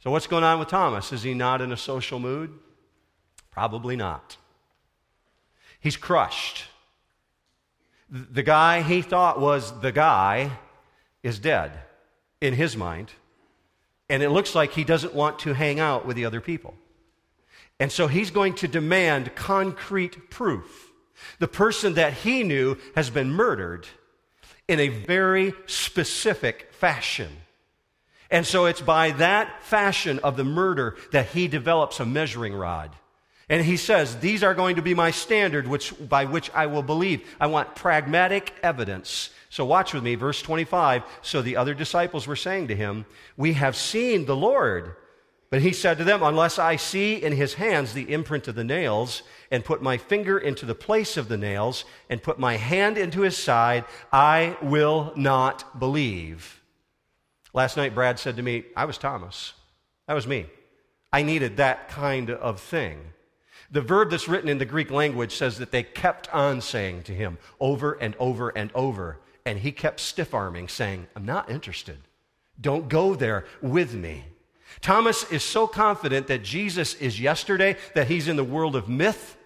So 0.00 0.10
what's 0.10 0.26
going 0.26 0.44
on 0.44 0.58
with 0.58 0.68
Thomas? 0.68 1.12
Is 1.12 1.22
he 1.22 1.34
not 1.34 1.60
in 1.60 1.72
a 1.72 1.76
social 1.76 2.18
mood? 2.18 2.58
Probably 3.50 3.96
not. 3.96 4.36
He's 5.78 5.96
crushed. 5.96 6.64
The 8.10 8.42
guy 8.42 8.82
he 8.82 9.02
thought 9.02 9.40
was 9.40 9.78
the 9.80 9.92
guy 9.92 10.50
is 11.22 11.38
dead 11.38 11.72
in 12.40 12.54
his 12.54 12.76
mind. 12.76 13.12
And 14.08 14.22
it 14.22 14.30
looks 14.30 14.54
like 14.54 14.72
he 14.72 14.82
doesn't 14.82 15.14
want 15.14 15.38
to 15.40 15.54
hang 15.54 15.78
out 15.78 16.04
with 16.04 16.16
the 16.16 16.24
other 16.24 16.40
people. 16.40 16.74
And 17.78 17.92
so 17.92 18.08
he's 18.08 18.30
going 18.30 18.54
to 18.54 18.68
demand 18.68 19.34
concrete 19.36 20.30
proof. 20.30 20.90
The 21.38 21.48
person 21.48 21.94
that 21.94 22.12
he 22.14 22.42
knew 22.42 22.76
has 22.96 23.10
been 23.10 23.30
murdered 23.30 23.86
in 24.66 24.80
a 24.80 24.88
very 24.88 25.52
specific 25.66 26.72
fashion. 26.72 27.30
And 28.30 28.46
so 28.46 28.66
it's 28.66 28.80
by 28.80 29.12
that 29.12 29.62
fashion 29.62 30.18
of 30.20 30.36
the 30.36 30.44
murder 30.44 30.96
that 31.12 31.28
he 31.28 31.48
develops 31.48 32.00
a 32.00 32.06
measuring 32.06 32.54
rod. 32.54 32.90
And 33.50 33.64
he 33.64 33.76
says, 33.76 34.16
These 34.16 34.44
are 34.44 34.54
going 34.54 34.76
to 34.76 34.82
be 34.82 34.94
my 34.94 35.10
standard 35.10 35.66
which, 35.66 35.92
by 36.08 36.24
which 36.24 36.50
I 36.54 36.66
will 36.66 36.84
believe. 36.84 37.28
I 37.40 37.48
want 37.48 37.74
pragmatic 37.74 38.54
evidence. 38.62 39.30
So 39.50 39.64
watch 39.64 39.92
with 39.92 40.04
me, 40.04 40.14
verse 40.14 40.40
25. 40.40 41.02
So 41.20 41.42
the 41.42 41.56
other 41.56 41.74
disciples 41.74 42.28
were 42.28 42.36
saying 42.36 42.68
to 42.68 42.76
him, 42.76 43.06
We 43.36 43.54
have 43.54 43.74
seen 43.74 44.24
the 44.24 44.36
Lord. 44.36 44.94
But 45.50 45.62
he 45.62 45.72
said 45.72 45.98
to 45.98 46.04
them, 46.04 46.22
Unless 46.22 46.60
I 46.60 46.76
see 46.76 47.16
in 47.16 47.32
his 47.32 47.54
hands 47.54 47.92
the 47.92 48.12
imprint 48.12 48.46
of 48.46 48.54
the 48.54 48.62
nails, 48.62 49.24
and 49.50 49.64
put 49.64 49.82
my 49.82 49.98
finger 49.98 50.38
into 50.38 50.64
the 50.64 50.76
place 50.76 51.16
of 51.16 51.26
the 51.26 51.36
nails, 51.36 51.84
and 52.08 52.22
put 52.22 52.38
my 52.38 52.56
hand 52.56 52.96
into 52.96 53.22
his 53.22 53.36
side, 53.36 53.84
I 54.12 54.56
will 54.62 55.12
not 55.16 55.80
believe. 55.80 56.62
Last 57.52 57.76
night, 57.76 57.96
Brad 57.96 58.20
said 58.20 58.36
to 58.36 58.44
me, 58.44 58.66
I 58.76 58.84
was 58.84 58.96
Thomas. 58.96 59.54
That 60.06 60.14
was 60.14 60.28
me. 60.28 60.46
I 61.12 61.24
needed 61.24 61.56
that 61.56 61.88
kind 61.88 62.30
of 62.30 62.60
thing. 62.60 63.12
The 63.70 63.80
verb 63.80 64.10
that's 64.10 64.28
written 64.28 64.48
in 64.48 64.58
the 64.58 64.64
Greek 64.64 64.90
language 64.90 65.36
says 65.36 65.58
that 65.58 65.70
they 65.70 65.82
kept 65.82 66.28
on 66.34 66.60
saying 66.60 67.04
to 67.04 67.14
him 67.14 67.38
over 67.60 67.92
and 67.92 68.16
over 68.18 68.50
and 68.50 68.70
over. 68.74 69.18
And 69.46 69.58
he 69.58 69.72
kept 69.72 70.00
stiff 70.00 70.34
arming, 70.34 70.68
saying, 70.68 71.06
I'm 71.14 71.24
not 71.24 71.50
interested. 71.50 71.98
Don't 72.60 72.88
go 72.88 73.14
there 73.14 73.46
with 73.62 73.94
me. 73.94 74.24
Thomas 74.80 75.30
is 75.30 75.42
so 75.42 75.66
confident 75.66 76.26
that 76.26 76.42
Jesus 76.42 76.94
is 76.94 77.20
yesterday, 77.20 77.76
that 77.94 78.08
he's 78.08 78.28
in 78.28 78.36
the 78.36 78.44
world 78.44 78.76
of 78.76 78.88
myth. 78.88 79.36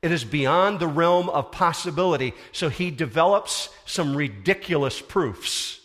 It 0.00 0.10
is 0.10 0.24
beyond 0.24 0.80
the 0.80 0.88
realm 0.88 1.28
of 1.28 1.52
possibility. 1.52 2.34
So 2.50 2.68
he 2.68 2.90
develops 2.90 3.68
some 3.84 4.16
ridiculous 4.16 5.00
proofs. 5.00 5.80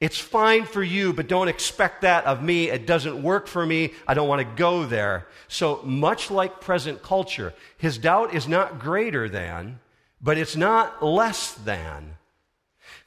It's 0.00 0.18
fine 0.18 0.64
for 0.64 0.82
you, 0.82 1.12
but 1.12 1.26
don't 1.26 1.48
expect 1.48 2.02
that 2.02 2.24
of 2.24 2.40
me. 2.40 2.70
It 2.70 2.86
doesn't 2.86 3.20
work 3.20 3.48
for 3.48 3.66
me. 3.66 3.94
I 4.06 4.14
don't 4.14 4.28
want 4.28 4.40
to 4.40 4.56
go 4.56 4.86
there. 4.86 5.26
So, 5.48 5.80
much 5.82 6.30
like 6.30 6.60
present 6.60 7.02
culture, 7.02 7.52
his 7.78 7.98
doubt 7.98 8.32
is 8.32 8.46
not 8.46 8.78
greater 8.78 9.28
than, 9.28 9.80
but 10.20 10.38
it's 10.38 10.54
not 10.54 11.04
less 11.04 11.52
than. 11.52 12.16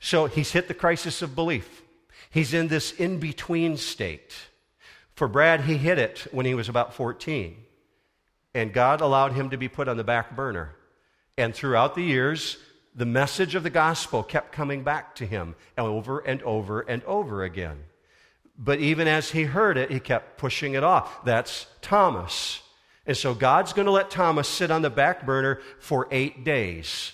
So, 0.02 0.26
he's 0.26 0.52
hit 0.52 0.68
the 0.68 0.74
crisis 0.74 1.22
of 1.22 1.34
belief. 1.34 1.82
He's 2.30 2.54
in 2.54 2.68
this 2.68 2.92
in 2.92 3.20
between 3.20 3.78
state. 3.78 4.34
For 5.16 5.30
Brad, 5.30 5.62
he 5.62 5.78
hit 5.78 5.98
it 5.98 6.28
when 6.32 6.46
he 6.46 6.56
was 6.56 6.68
about 6.68 6.94
14. 6.94 7.56
And 8.54 8.74
God 8.74 9.00
allowed 9.00 9.32
him 9.34 9.50
to 9.52 9.58
be 9.58 9.70
put 9.70 9.88
on 9.88 9.96
the 9.96 10.04
back 10.04 10.36
burner. 10.36 10.76
And 11.38 11.56
throughout 11.56 11.96
the 11.96 12.04
years, 12.04 12.58
the 12.94 13.06
message 13.06 13.56
of 13.56 13.64
the 13.64 13.70
gospel 13.70 14.24
kept 14.24 14.52
coming 14.52 14.84
back 14.84 15.16
to 15.16 15.26
him 15.26 15.56
over 15.78 16.20
and 16.20 16.42
over 16.44 16.82
and 16.82 17.04
over 17.04 17.44
again. 17.44 17.84
But 18.58 18.80
even 18.80 19.08
as 19.08 19.32
he 19.32 19.44
heard 19.44 19.78
it, 19.78 19.92
he 19.92 20.00
kept 20.00 20.38
pushing 20.38 20.74
it 20.74 20.84
off. 20.84 21.24
That's 21.24 21.68
Thomas. 21.82 22.62
And 23.06 23.18
so 23.18 23.34
God's 23.34 23.74
going 23.74 23.86
to 23.86 23.92
let 23.92 24.12
Thomas 24.12 24.48
sit 24.48 24.72
on 24.72 24.82
the 24.82 24.90
back 24.90 25.26
burner 25.26 25.60
for 25.80 26.08
eight 26.12 26.44
days. 26.44 27.14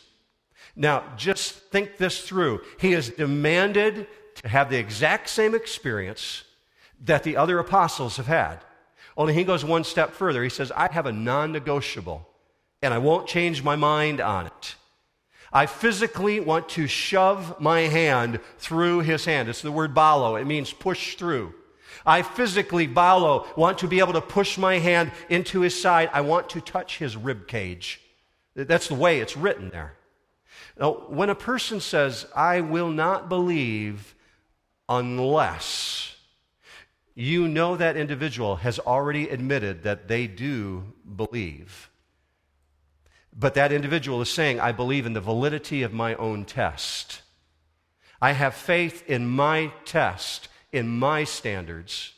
Now, 0.76 1.04
just 1.16 1.54
think 1.72 1.98
this 1.98 2.22
through. 2.22 2.62
He 2.80 2.94
is 2.94 3.10
demanded 3.10 4.08
to 4.36 4.48
have 4.48 4.70
the 4.70 4.78
exact 4.78 5.30
same 5.30 5.56
experience 5.56 6.44
that 7.06 7.24
the 7.24 7.38
other 7.38 7.60
apostles 7.60 8.18
have 8.18 8.28
had. 8.28 8.58
Only 9.16 9.34
he 9.34 9.44
goes 9.44 9.66
one 9.66 9.84
step 9.84 10.12
further. 10.12 10.44
He 10.44 10.50
says, 10.50 10.72
I 10.76 10.92
have 10.92 11.06
a 11.06 11.12
non 11.12 11.52
negotiable, 11.52 12.28
and 12.82 12.94
I 12.94 13.00
won't 13.00 13.28
change 13.28 13.63
my 13.63 13.76
mind 13.76 14.22
on 14.22 14.48
it. 14.48 14.76
I 15.58 15.65
physically 15.65 16.39
want 16.39 16.70
to 16.70 16.86
shove 16.86 17.60
my 17.60 17.80
hand 17.80 18.41
through 18.60 19.00
his 19.00 19.26
hand. 19.26 19.50
It's 19.50 19.63
the 19.63 19.72
word 19.72 19.96
balo, 19.96 20.39
it 20.39 20.46
means 20.46 20.72
push 20.72 21.15
through. 21.15 21.52
I 22.06 22.22
physically, 22.22 22.88
balo, 22.88 23.48
want 23.58 23.80
to 23.80 23.88
be 23.88 23.98
able 23.98 24.13
to 24.13 24.22
push 24.22 24.60
my 24.60 24.78
hand 24.78 25.12
into 25.30 25.62
his 25.62 25.74
side. 25.74 26.12
I 26.13 26.22
want 26.22 26.50
to 26.50 26.62
touch 26.62 27.00
his 27.00 27.17
rib 27.17 27.48
cage. 27.48 28.00
That's 28.54 28.88
the 28.88 28.93
way 28.93 29.20
it's 29.20 29.36
written 29.36 29.72
there. 29.72 29.96
Now, 30.80 30.91
when 31.08 31.32
a 31.32 31.36
person 31.36 31.80
says, 31.80 32.28
I 32.36 32.62
will 32.62 32.89
not 32.89 33.28
believe 33.28 34.13
unless, 34.88 36.17
you 37.15 37.48
know 37.48 37.76
that 37.78 37.98
individual 37.98 38.58
has 38.58 38.78
already 38.78 39.28
admitted 39.28 39.82
that 39.82 40.08
they 40.08 40.28
do 40.28 40.93
believe. 41.15 41.89
But 43.39 43.54
that 43.54 43.71
individual 43.71 44.21
is 44.21 44.30
saying, 44.30 44.60
I 44.60 44.71
believe 44.71 45.06
in 45.06 45.13
the 45.13 45.21
validity 45.21 45.84
of 45.84 45.93
my 45.93 46.15
own 46.15 46.43
test. 46.43 47.21
I 48.19 48.32
have 48.32 48.56
faith 48.56 49.08
in 49.08 49.28
my 49.28 49.71
test, 49.86 50.47
in 50.71 50.88
my 50.88 51.23
standards. 51.23 52.13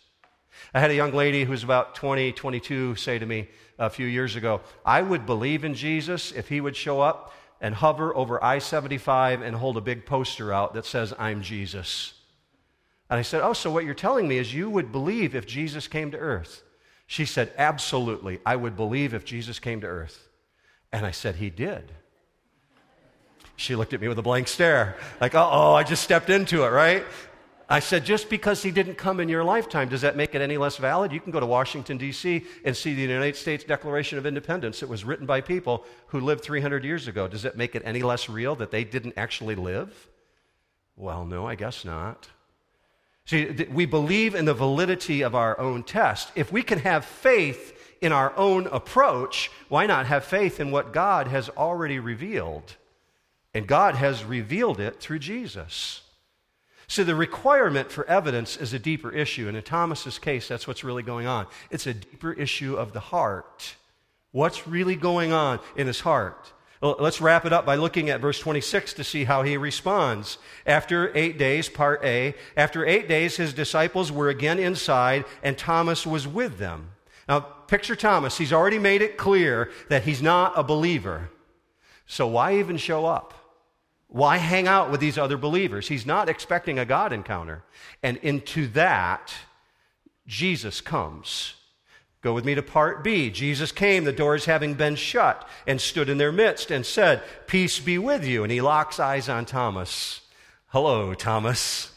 I 0.74 0.80
had 0.80 0.92
a 0.92 0.96
young 0.96 1.12
lady 1.12 1.44
who 1.44 1.52
was 1.52 1.64
about 1.64 1.96
20, 1.96 2.32
22 2.32 2.96
say 2.96 3.20
to 3.20 3.26
me 3.26 3.50
a 3.78 3.90
few 3.90 4.06
years 4.06 4.38
ago, 4.38 4.62
I 4.86 5.02
would 5.02 5.26
believe 5.26 5.66
in 5.66 5.74
Jesus 5.74 6.32
if 6.32 6.48
he 6.48 6.62
would 6.62 6.76
show 6.76 7.02
up 7.02 7.34
and 7.60 7.76
hover 7.76 8.16
over 8.16 8.42
I 8.42 8.60
75 8.60 9.42
and 9.42 9.58
hold 9.58 9.76
a 9.76 9.82
big 9.82 10.06
poster 10.06 10.54
out 10.54 10.74
that 10.76 10.86
says, 10.86 11.14
I'm 11.20 11.42
Jesus. 11.42 12.14
And 13.10 13.20
I 13.20 13.24
said, 13.24 13.42
Oh, 13.42 13.54
so 13.54 13.72
what 13.72 13.84
you're 13.84 13.94
telling 13.94 14.28
me 14.28 14.38
is 14.38 14.54
you 14.54 14.70
would 14.70 14.94
believe 14.94 15.36
if 15.36 15.46
Jesus 15.46 15.88
came 15.88 16.12
to 16.12 16.18
earth? 16.18 16.64
She 17.08 17.26
said, 17.26 17.52
Absolutely. 17.58 18.40
I 18.46 18.56
would 18.56 18.78
believe 18.78 19.14
if 19.14 19.26
Jesus 19.26 19.60
came 19.60 19.82
to 19.82 19.88
earth. 19.88 20.29
And 20.92 21.06
I 21.06 21.12
said, 21.12 21.36
He 21.36 21.50
did. 21.50 21.92
She 23.60 23.76
looked 23.76 23.94
at 23.94 24.00
me 24.00 24.08
with 24.08 24.18
a 24.18 24.22
blank 24.22 24.48
stare, 24.48 24.96
like, 25.20 25.36
oh, 25.36 25.74
I 25.74 25.84
just 25.84 26.02
stepped 26.02 26.30
into 26.30 26.64
it, 26.64 26.70
right? 26.70 27.04
I 27.68 27.82
said, 27.82 28.06
just 28.06 28.30
because 28.30 28.64
he 28.64 28.72
didn't 28.72 28.96
come 28.96 29.20
in 29.20 29.28
your 29.28 29.44
lifetime, 29.44 29.90
does 29.90 30.00
that 30.02 30.16
make 30.16 30.34
it 30.34 30.42
any 30.42 30.58
less 30.58 30.78
valid? 30.78 31.12
You 31.12 31.20
can 31.20 31.34
go 31.34 31.42
to 31.42 31.46
Washington, 31.46 31.98
D.C. 31.98 32.46
and 32.64 32.76
see 32.76 32.96
the 32.96 33.02
United 33.02 33.36
States 33.36 33.66
Declaration 33.66 34.18
of 34.18 34.26
Independence. 34.26 34.82
It 34.82 34.88
was 34.88 35.04
written 35.04 35.26
by 35.26 35.42
people 35.42 35.84
who 36.08 36.22
lived 36.22 36.42
300 36.42 36.86
years 36.86 37.10
ago. 37.10 37.28
Does 37.28 37.44
it 37.44 37.58
make 37.58 37.76
it 37.76 37.84
any 37.86 38.02
less 38.02 38.30
real 38.30 38.56
that 38.56 38.72
they 38.72 38.86
didn't 38.86 39.16
actually 39.18 39.56
live? 39.56 40.08
Well, 40.96 41.26
no, 41.26 41.46
I 41.46 41.56
guess 41.56 41.84
not. 41.84 42.30
See, 43.26 43.68
we 43.70 43.86
believe 43.86 44.36
in 44.36 44.46
the 44.46 44.54
validity 44.54 45.22
of 45.22 45.36
our 45.36 45.60
own 45.60 45.84
test. 45.84 46.32
If 46.34 46.52
we 46.52 46.64
can 46.64 46.80
have 46.80 47.04
faith 47.04 47.79
in 48.02 48.12
our 48.12 48.36
own 48.38 48.68
approach, 48.68 49.52
why 49.68 49.86
not 49.86 50.06
have 50.06 50.24
faith 50.24 50.60
in 50.60 50.72
what 50.72 50.94
God 50.94 51.28
has 51.28 51.50
already 51.50 52.00
revealed? 52.00 52.76
And 53.54 53.68
God 53.68 53.96
has 53.96 54.24
revealed 54.24 54.80
it 54.80 55.00
through 55.00 55.20
Jesus. 55.20 56.02
So 56.88 57.04
the 57.04 57.16
requirement 57.16 57.92
for 57.92 58.06
evidence 58.08 58.58
is 58.58 58.74
a 58.74 58.80
deeper 58.80 59.12
issue. 59.12 59.48
And 59.48 59.56
in 59.56 59.64
Thomas's 59.64 60.18
case, 60.18 60.48
that's 60.48 60.68
what's 60.68 60.84
really 60.84 61.04
going 61.04 61.28
on. 61.28 61.48
It's 61.70 61.88
a 61.88 61.94
deeper 61.94 62.34
issue 62.34 62.76
of 62.76 62.94
the 62.94 63.00
heart. 63.00 63.76
What's 64.32 64.68
really 64.68 64.96
going 64.96 65.32
on 65.32 65.60
in 65.76 65.88
his 65.88 66.02
heart? 66.02 66.52
Well, 66.82 66.96
let's 67.00 67.20
wrap 67.20 67.46
it 67.46 67.52
up 67.52 67.66
by 67.66 67.76
looking 67.76 68.10
at 68.10 68.22
verse 68.22 68.40
26 68.40 68.94
to 68.94 69.04
see 69.04 69.26
how 69.26 69.44
he 69.44 69.58
responds. 69.58 70.38
After 70.66 71.16
eight 71.16 71.38
days, 71.38 71.68
part 71.68 72.04
A, 72.06 72.36
after 72.56 72.86
eight 72.86 73.08
days, 73.08 73.36
his 73.36 73.54
disciples 73.54 74.12
were 74.12 74.30
again 74.30 74.60
inside, 74.60 75.26
and 75.44 75.58
Thomas 75.58 76.08
was 76.08 76.28
with 76.28 76.58
them. 76.58 76.92
Now, 77.28 77.48
picture 77.70 77.96
Thomas. 77.96 78.38
He's 78.38 78.54
already 78.54 78.80
made 78.80 79.02
it 79.02 79.18
clear 79.18 79.72
that 79.90 80.04
he's 80.04 80.22
not 80.22 80.54
a 80.56 80.64
believer. 80.64 81.30
So, 82.06 82.28
why 82.28 82.58
even 82.58 82.78
show 82.78 83.06
up? 83.06 83.34
Why 84.08 84.38
hang 84.38 84.68
out 84.68 84.90
with 84.90 85.00
these 85.00 85.18
other 85.20 85.38
believers? 85.38 85.88
He's 85.88 86.06
not 86.06 86.30
expecting 86.30 86.80
a 86.80 86.86
God 86.86 87.14
encounter. 87.14 87.64
And 88.02 88.18
into 88.18 88.68
that, 88.70 89.32
Jesus 90.26 90.82
comes. 90.82 91.54
Go 92.22 92.34
with 92.34 92.44
me 92.44 92.56
to 92.56 92.64
part 92.64 93.04
B. 93.04 93.30
Jesus 93.30 93.72
came, 93.72 94.04
the 94.04 94.12
doors 94.12 94.46
having 94.46 94.74
been 94.74 94.96
shut, 94.96 95.48
and 95.66 95.80
stood 95.80 96.10
in 96.10 96.18
their 96.18 96.32
midst 96.32 96.72
and 96.72 96.86
said, 96.86 97.22
Peace 97.48 97.80
be 97.80 97.98
with 97.98 98.26
you. 98.26 98.44
And 98.44 98.52
he 98.52 98.62
locks 98.62 99.00
eyes 99.00 99.30
on 99.30 99.46
Thomas. 99.46 100.22
Hello, 100.68 101.14
Thomas. 101.14 101.92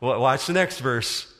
Watch 0.00 0.46
the 0.46 0.52
next 0.52 0.80
verse. 0.80 1.33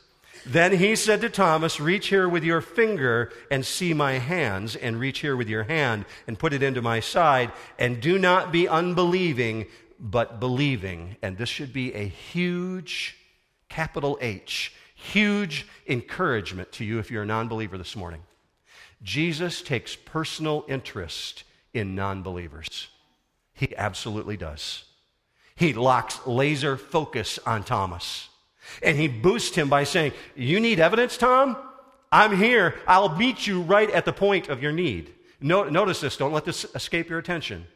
Then 0.46 0.72
he 0.72 0.94
said 0.94 1.20
to 1.22 1.30
Thomas, 1.30 1.80
Reach 1.80 2.08
here 2.08 2.28
with 2.28 2.44
your 2.44 2.60
finger 2.60 3.32
and 3.50 3.64
see 3.64 3.94
my 3.94 4.12
hands, 4.12 4.76
and 4.76 5.00
reach 5.00 5.20
here 5.20 5.36
with 5.36 5.48
your 5.48 5.64
hand 5.64 6.04
and 6.26 6.38
put 6.38 6.52
it 6.52 6.62
into 6.62 6.82
my 6.82 7.00
side, 7.00 7.52
and 7.78 8.00
do 8.00 8.18
not 8.18 8.52
be 8.52 8.68
unbelieving, 8.68 9.66
but 9.98 10.40
believing. 10.40 11.16
And 11.22 11.38
this 11.38 11.48
should 11.48 11.72
be 11.72 11.94
a 11.94 12.06
huge, 12.06 13.16
capital 13.68 14.18
H, 14.20 14.72
huge 14.94 15.66
encouragement 15.86 16.72
to 16.72 16.84
you 16.84 16.98
if 16.98 17.10
you're 17.10 17.22
a 17.22 17.26
non 17.26 17.48
believer 17.48 17.78
this 17.78 17.96
morning. 17.96 18.22
Jesus 19.02 19.62
takes 19.62 19.96
personal 19.96 20.64
interest 20.68 21.44
in 21.72 21.94
non 21.94 22.22
believers. 22.22 22.88
He 23.54 23.74
absolutely 23.76 24.36
does. 24.36 24.84
He 25.56 25.72
locks 25.72 26.26
laser 26.26 26.76
focus 26.76 27.38
on 27.46 27.64
Thomas. 27.64 28.28
And 28.82 28.96
he 28.96 29.08
boosts 29.08 29.56
him 29.56 29.68
by 29.68 29.84
saying, 29.84 30.12
You 30.34 30.60
need 30.60 30.80
evidence, 30.80 31.16
Tom? 31.16 31.56
I'm 32.10 32.36
here. 32.36 32.76
I'll 32.86 33.16
meet 33.16 33.46
you 33.46 33.62
right 33.62 33.90
at 33.90 34.04
the 34.04 34.12
point 34.12 34.48
of 34.48 34.62
your 34.62 34.72
need. 34.72 35.12
No, 35.40 35.64
notice 35.64 36.00
this. 36.00 36.16
Don't 36.16 36.32
let 36.32 36.44
this 36.44 36.64
escape 36.74 37.10
your 37.10 37.18
attention. 37.18 37.66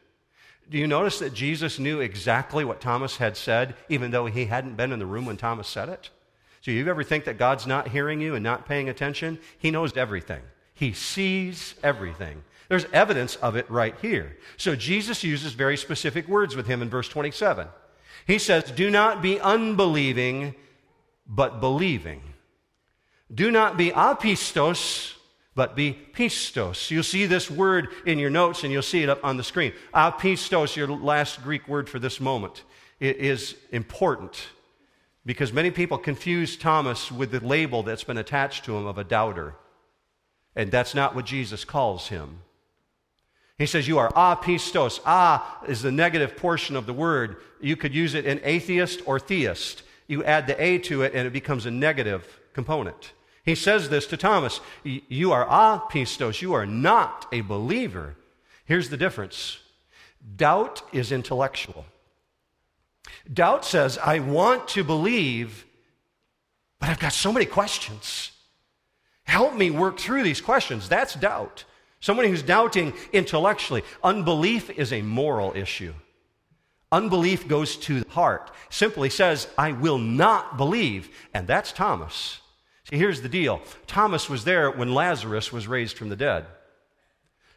Do 0.70 0.78
you 0.78 0.86
notice 0.86 1.18
that 1.18 1.32
Jesus 1.32 1.78
knew 1.78 2.00
exactly 2.00 2.64
what 2.64 2.80
Thomas 2.80 3.16
had 3.16 3.36
said, 3.36 3.74
even 3.88 4.10
though 4.10 4.26
he 4.26 4.46
hadn't 4.46 4.76
been 4.76 4.92
in 4.92 4.98
the 4.98 5.06
room 5.06 5.26
when 5.26 5.36
Thomas 5.36 5.66
said 5.66 5.88
it? 5.88 6.10
So, 6.60 6.70
you 6.70 6.86
ever 6.88 7.04
think 7.04 7.24
that 7.24 7.38
God's 7.38 7.66
not 7.66 7.88
hearing 7.88 8.20
you 8.20 8.34
and 8.34 8.44
not 8.44 8.66
paying 8.66 8.88
attention? 8.88 9.38
He 9.58 9.70
knows 9.70 9.96
everything, 9.96 10.42
He 10.74 10.92
sees 10.92 11.74
everything. 11.82 12.44
There's 12.68 12.84
evidence 12.92 13.36
of 13.36 13.56
it 13.56 13.70
right 13.70 13.94
here. 14.02 14.36
So, 14.58 14.76
Jesus 14.76 15.24
uses 15.24 15.52
very 15.52 15.76
specific 15.76 16.28
words 16.28 16.54
with 16.54 16.66
him 16.66 16.82
in 16.82 16.90
verse 16.90 17.08
27. 17.08 17.66
He 18.26 18.38
says, 18.38 18.70
Do 18.70 18.90
not 18.90 19.22
be 19.22 19.40
unbelieving 19.40 20.54
but 21.28 21.60
believing. 21.60 22.22
Do 23.32 23.50
not 23.50 23.76
be 23.76 23.90
apistos, 23.90 25.14
but 25.54 25.76
be 25.76 25.98
pistos. 26.12 26.90
You'll 26.90 27.02
see 27.02 27.26
this 27.26 27.50
word 27.50 27.88
in 28.06 28.18
your 28.18 28.30
notes 28.30 28.64
and 28.64 28.72
you'll 28.72 28.82
see 28.82 29.02
it 29.02 29.08
up 29.08 29.24
on 29.24 29.36
the 29.36 29.44
screen. 29.44 29.72
Apistos, 29.94 30.76
your 30.76 30.88
last 30.88 31.42
Greek 31.42 31.68
word 31.68 31.88
for 31.88 31.98
this 31.98 32.20
moment, 32.20 32.62
it 33.00 33.18
is 33.18 33.56
important 33.70 34.48
because 35.26 35.52
many 35.52 35.70
people 35.70 35.98
confuse 35.98 36.56
Thomas 36.56 37.12
with 37.12 37.32
the 37.32 37.40
label 37.40 37.82
that's 37.82 38.04
been 38.04 38.18
attached 38.18 38.64
to 38.64 38.76
him 38.76 38.86
of 38.86 38.96
a 38.96 39.04
doubter. 39.04 39.54
And 40.56 40.70
that's 40.70 40.94
not 40.94 41.14
what 41.14 41.26
Jesus 41.26 41.64
calls 41.64 42.08
him. 42.08 42.40
He 43.58 43.66
says, 43.66 43.86
You 43.86 43.98
are 43.98 44.10
apistos. 44.12 45.00
Ah 45.04 45.62
is 45.66 45.82
the 45.82 45.92
negative 45.92 46.36
portion 46.36 46.76
of 46.76 46.86
the 46.86 46.92
word. 46.92 47.36
You 47.60 47.76
could 47.76 47.94
use 47.94 48.14
it 48.14 48.24
in 48.24 48.40
atheist 48.42 49.02
or 49.04 49.20
theist. 49.20 49.82
You 50.08 50.24
add 50.24 50.46
the 50.46 50.60
A 50.60 50.78
to 50.78 51.02
it, 51.02 51.14
and 51.14 51.26
it 51.26 51.32
becomes 51.32 51.66
a 51.66 51.70
negative 51.70 52.40
component. 52.52 53.12
He 53.44 53.54
says 53.54 53.88
this 53.88 54.06
to 54.08 54.16
Thomas 54.16 54.60
You 54.82 55.32
are 55.32 55.46
apistos. 55.46 56.42
You 56.42 56.54
are 56.54 56.66
not 56.66 57.26
a 57.32 57.42
believer. 57.42 58.16
Here's 58.64 58.90
the 58.90 58.96
difference 58.96 59.58
doubt 60.36 60.82
is 60.92 61.12
intellectual. 61.12 61.84
Doubt 63.32 63.64
says, 63.64 63.96
I 63.98 64.18
want 64.18 64.68
to 64.68 64.84
believe, 64.84 65.64
but 66.78 66.88
I've 66.88 66.98
got 66.98 67.12
so 67.12 67.32
many 67.32 67.46
questions. 67.46 68.32
Help 69.24 69.54
me 69.54 69.70
work 69.70 69.98
through 69.98 70.22
these 70.22 70.40
questions. 70.40 70.88
That's 70.88 71.14
doubt. 71.14 71.64
Somebody 72.00 72.28
who's 72.28 72.42
doubting 72.42 72.92
intellectually. 73.12 73.82
Unbelief 74.02 74.70
is 74.70 74.92
a 74.92 75.02
moral 75.02 75.52
issue. 75.54 75.92
Unbelief 76.90 77.46
goes 77.46 77.76
to 77.76 78.00
the 78.00 78.10
heart, 78.10 78.50
simply 78.70 79.10
says, 79.10 79.46
I 79.58 79.72
will 79.72 79.98
not 79.98 80.56
believe. 80.56 81.10
And 81.34 81.46
that's 81.46 81.72
Thomas. 81.72 82.40
See, 82.88 82.96
here's 82.96 83.20
the 83.20 83.28
deal 83.28 83.60
Thomas 83.86 84.30
was 84.30 84.44
there 84.44 84.70
when 84.70 84.94
Lazarus 84.94 85.52
was 85.52 85.68
raised 85.68 85.98
from 85.98 86.08
the 86.08 86.16
dead. 86.16 86.46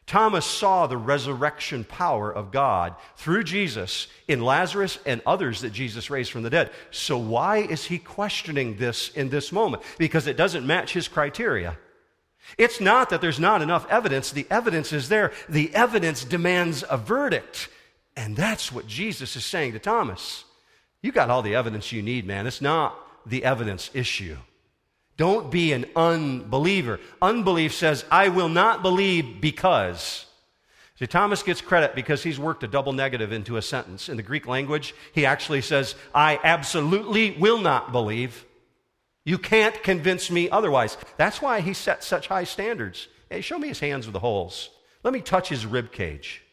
Thomas 0.05 0.45
saw 0.45 0.87
the 0.87 0.97
resurrection 0.97 1.85
power 1.85 2.29
of 2.29 2.51
God 2.51 2.95
through 3.15 3.45
Jesus 3.45 4.07
in 4.27 4.41
Lazarus 4.41 4.99
and 5.05 5.21
others 5.25 5.61
that 5.61 5.71
Jesus 5.71 6.09
raised 6.09 6.31
from 6.31 6.43
the 6.43 6.49
dead. 6.49 6.71
So, 6.89 7.17
why 7.17 7.59
is 7.59 7.85
he 7.85 7.97
questioning 7.97 8.75
this 8.75 9.09
in 9.09 9.29
this 9.29 9.53
moment? 9.53 9.83
Because 9.97 10.27
it 10.27 10.35
doesn't 10.35 10.67
match 10.67 10.91
his 10.91 11.07
criteria. 11.07 11.77
It's 12.57 12.81
not 12.81 13.09
that 13.11 13.21
there's 13.21 13.39
not 13.39 13.61
enough 13.61 13.89
evidence, 13.89 14.31
the 14.31 14.47
evidence 14.49 14.91
is 14.91 15.07
there. 15.07 15.31
The 15.47 15.73
evidence 15.73 16.25
demands 16.25 16.83
a 16.89 16.97
verdict. 16.97 17.69
And 18.15 18.35
that's 18.35 18.71
what 18.71 18.87
Jesus 18.87 19.35
is 19.35 19.45
saying 19.45 19.73
to 19.73 19.79
Thomas. 19.79 20.43
You 21.01 21.11
got 21.11 21.29
all 21.29 21.41
the 21.41 21.55
evidence 21.55 21.91
you 21.91 22.01
need, 22.01 22.27
man. 22.27 22.45
It's 22.47 22.61
not 22.61 22.97
the 23.25 23.43
evidence 23.43 23.89
issue. 23.93 24.37
Don't 25.17 25.51
be 25.51 25.73
an 25.73 25.85
unbeliever. 25.95 26.99
Unbelief 27.21 27.73
says, 27.73 28.05
I 28.09 28.29
will 28.29 28.49
not 28.49 28.81
believe 28.81 29.39
because. 29.39 30.25
See, 30.97 31.07
Thomas 31.07 31.43
gets 31.43 31.61
credit 31.61 31.95
because 31.95 32.23
he's 32.23 32.39
worked 32.39 32.63
a 32.63 32.67
double 32.67 32.93
negative 32.93 33.31
into 33.31 33.57
a 33.57 33.61
sentence. 33.61 34.09
In 34.09 34.17
the 34.17 34.23
Greek 34.23 34.47
language, 34.47 34.93
he 35.13 35.25
actually 35.25 35.61
says, 35.61 35.95
I 36.13 36.39
absolutely 36.43 37.31
will 37.31 37.59
not 37.59 37.91
believe. 37.91 38.45
You 39.23 39.37
can't 39.37 39.81
convince 39.83 40.31
me 40.31 40.49
otherwise. 40.49 40.97
That's 41.17 41.41
why 41.41 41.61
he 41.61 41.73
set 41.73 42.03
such 42.03 42.27
high 42.27 42.43
standards. 42.43 43.07
Hey, 43.29 43.41
show 43.41 43.57
me 43.57 43.67
his 43.67 43.79
hands 43.79 44.05
with 44.05 44.13
the 44.13 44.19
holes. 44.19 44.69
Let 45.03 45.13
me 45.13 45.21
touch 45.21 45.49
his 45.49 45.65
rib 45.65 45.91
cage. 45.91 46.43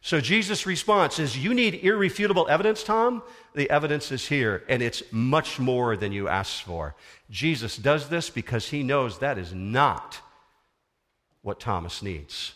So 0.00 0.20
Jesus' 0.20 0.66
response 0.66 1.18
is, 1.18 1.36
You 1.36 1.54
need 1.54 1.74
irrefutable 1.82 2.46
evidence, 2.48 2.82
Tom? 2.82 3.22
The 3.54 3.70
evidence 3.70 4.12
is 4.12 4.28
here, 4.28 4.62
and 4.68 4.82
it's 4.82 5.02
much 5.10 5.58
more 5.58 5.96
than 5.96 6.12
you 6.12 6.28
asked 6.28 6.62
for. 6.62 6.94
Jesus 7.30 7.76
does 7.76 8.08
this 8.08 8.30
because 8.30 8.68
he 8.68 8.82
knows 8.82 9.18
that 9.18 9.38
is 9.38 9.52
not 9.52 10.20
what 11.42 11.60
Thomas 11.60 12.02
needs. 12.02 12.54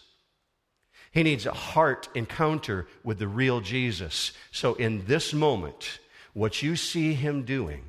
He 1.13 1.23
needs 1.23 1.47
a 1.47 1.53
heart 1.53 2.09
encounter 2.15 2.87
with 3.03 3.19
the 3.19 3.29
real 3.29 3.61
Jesus. 3.61 4.33
So, 4.53 4.75
in 4.75 5.07
this 5.07 5.33
moment, 5.33 5.99
what 6.35 6.63
you 6.63 6.77
see 6.77 7.15
him 7.15 7.43
doing 7.43 7.83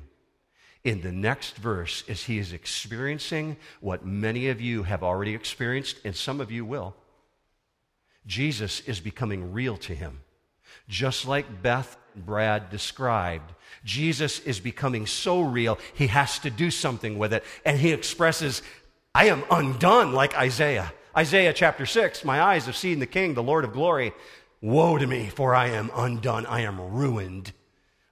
in 0.84 1.00
the 1.02 1.12
next 1.12 1.56
verse 1.56 2.02
is 2.08 2.24
he 2.24 2.38
is 2.38 2.52
experiencing 2.52 3.56
what 3.80 4.04
many 4.04 4.48
of 4.48 4.60
you 4.60 4.82
have 4.82 5.04
already 5.04 5.34
experienced, 5.34 5.98
and 6.04 6.16
some 6.16 6.40
of 6.40 6.50
you 6.50 6.64
will. 6.64 6.96
Jesus 8.26 8.80
is 8.80 9.00
becoming 9.00 9.52
real 9.52 9.76
to 9.78 9.94
him. 9.94 10.20
Just 10.88 11.26
like 11.26 11.62
Beth 11.62 11.96
and 12.14 12.24
Brad 12.24 12.70
described, 12.70 13.52
Jesus 13.84 14.40
is 14.40 14.60
becoming 14.60 15.06
so 15.06 15.42
real, 15.42 15.78
he 15.94 16.06
has 16.08 16.38
to 16.40 16.50
do 16.50 16.70
something 16.70 17.18
with 17.18 17.32
it. 17.32 17.44
And 17.64 17.78
he 17.78 17.92
expresses, 17.92 18.62
I 19.14 19.26
am 19.26 19.44
undone, 19.50 20.12
like 20.12 20.36
Isaiah. 20.36 20.92
Isaiah 21.16 21.52
chapter 21.52 21.86
6 21.86 22.24
My 22.24 22.40
eyes 22.40 22.66
have 22.66 22.76
seen 22.76 22.98
the 22.98 23.06
King, 23.06 23.34
the 23.34 23.42
Lord 23.42 23.64
of 23.64 23.72
glory. 23.72 24.12
Woe 24.60 24.96
to 24.96 25.06
me, 25.06 25.28
for 25.28 25.54
I 25.54 25.68
am 25.68 25.90
undone, 25.94 26.46
I 26.46 26.60
am 26.60 26.80
ruined. 26.80 27.52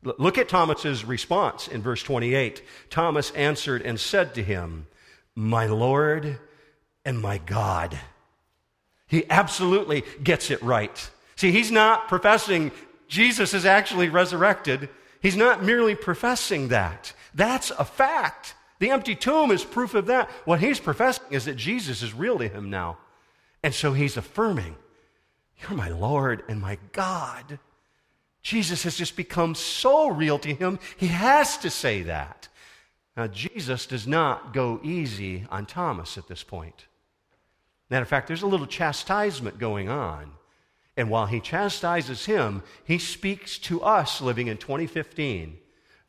Look 0.02 0.38
at 0.38 0.48
Thomas's 0.48 1.04
response 1.04 1.68
in 1.68 1.82
verse 1.82 2.02
28. 2.02 2.62
Thomas 2.88 3.30
answered 3.32 3.82
and 3.82 4.00
said 4.00 4.34
to 4.34 4.42
him, 4.42 4.86
My 5.36 5.66
Lord 5.66 6.38
and 7.04 7.20
my 7.20 7.38
God. 7.38 7.98
He 9.10 9.28
absolutely 9.28 10.04
gets 10.22 10.50
it 10.50 10.62
right. 10.62 11.10
See, 11.36 11.50
he's 11.50 11.70
not 11.70 12.08
professing 12.08 12.70
Jesus 13.10 13.54
is 13.54 13.66
actually 13.66 14.08
resurrected. 14.08 14.88
He's 15.20 15.36
not 15.36 15.64
merely 15.64 15.96
professing 15.96 16.68
that. 16.68 17.12
That's 17.34 17.70
a 17.70 17.84
fact. 17.84 18.54
The 18.78 18.90
empty 18.90 19.16
tomb 19.16 19.50
is 19.50 19.64
proof 19.64 19.94
of 19.94 20.06
that. 20.06 20.30
What 20.44 20.60
he's 20.60 20.78
professing 20.78 21.24
is 21.30 21.44
that 21.46 21.56
Jesus 21.56 22.02
is 22.02 22.14
real 22.14 22.38
to 22.38 22.48
him 22.48 22.70
now. 22.70 22.98
And 23.64 23.74
so 23.74 23.92
he's 23.92 24.16
affirming, 24.16 24.76
You're 25.60 25.76
my 25.76 25.88
Lord 25.88 26.44
and 26.48 26.60
my 26.60 26.78
God. 26.92 27.58
Jesus 28.42 28.84
has 28.84 28.96
just 28.96 29.16
become 29.16 29.56
so 29.56 30.08
real 30.08 30.38
to 30.38 30.54
him, 30.54 30.78
he 30.96 31.08
has 31.08 31.58
to 31.58 31.68
say 31.68 32.02
that. 32.04 32.48
Now, 33.16 33.26
Jesus 33.26 33.86
does 33.86 34.06
not 34.06 34.54
go 34.54 34.80
easy 34.84 35.46
on 35.50 35.66
Thomas 35.66 36.16
at 36.16 36.28
this 36.28 36.44
point. 36.44 36.86
Matter 37.90 38.02
of 38.02 38.08
fact, 38.08 38.28
there's 38.28 38.42
a 38.42 38.46
little 38.46 38.66
chastisement 38.66 39.58
going 39.58 39.88
on. 39.88 40.32
And 40.96 41.10
while 41.10 41.26
he 41.26 41.40
chastises 41.40 42.26
him, 42.26 42.62
he 42.84 42.98
speaks 42.98 43.58
to 43.58 43.82
us 43.82 44.20
living 44.20 44.46
in 44.46 44.58
2015. 44.58 45.58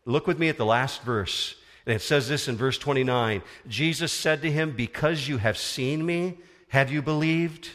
Look 0.06 0.28
with 0.28 0.40
me 0.40 0.50
at 0.50 0.58
the 0.58 0.66
last 0.66 1.02
verse. 1.02 1.56
And 1.86 1.96
it 1.96 2.02
says 2.02 2.28
this 2.30 2.48
in 2.48 2.56
verse 2.56 2.78
29 2.78 3.42
Jesus 3.68 4.12
said 4.12 4.42
to 4.42 4.52
him, 4.52 4.72
Because 4.72 5.28
you 5.28 5.38
have 5.38 5.58
seen 5.58 6.06
me, 6.06 6.38
have 6.70 6.92
you 6.92 7.02
believed? 7.02 7.70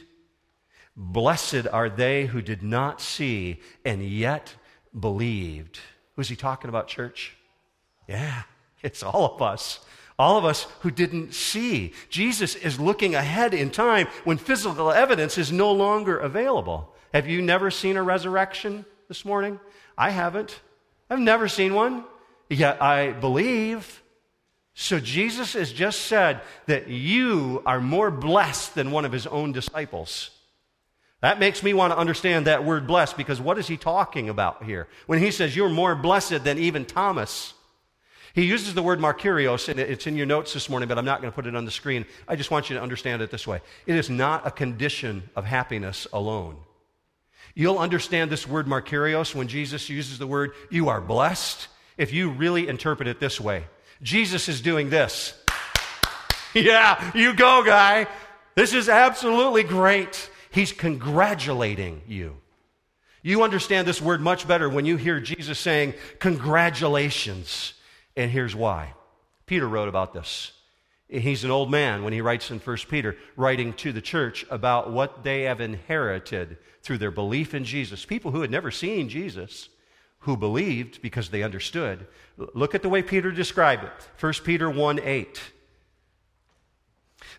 Blessed 0.97 1.67
are 1.73 1.91
they 1.91 2.27
who 2.27 2.41
did 2.41 2.63
not 2.63 3.01
see 3.01 3.61
and 3.85 4.03
yet 4.03 4.55
believed. 4.99 5.79
Who's 6.15 6.29
he 6.29 6.37
talking 6.37 6.71
about, 6.71 6.89
church? 6.89 7.37
Yeah, 8.09 8.45
it's 8.83 9.03
all 9.03 9.35
of 9.35 9.43
us. 9.43 9.81
All 10.19 10.39
of 10.39 10.45
us 10.45 10.67
who 10.81 10.91
didn't 10.91 11.35
see. 11.35 11.93
Jesus 12.09 12.55
is 12.55 12.81
looking 12.81 13.15
ahead 13.15 13.53
in 13.53 13.71
time 13.71 14.07
when 14.25 14.39
physical 14.39 14.91
evidence 14.91 15.37
is 15.37 15.53
no 15.53 15.73
longer 15.73 16.19
available. 16.19 16.95
Have 17.13 17.29
you 17.29 17.43
never 17.43 17.71
seen 17.71 17.97
a 17.97 18.03
resurrection 18.03 18.85
this 19.09 19.25
morning? 19.25 19.61
I 19.97 20.11
haven't. 20.11 20.61
I've 21.11 21.21
never 21.21 21.49
seen 21.49 21.75
one, 21.75 22.05
yet 22.49 22.83
I 22.83 23.13
believe. 23.13 24.03
So 24.75 25.01
Jesus 25.01 25.55
has 25.55 25.73
just 25.73 26.03
said 26.03 26.41
that 26.67 26.89
you 26.89 27.63
are 27.65 27.81
more 27.81 28.11
blessed 28.11 28.75
than 28.75 28.91
one 28.91 29.05
of 29.05 29.13
his 29.13 29.27
own 29.27 29.53
disciples. 29.53 30.31
That 31.23 31.39
makes 31.39 31.63
me 31.63 31.73
want 31.73 31.93
to 31.93 31.99
understand 31.99 32.47
that 32.47 32.65
word 32.65 32.87
blessed 32.87 33.17
because 33.17 33.41
what 33.41 33.59
is 33.59 33.67
he 33.67 33.77
talking 33.77 34.29
about 34.29 34.65
here? 34.65 34.87
When 35.07 35.19
he 35.19 35.31
says 35.31 35.57
you're 35.57 35.71
more 35.71 35.95
blessed 35.95 36.45
than 36.45 36.59
even 36.59 36.85
Thomas. 36.85 37.55
He 38.37 38.45
uses 38.45 38.75
the 38.75 38.83
word 38.83 38.99
makarios, 38.99 39.71
and 39.71 39.81
it's 39.81 40.07
in 40.07 40.15
your 40.15 40.27
notes 40.27 40.53
this 40.53 40.69
morning, 40.69 40.91
but 40.91 40.99
I'm 40.99 41.07
not 41.07 41.23
going 41.23 41.33
to 41.33 41.35
put 41.35 41.47
it 41.47 41.57
on 41.57 41.65
the 41.65 41.71
screen. 41.71 42.05
I 42.29 42.37
just 42.37 42.51
want 42.51 42.69
you 42.69 42.77
to 42.77 42.83
understand 42.83 43.23
it 43.23 43.31
this 43.31 43.47
way 43.47 43.63
it 43.87 43.97
is 43.97 44.11
not 44.11 44.47
a 44.47 44.51
condition 44.51 45.31
of 45.35 45.47
happiness 45.47 46.07
alone. 46.13 46.59
You'll 47.55 47.79
understand 47.79 48.31
this 48.31 48.47
word 48.47 48.67
makarios 48.67 49.35
when 49.35 49.49
Jesus 49.49 49.89
uses 49.89 50.19
the 50.19 50.27
word 50.27 50.53
you 50.69 50.91
are 50.91 51.01
blessed 51.01 51.69
if 51.97 52.13
you 52.13 52.29
really 52.29 52.69
interpret 52.69 53.09
it 53.09 53.21
this 53.21 53.41
way. 53.41 53.65
Jesus 54.03 54.51
is 54.51 54.61
doing 54.61 54.91
this. 54.91 55.33
yeah, 56.55 57.13
you 57.15 57.33
go, 57.33 57.65
guy. 57.65 58.07
This 58.55 58.75
is 58.75 58.91
absolutely 58.91 59.63
great. 59.63 60.29
He's 60.51 60.73
congratulating 60.73 62.03
you. 62.07 62.37
You 63.23 63.45
understand 63.45 63.89
this 63.89 64.03
word 64.03 64.21
much 64.21 64.47
better 64.47 64.69
when 64.69 64.85
you 64.85 64.99
hear 64.99 65.21
Jesus 65.21 65.59
saying, 65.59 65.95
Congratulations. 66.19 67.73
And 68.17 68.31
here's 68.31 68.57
why. 68.57 68.95
Peter 69.47 69.69
wrote 69.69 69.89
about 69.89 70.13
this. 70.13 70.53
He's 71.09 71.45
an 71.45 71.53
old 71.53 71.71
man 71.71 72.03
when 72.03 72.13
he 72.13 72.21
writes 72.21 72.51
in 72.51 72.59
1 72.59 72.77
Peter, 72.89 73.17
writing 73.37 73.75
to 73.75 73.93
the 73.93 74.01
church 74.01 74.45
about 74.51 74.91
what 74.91 75.23
they 75.23 75.43
have 75.43 75.61
inherited 75.61 76.59
through 76.83 76.99
their 76.99 77.13
belief 77.13 77.55
in 77.55 77.65
Jesus. 77.65 78.05
People 78.05 78.33
who 78.33 78.41
had 78.41 78.51
never 78.51 78.73
seen 78.73 79.09
Jesus, 79.09 79.69
who 80.21 80.37
believed 80.37 81.01
because 81.03 81.29
they 81.29 81.45
understood. 81.45 82.09
Look 82.37 82.75
at 82.75 82.83
the 82.83 82.89
way 82.89 83.03
Peter 83.03 83.31
described 83.31 83.85
it 83.85 83.93
1 84.19 84.33
Peter 84.45 84.69
1 84.69 84.99
8. 85.01 85.41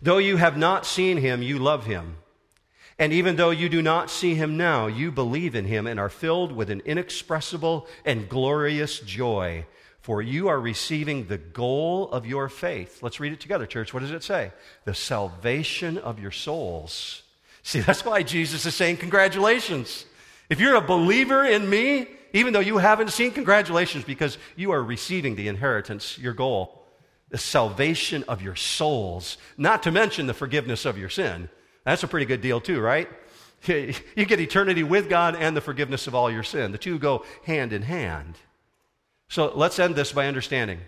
Though 0.02 0.18
you 0.18 0.38
have 0.38 0.58
not 0.58 0.86
seen 0.86 1.18
him, 1.18 1.42
you 1.42 1.60
love 1.60 1.86
him. 1.86 2.18
And 3.00 3.12
even 3.12 3.36
though 3.36 3.52
you 3.52 3.68
do 3.70 3.82
not 3.82 4.10
see 4.10 4.36
him 4.36 4.58
now, 4.58 4.88
you 4.88 5.12
believe 5.12 5.56
in 5.56 5.66
him 5.66 5.86
and 5.86 6.00
are 6.00 6.10
filled 6.10 6.52
with 6.52 6.70
an 6.70 6.82
inexpressible 6.86 7.88
and 8.06 8.30
glorious 8.30 9.00
joy 9.00 9.66
For 10.08 10.22
you 10.22 10.48
are 10.48 10.58
receiving 10.58 11.28
the 11.28 11.38
goal 11.38 12.10
of 12.12 12.26
your 12.26 12.48
faith. 12.48 13.04
Let's 13.04 13.20
read 13.20 13.34
it 13.34 13.42
together, 13.42 13.66
church. 13.66 13.94
What 13.94 14.00
does 14.00 14.12
it 14.12 14.24
say? 14.24 14.54
The 14.86 14.94
salvation 14.94 15.98
of 15.98 16.18
your 16.18 16.32
souls. 16.32 17.24
See, 17.62 17.82
that's 17.82 18.06
why 18.06 18.24
Jesus 18.24 18.66
is 18.66 18.74
saying, 18.74 18.98
Congratulations. 18.98 20.06
If 20.50 20.62
you're 20.62 20.76
a 20.76 20.82
believer 20.82 21.44
in 21.44 21.70
me, 21.70 22.08
even 22.32 22.54
though 22.54 22.62
you 22.62 22.78
haven't 22.78 23.10
seen, 23.10 23.32
congratulations, 23.32 24.06
because 24.06 24.38
you 24.56 24.72
are 24.72 24.82
receiving 24.82 25.36
the 25.36 25.50
inheritance, 25.50 26.18
your 26.18 26.32
goal, 26.32 26.86
the 27.28 27.38
salvation 27.38 28.24
of 28.30 28.42
your 28.42 28.56
souls, 28.56 29.38
not 29.58 29.84
to 29.84 29.92
mention 29.92 30.26
the 30.26 30.34
forgiveness 30.34 30.86
of 30.86 30.98
your 30.98 31.10
sin. 31.10 31.50
That's 31.84 32.04
a 32.04 32.08
pretty 32.08 32.28
good 32.28 32.40
deal, 32.40 32.62
too, 32.62 32.80
right? 32.80 33.10
You 33.68 34.26
get 34.26 34.40
eternity 34.40 34.84
with 34.84 35.10
God 35.10 35.36
and 35.36 35.58
the 35.58 35.60
forgiveness 35.60 36.08
of 36.08 36.16
all 36.16 36.32
your 36.32 36.44
sin. 36.44 36.72
The 36.72 36.78
two 36.78 36.98
go 36.98 37.26
hand 37.44 37.74
in 37.74 37.82
hand. 37.82 38.38
So 39.30 39.52
let's 39.56 39.80
end 39.80 39.96
this 39.96 40.12
by 40.12 40.28
understanding. 40.28 40.80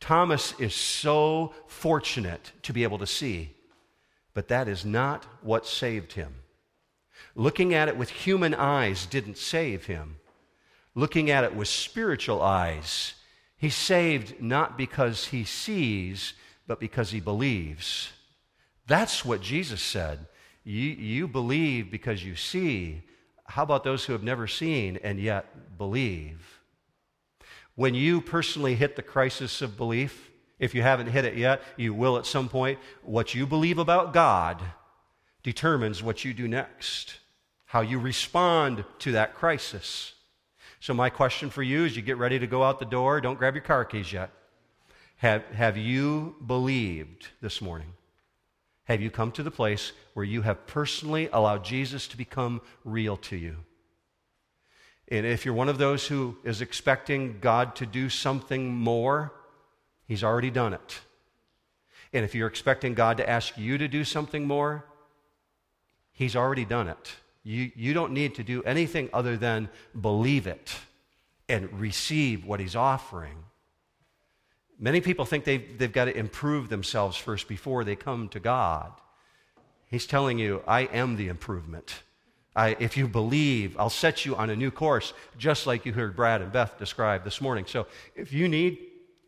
Thomas 0.00 0.58
is 0.58 0.74
so 0.74 1.54
fortunate 1.66 2.52
to 2.62 2.72
be 2.72 2.82
able 2.82 2.98
to 2.98 3.06
see, 3.06 3.54
but 4.34 4.48
that 4.48 4.66
is 4.66 4.84
not 4.84 5.26
what 5.42 5.66
saved 5.66 6.12
him. 6.12 6.34
Looking 7.34 7.74
at 7.74 7.88
it 7.88 7.96
with 7.96 8.10
human 8.10 8.54
eyes 8.54 9.06
didn't 9.06 9.38
save 9.38 9.86
him. 9.86 10.16
Looking 10.94 11.30
at 11.30 11.44
it 11.44 11.54
with 11.54 11.68
spiritual 11.68 12.42
eyes, 12.42 13.14
he's 13.56 13.76
saved 13.76 14.40
not 14.40 14.76
because 14.76 15.26
he 15.26 15.44
sees, 15.44 16.32
but 16.66 16.80
because 16.80 17.10
he 17.10 17.20
believes. 17.20 18.10
That's 18.86 19.24
what 19.24 19.42
Jesus 19.42 19.80
said. 19.80 20.26
You, 20.64 20.88
you 20.88 21.28
believe 21.28 21.90
because 21.90 22.24
you 22.24 22.34
see. 22.34 23.02
How 23.44 23.62
about 23.62 23.84
those 23.84 24.04
who 24.04 24.12
have 24.12 24.22
never 24.22 24.46
seen 24.46 24.98
and 25.02 25.20
yet 25.20 25.78
believe? 25.78 26.59
When 27.74 27.94
you 27.94 28.20
personally 28.20 28.74
hit 28.74 28.96
the 28.96 29.02
crisis 29.02 29.62
of 29.62 29.76
belief, 29.76 30.30
if 30.58 30.74
you 30.74 30.82
haven't 30.82 31.08
hit 31.08 31.24
it 31.24 31.36
yet, 31.36 31.62
you 31.76 31.94
will 31.94 32.18
at 32.18 32.26
some 32.26 32.48
point. 32.48 32.78
What 33.02 33.34
you 33.34 33.46
believe 33.46 33.78
about 33.78 34.12
God 34.12 34.62
determines 35.42 36.02
what 36.02 36.24
you 36.24 36.34
do 36.34 36.46
next, 36.46 37.18
how 37.64 37.80
you 37.80 37.98
respond 37.98 38.84
to 38.98 39.12
that 39.12 39.34
crisis. 39.34 40.12
So, 40.80 40.94
my 40.94 41.10
question 41.10 41.50
for 41.50 41.62
you 41.62 41.84
as 41.84 41.96
you 41.96 42.02
get 42.02 42.18
ready 42.18 42.38
to 42.38 42.46
go 42.46 42.62
out 42.62 42.78
the 42.78 42.84
door, 42.84 43.20
don't 43.20 43.38
grab 43.38 43.54
your 43.54 43.64
car 43.64 43.84
keys 43.84 44.12
yet. 44.12 44.30
Have, 45.16 45.44
have 45.46 45.76
you 45.76 46.36
believed 46.46 47.28
this 47.42 47.60
morning? 47.60 47.92
Have 48.84 49.00
you 49.00 49.10
come 49.10 49.32
to 49.32 49.42
the 49.42 49.50
place 49.50 49.92
where 50.14 50.24
you 50.24 50.42
have 50.42 50.66
personally 50.66 51.28
allowed 51.32 51.64
Jesus 51.64 52.08
to 52.08 52.16
become 52.16 52.60
real 52.84 53.16
to 53.18 53.36
you? 53.36 53.56
And 55.10 55.26
if 55.26 55.44
you're 55.44 55.54
one 55.54 55.68
of 55.68 55.78
those 55.78 56.06
who 56.06 56.36
is 56.44 56.60
expecting 56.60 57.38
God 57.40 57.74
to 57.76 57.86
do 57.86 58.08
something 58.08 58.74
more, 58.74 59.32
He's 60.06 60.24
already 60.24 60.50
done 60.50 60.72
it. 60.74 61.00
And 62.12 62.24
if 62.24 62.34
you're 62.34 62.48
expecting 62.48 62.94
God 62.94 63.16
to 63.18 63.28
ask 63.28 63.56
you 63.56 63.78
to 63.78 63.88
do 63.88 64.04
something 64.04 64.46
more, 64.46 64.84
He's 66.12 66.36
already 66.36 66.64
done 66.64 66.88
it. 66.88 67.14
You, 67.42 67.70
you 67.74 67.94
don't 67.94 68.12
need 68.12 68.34
to 68.36 68.42
do 68.42 68.62
anything 68.64 69.08
other 69.12 69.36
than 69.36 69.68
believe 69.98 70.46
it 70.46 70.74
and 71.48 71.80
receive 71.80 72.44
what 72.44 72.60
He's 72.60 72.76
offering. 72.76 73.44
Many 74.78 75.00
people 75.00 75.24
think 75.24 75.44
they've, 75.44 75.78
they've 75.78 75.92
got 75.92 76.06
to 76.06 76.16
improve 76.16 76.68
themselves 76.68 77.16
first 77.16 77.48
before 77.48 77.84
they 77.84 77.96
come 77.96 78.28
to 78.30 78.40
God. 78.40 78.92
He's 79.86 80.06
telling 80.06 80.38
you, 80.38 80.62
I 80.66 80.82
am 80.82 81.16
the 81.16 81.28
improvement. 81.28 82.02
I, 82.56 82.76
if 82.80 82.96
you 82.96 83.06
believe, 83.06 83.78
I'll 83.78 83.90
set 83.90 84.26
you 84.26 84.34
on 84.36 84.50
a 84.50 84.56
new 84.56 84.70
course, 84.70 85.12
just 85.38 85.66
like 85.66 85.86
you 85.86 85.92
heard 85.92 86.16
Brad 86.16 86.42
and 86.42 86.50
Beth 86.50 86.78
describe 86.78 87.24
this 87.24 87.40
morning. 87.40 87.64
So 87.66 87.86
if 88.16 88.32
you 88.32 88.48
need 88.48 88.78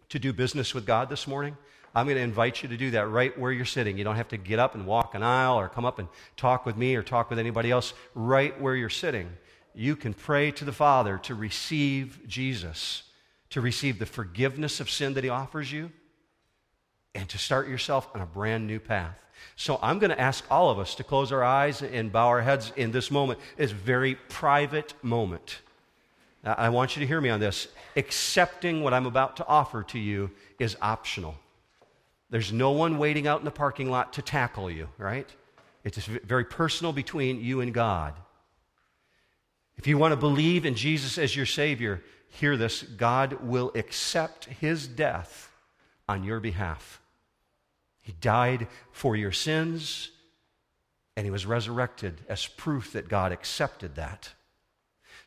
to 0.09 0.19
do 0.19 0.33
business 0.33 0.75
with 0.75 0.87
God 0.87 1.09
this 1.09 1.27
morning, 1.27 1.57
I'm 1.95 2.07
going 2.07 2.17
to 2.17 2.23
invite 2.23 2.63
you 2.63 2.69
to 2.71 2.77
do 2.77 2.91
that 2.93 3.09
right 3.09 3.39
where 3.39 3.53
you're 3.53 3.65
sitting. 3.65 3.99
You 3.99 4.05
don't 4.05 4.17
have 4.17 4.29
to 4.29 4.37
get 4.37 4.59
up 4.59 4.75
and 4.75 4.87
walk 4.87 5.15
an 5.15 5.23
aisle 5.23 5.59
or 5.59 5.69
come 5.69 5.85
up 5.85 5.99
and 5.99 6.09
talk 6.37 6.67
with 6.67 6.77
me 6.77 6.97
or 6.97 7.03
talk 7.03 7.31
with 7.31 7.39
anybody 7.39 7.71
else. 7.71 7.93
Right 8.15 8.59
where 8.61 8.75
you're 8.75 8.89
sitting, 8.89 9.31
you 9.75 9.95
can 9.95 10.15
pray 10.15 10.51
to 10.53 10.65
the 10.65 10.73
Father 10.73 11.19
to 11.19 11.35
receive 11.35 12.21
Jesus, 12.27 13.05
to 13.51 13.61
receive 13.61 13.99
the 13.99 14.07
forgiveness 14.07 14.81
of 14.81 14.91
sin 14.91 15.15
that 15.15 15.25
He 15.25 15.31
offers 15.31 15.71
you, 15.71 15.93
and 17.15 17.29
to 17.29 17.39
start 17.39 17.69
yourself 17.69 18.09
on 18.15 18.21
a 18.21 18.27
brand 18.27 18.67
new 18.67 18.81
path. 18.81 19.19
So 19.57 19.79
I'm 19.83 19.99
going 19.99 20.11
to 20.11 20.21
ask 20.21 20.45
all 20.51 20.71
of 20.71 20.79
us 20.79 20.95
to 20.97 21.05
close 21.05 21.33
our 21.33 21.45
eyes 21.45 21.83
and 21.83 22.13
bow 22.13 22.29
our 22.29 22.43
heads 22.43 22.73
in 22.77 22.93
this 22.93 23.11
moment. 23.11 23.39
It's 23.59 23.73
a 23.73 23.77
very 23.77 24.15
private 24.15 24.95
moment. 25.03 25.59
I 26.45 26.71
want 26.71 26.97
you 26.97 27.01
to 27.01 27.07
hear 27.07 27.21
me 27.21 27.29
on 27.29 27.41
this. 27.41 27.69
Accepting 27.97 28.83
what 28.83 28.95
I'm 28.95 29.07
about 29.07 29.37
to 29.37 29.47
offer 29.47 29.83
to 29.85 29.99
you 29.99 30.31
is 30.59 30.77
optional. 30.81 31.37
There's 32.31 32.53
no 32.53 32.71
one 32.71 32.99
waiting 32.99 33.27
out 33.27 33.41
in 33.41 33.45
the 33.45 33.51
parking 33.51 33.91
lot 33.91 34.15
to 34.15 34.23
tackle 34.23 34.71
you, 34.71 34.89
right? 34.97 35.29
It's 35.85 35.99
very 35.99 36.45
personal 36.45 36.93
between 36.93 37.41
you 37.41 37.61
and 37.61 37.75
God. 37.75 38.15
If 39.77 39.87
you 39.87 39.99
want 39.99 40.13
to 40.13 40.17
believe 40.17 40.65
in 40.65 40.75
Jesus 40.75 41.19
as 41.19 41.37
your 41.37 41.47
Savior, 41.47 42.03
hear 42.29 42.57
this 42.57 42.83
God 42.83 43.35
will 43.43 43.71
accept 43.75 44.47
His 44.47 44.87
death 44.89 45.51
on 46.09 46.25
your 46.25 46.41
behalf. 46.41 47.02
He 48.03 48.13
died 48.21 48.67
for 48.91 49.17
your 49.17 49.33
sins, 49.33 50.11
and 51.17 51.25
he 51.25 51.31
was 51.31 51.47
resurrected 51.47 52.21
as 52.29 52.47
proof 52.47 52.93
that 52.93 53.09
God 53.09 53.33
accepted 53.33 53.95
that. 53.95 54.31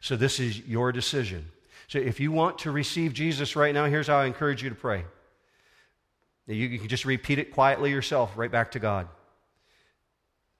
So, 0.01 0.15
this 0.15 0.39
is 0.39 0.59
your 0.59 0.91
decision. 0.91 1.49
So, 1.87 1.99
if 1.99 2.19
you 2.19 2.31
want 2.31 2.59
to 2.59 2.71
receive 2.71 3.13
Jesus 3.13 3.55
right 3.55 3.73
now, 3.73 3.85
here's 3.85 4.07
how 4.07 4.17
I 4.17 4.25
encourage 4.25 4.61
you 4.61 4.69
to 4.69 4.75
pray. 4.75 5.05
You 6.47 6.77
can 6.77 6.89
just 6.89 7.05
repeat 7.05 7.39
it 7.39 7.53
quietly 7.53 7.89
yourself, 7.91 8.33
right 8.35 8.51
back 8.51 8.71
to 8.71 8.79
God. 8.79 9.07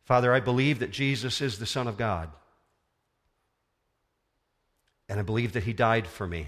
Father, 0.05 0.33
I 0.33 0.39
believe 0.39 0.79
that 0.79 0.91
Jesus 0.91 1.41
is 1.41 1.59
the 1.59 1.65
Son 1.65 1.87
of 1.87 1.97
God. 1.97 2.29
And 5.09 5.19
I 5.19 5.23
believe 5.23 5.53
that 5.53 5.63
He 5.63 5.73
died 5.73 6.07
for 6.07 6.25
me, 6.25 6.47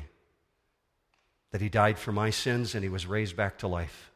that 1.51 1.61
He 1.61 1.70
died 1.70 1.99
for 1.99 2.11
my 2.11 2.30
sins, 2.30 2.74
and 2.74 2.84
He 2.84 2.89
was 2.89 3.05
raised 3.05 3.36
back 3.36 3.59
to 3.59 3.68
life. 3.68 4.11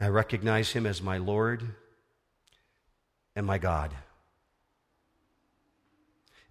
I 0.00 0.08
recognize 0.08 0.72
him 0.72 0.86
as 0.86 1.00
my 1.00 1.18
Lord 1.18 1.62
and 3.36 3.46
my 3.46 3.58
God. 3.58 3.90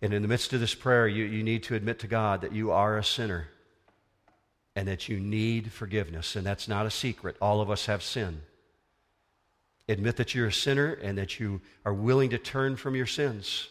And 0.02 0.14
in 0.14 0.22
the 0.22 0.28
midst 0.28 0.52
of 0.54 0.60
this 0.60 0.76
prayer, 0.76 1.08
you, 1.08 1.24
you 1.24 1.44
need 1.44 1.64
to 1.64 1.76
admit 1.76 2.00
to 2.00 2.08
God 2.08 2.41
that 2.41 2.52
you 2.52 2.72
are 2.72 2.98
a 2.98 3.04
sinner 3.04 3.48
and 4.76 4.88
that 4.88 5.08
you 5.08 5.20
need 5.20 5.72
forgiveness. 5.72 6.36
And 6.36 6.46
that's 6.46 6.68
not 6.68 6.86
a 6.86 6.91
secret. 6.91 7.38
All 7.41 7.62
of 7.62 7.70
us 7.70 7.86
have 7.86 8.04
sin. 8.04 8.41
Admit 9.88 10.18
that 10.18 10.34
you're 10.34 10.48
a 10.48 10.54
sinner 10.54 10.94
and 10.94 11.18
that 11.18 11.39
you 11.39 11.62
are 11.86 11.94
willing 11.94 12.32
to 12.32 12.38
turn 12.38 12.76
from 12.76 12.96
your 12.96 13.06
sins. 13.06 13.70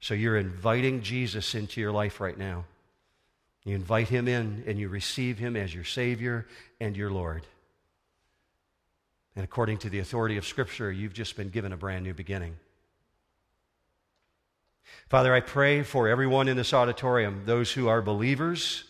So 0.00 0.14
you're 0.14 0.36
inviting 0.36 1.02
Jesus 1.02 1.54
into 1.54 1.80
your 1.80 1.92
life 1.92 2.20
right 2.20 2.38
now. 2.38 2.64
You 3.64 3.74
invite 3.74 4.08
him 4.08 4.28
in 4.28 4.64
and 4.66 4.78
you 4.78 4.88
receive 4.88 5.38
him 5.38 5.56
as 5.56 5.74
your 5.74 5.84
Savior 5.84 6.46
and 6.80 6.96
your 6.96 7.10
Lord. 7.10 7.44
And 9.36 9.44
according 9.44 9.78
to 9.78 9.90
the 9.90 9.98
authority 9.98 10.38
of 10.38 10.46
Scripture, 10.46 10.90
you've 10.90 11.12
just 11.12 11.36
been 11.36 11.50
given 11.50 11.72
a 11.72 11.76
brand 11.76 12.04
new 12.04 12.14
beginning. 12.14 12.56
Father, 15.08 15.34
I 15.34 15.40
pray 15.40 15.82
for 15.82 16.08
everyone 16.08 16.48
in 16.48 16.56
this 16.56 16.72
auditorium, 16.72 17.42
those 17.44 17.72
who 17.72 17.86
are 17.86 18.00
believers 18.00 18.84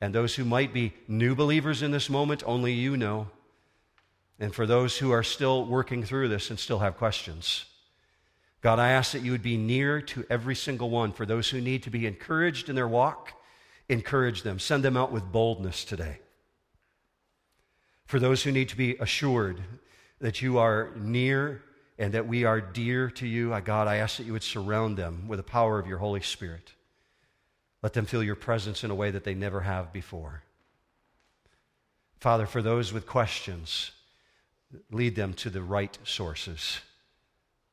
and 0.00 0.14
those 0.14 0.36
who 0.36 0.44
might 0.44 0.72
be 0.72 0.94
new 1.08 1.34
believers 1.34 1.82
in 1.82 1.90
this 1.90 2.08
moment, 2.08 2.42
only 2.46 2.72
you 2.72 2.96
know. 2.96 3.28
And 4.38 4.54
for 4.54 4.64
those 4.64 4.96
who 4.96 5.10
are 5.10 5.24
still 5.24 5.66
working 5.66 6.04
through 6.04 6.28
this 6.28 6.48
and 6.48 6.58
still 6.58 6.78
have 6.78 6.96
questions. 6.96 7.66
God, 8.62 8.78
I 8.78 8.90
ask 8.90 9.12
that 9.12 9.22
you 9.22 9.32
would 9.32 9.42
be 9.42 9.56
near 9.56 10.00
to 10.02 10.24
every 10.30 10.54
single 10.54 10.88
one. 10.88 11.12
For 11.12 11.26
those 11.26 11.50
who 11.50 11.60
need 11.60 11.82
to 11.82 11.90
be 11.90 12.06
encouraged 12.06 12.68
in 12.68 12.76
their 12.76 12.88
walk, 12.88 13.32
encourage 13.88 14.42
them. 14.42 14.58
Send 14.58 14.82
them 14.82 14.96
out 14.96 15.12
with 15.12 15.32
boldness 15.32 15.84
today. 15.84 16.20
For 18.10 18.18
those 18.18 18.42
who 18.42 18.50
need 18.50 18.68
to 18.70 18.76
be 18.76 18.96
assured 18.96 19.60
that 20.20 20.42
you 20.42 20.58
are 20.58 20.90
near 20.96 21.62
and 21.96 22.12
that 22.14 22.26
we 22.26 22.42
are 22.42 22.60
dear 22.60 23.08
to 23.08 23.24
you, 23.24 23.56
God, 23.60 23.86
I 23.86 23.98
ask 23.98 24.16
that 24.16 24.26
you 24.26 24.32
would 24.32 24.42
surround 24.42 24.96
them 24.96 25.28
with 25.28 25.36
the 25.36 25.44
power 25.44 25.78
of 25.78 25.86
your 25.86 25.98
Holy 25.98 26.20
Spirit. 26.20 26.72
Let 27.84 27.92
them 27.92 28.06
feel 28.06 28.24
your 28.24 28.34
presence 28.34 28.82
in 28.82 28.90
a 28.90 28.96
way 28.96 29.12
that 29.12 29.22
they 29.22 29.34
never 29.34 29.60
have 29.60 29.92
before. 29.92 30.42
Father, 32.18 32.46
for 32.46 32.62
those 32.62 32.92
with 32.92 33.06
questions, 33.06 33.92
lead 34.90 35.14
them 35.14 35.32
to 35.34 35.48
the 35.48 35.62
right 35.62 35.96
sources. 36.02 36.80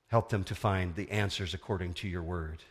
Help 0.10 0.30
them 0.30 0.44
to 0.44 0.54
find 0.54 0.94
the 0.94 1.10
answers 1.10 1.56
according 1.56 1.96
to 1.96 2.08
your 2.08 2.22
word. 2.22 2.62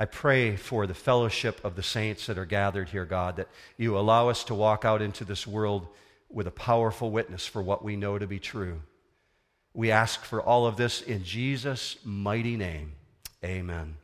I 0.00 0.04
pray 0.04 0.56
for 0.56 0.86
the 0.86 0.94
fellowship 0.94 1.64
of 1.64 1.74
the 1.74 1.82
saints 1.82 2.26
that 2.26 2.38
are 2.38 2.44
gathered 2.44 2.90
here, 2.90 3.04
God, 3.04 3.36
that 3.36 3.48
you 3.76 3.98
allow 3.98 4.28
us 4.28 4.44
to 4.44 4.54
walk 4.54 4.84
out 4.84 5.02
into 5.02 5.24
this 5.24 5.46
world 5.46 5.88
with 6.30 6.46
a 6.46 6.52
powerful 6.52 7.10
witness 7.10 7.46
for 7.46 7.62
what 7.62 7.84
we 7.84 7.96
know 7.96 8.18
to 8.18 8.26
be 8.26 8.38
true. 8.38 8.82
We 9.74 9.90
ask 9.90 10.24
for 10.24 10.40
all 10.40 10.66
of 10.66 10.76
this 10.76 11.02
in 11.02 11.24
Jesus' 11.24 11.96
mighty 12.04 12.56
name. 12.56 12.92
Amen. 13.44 13.96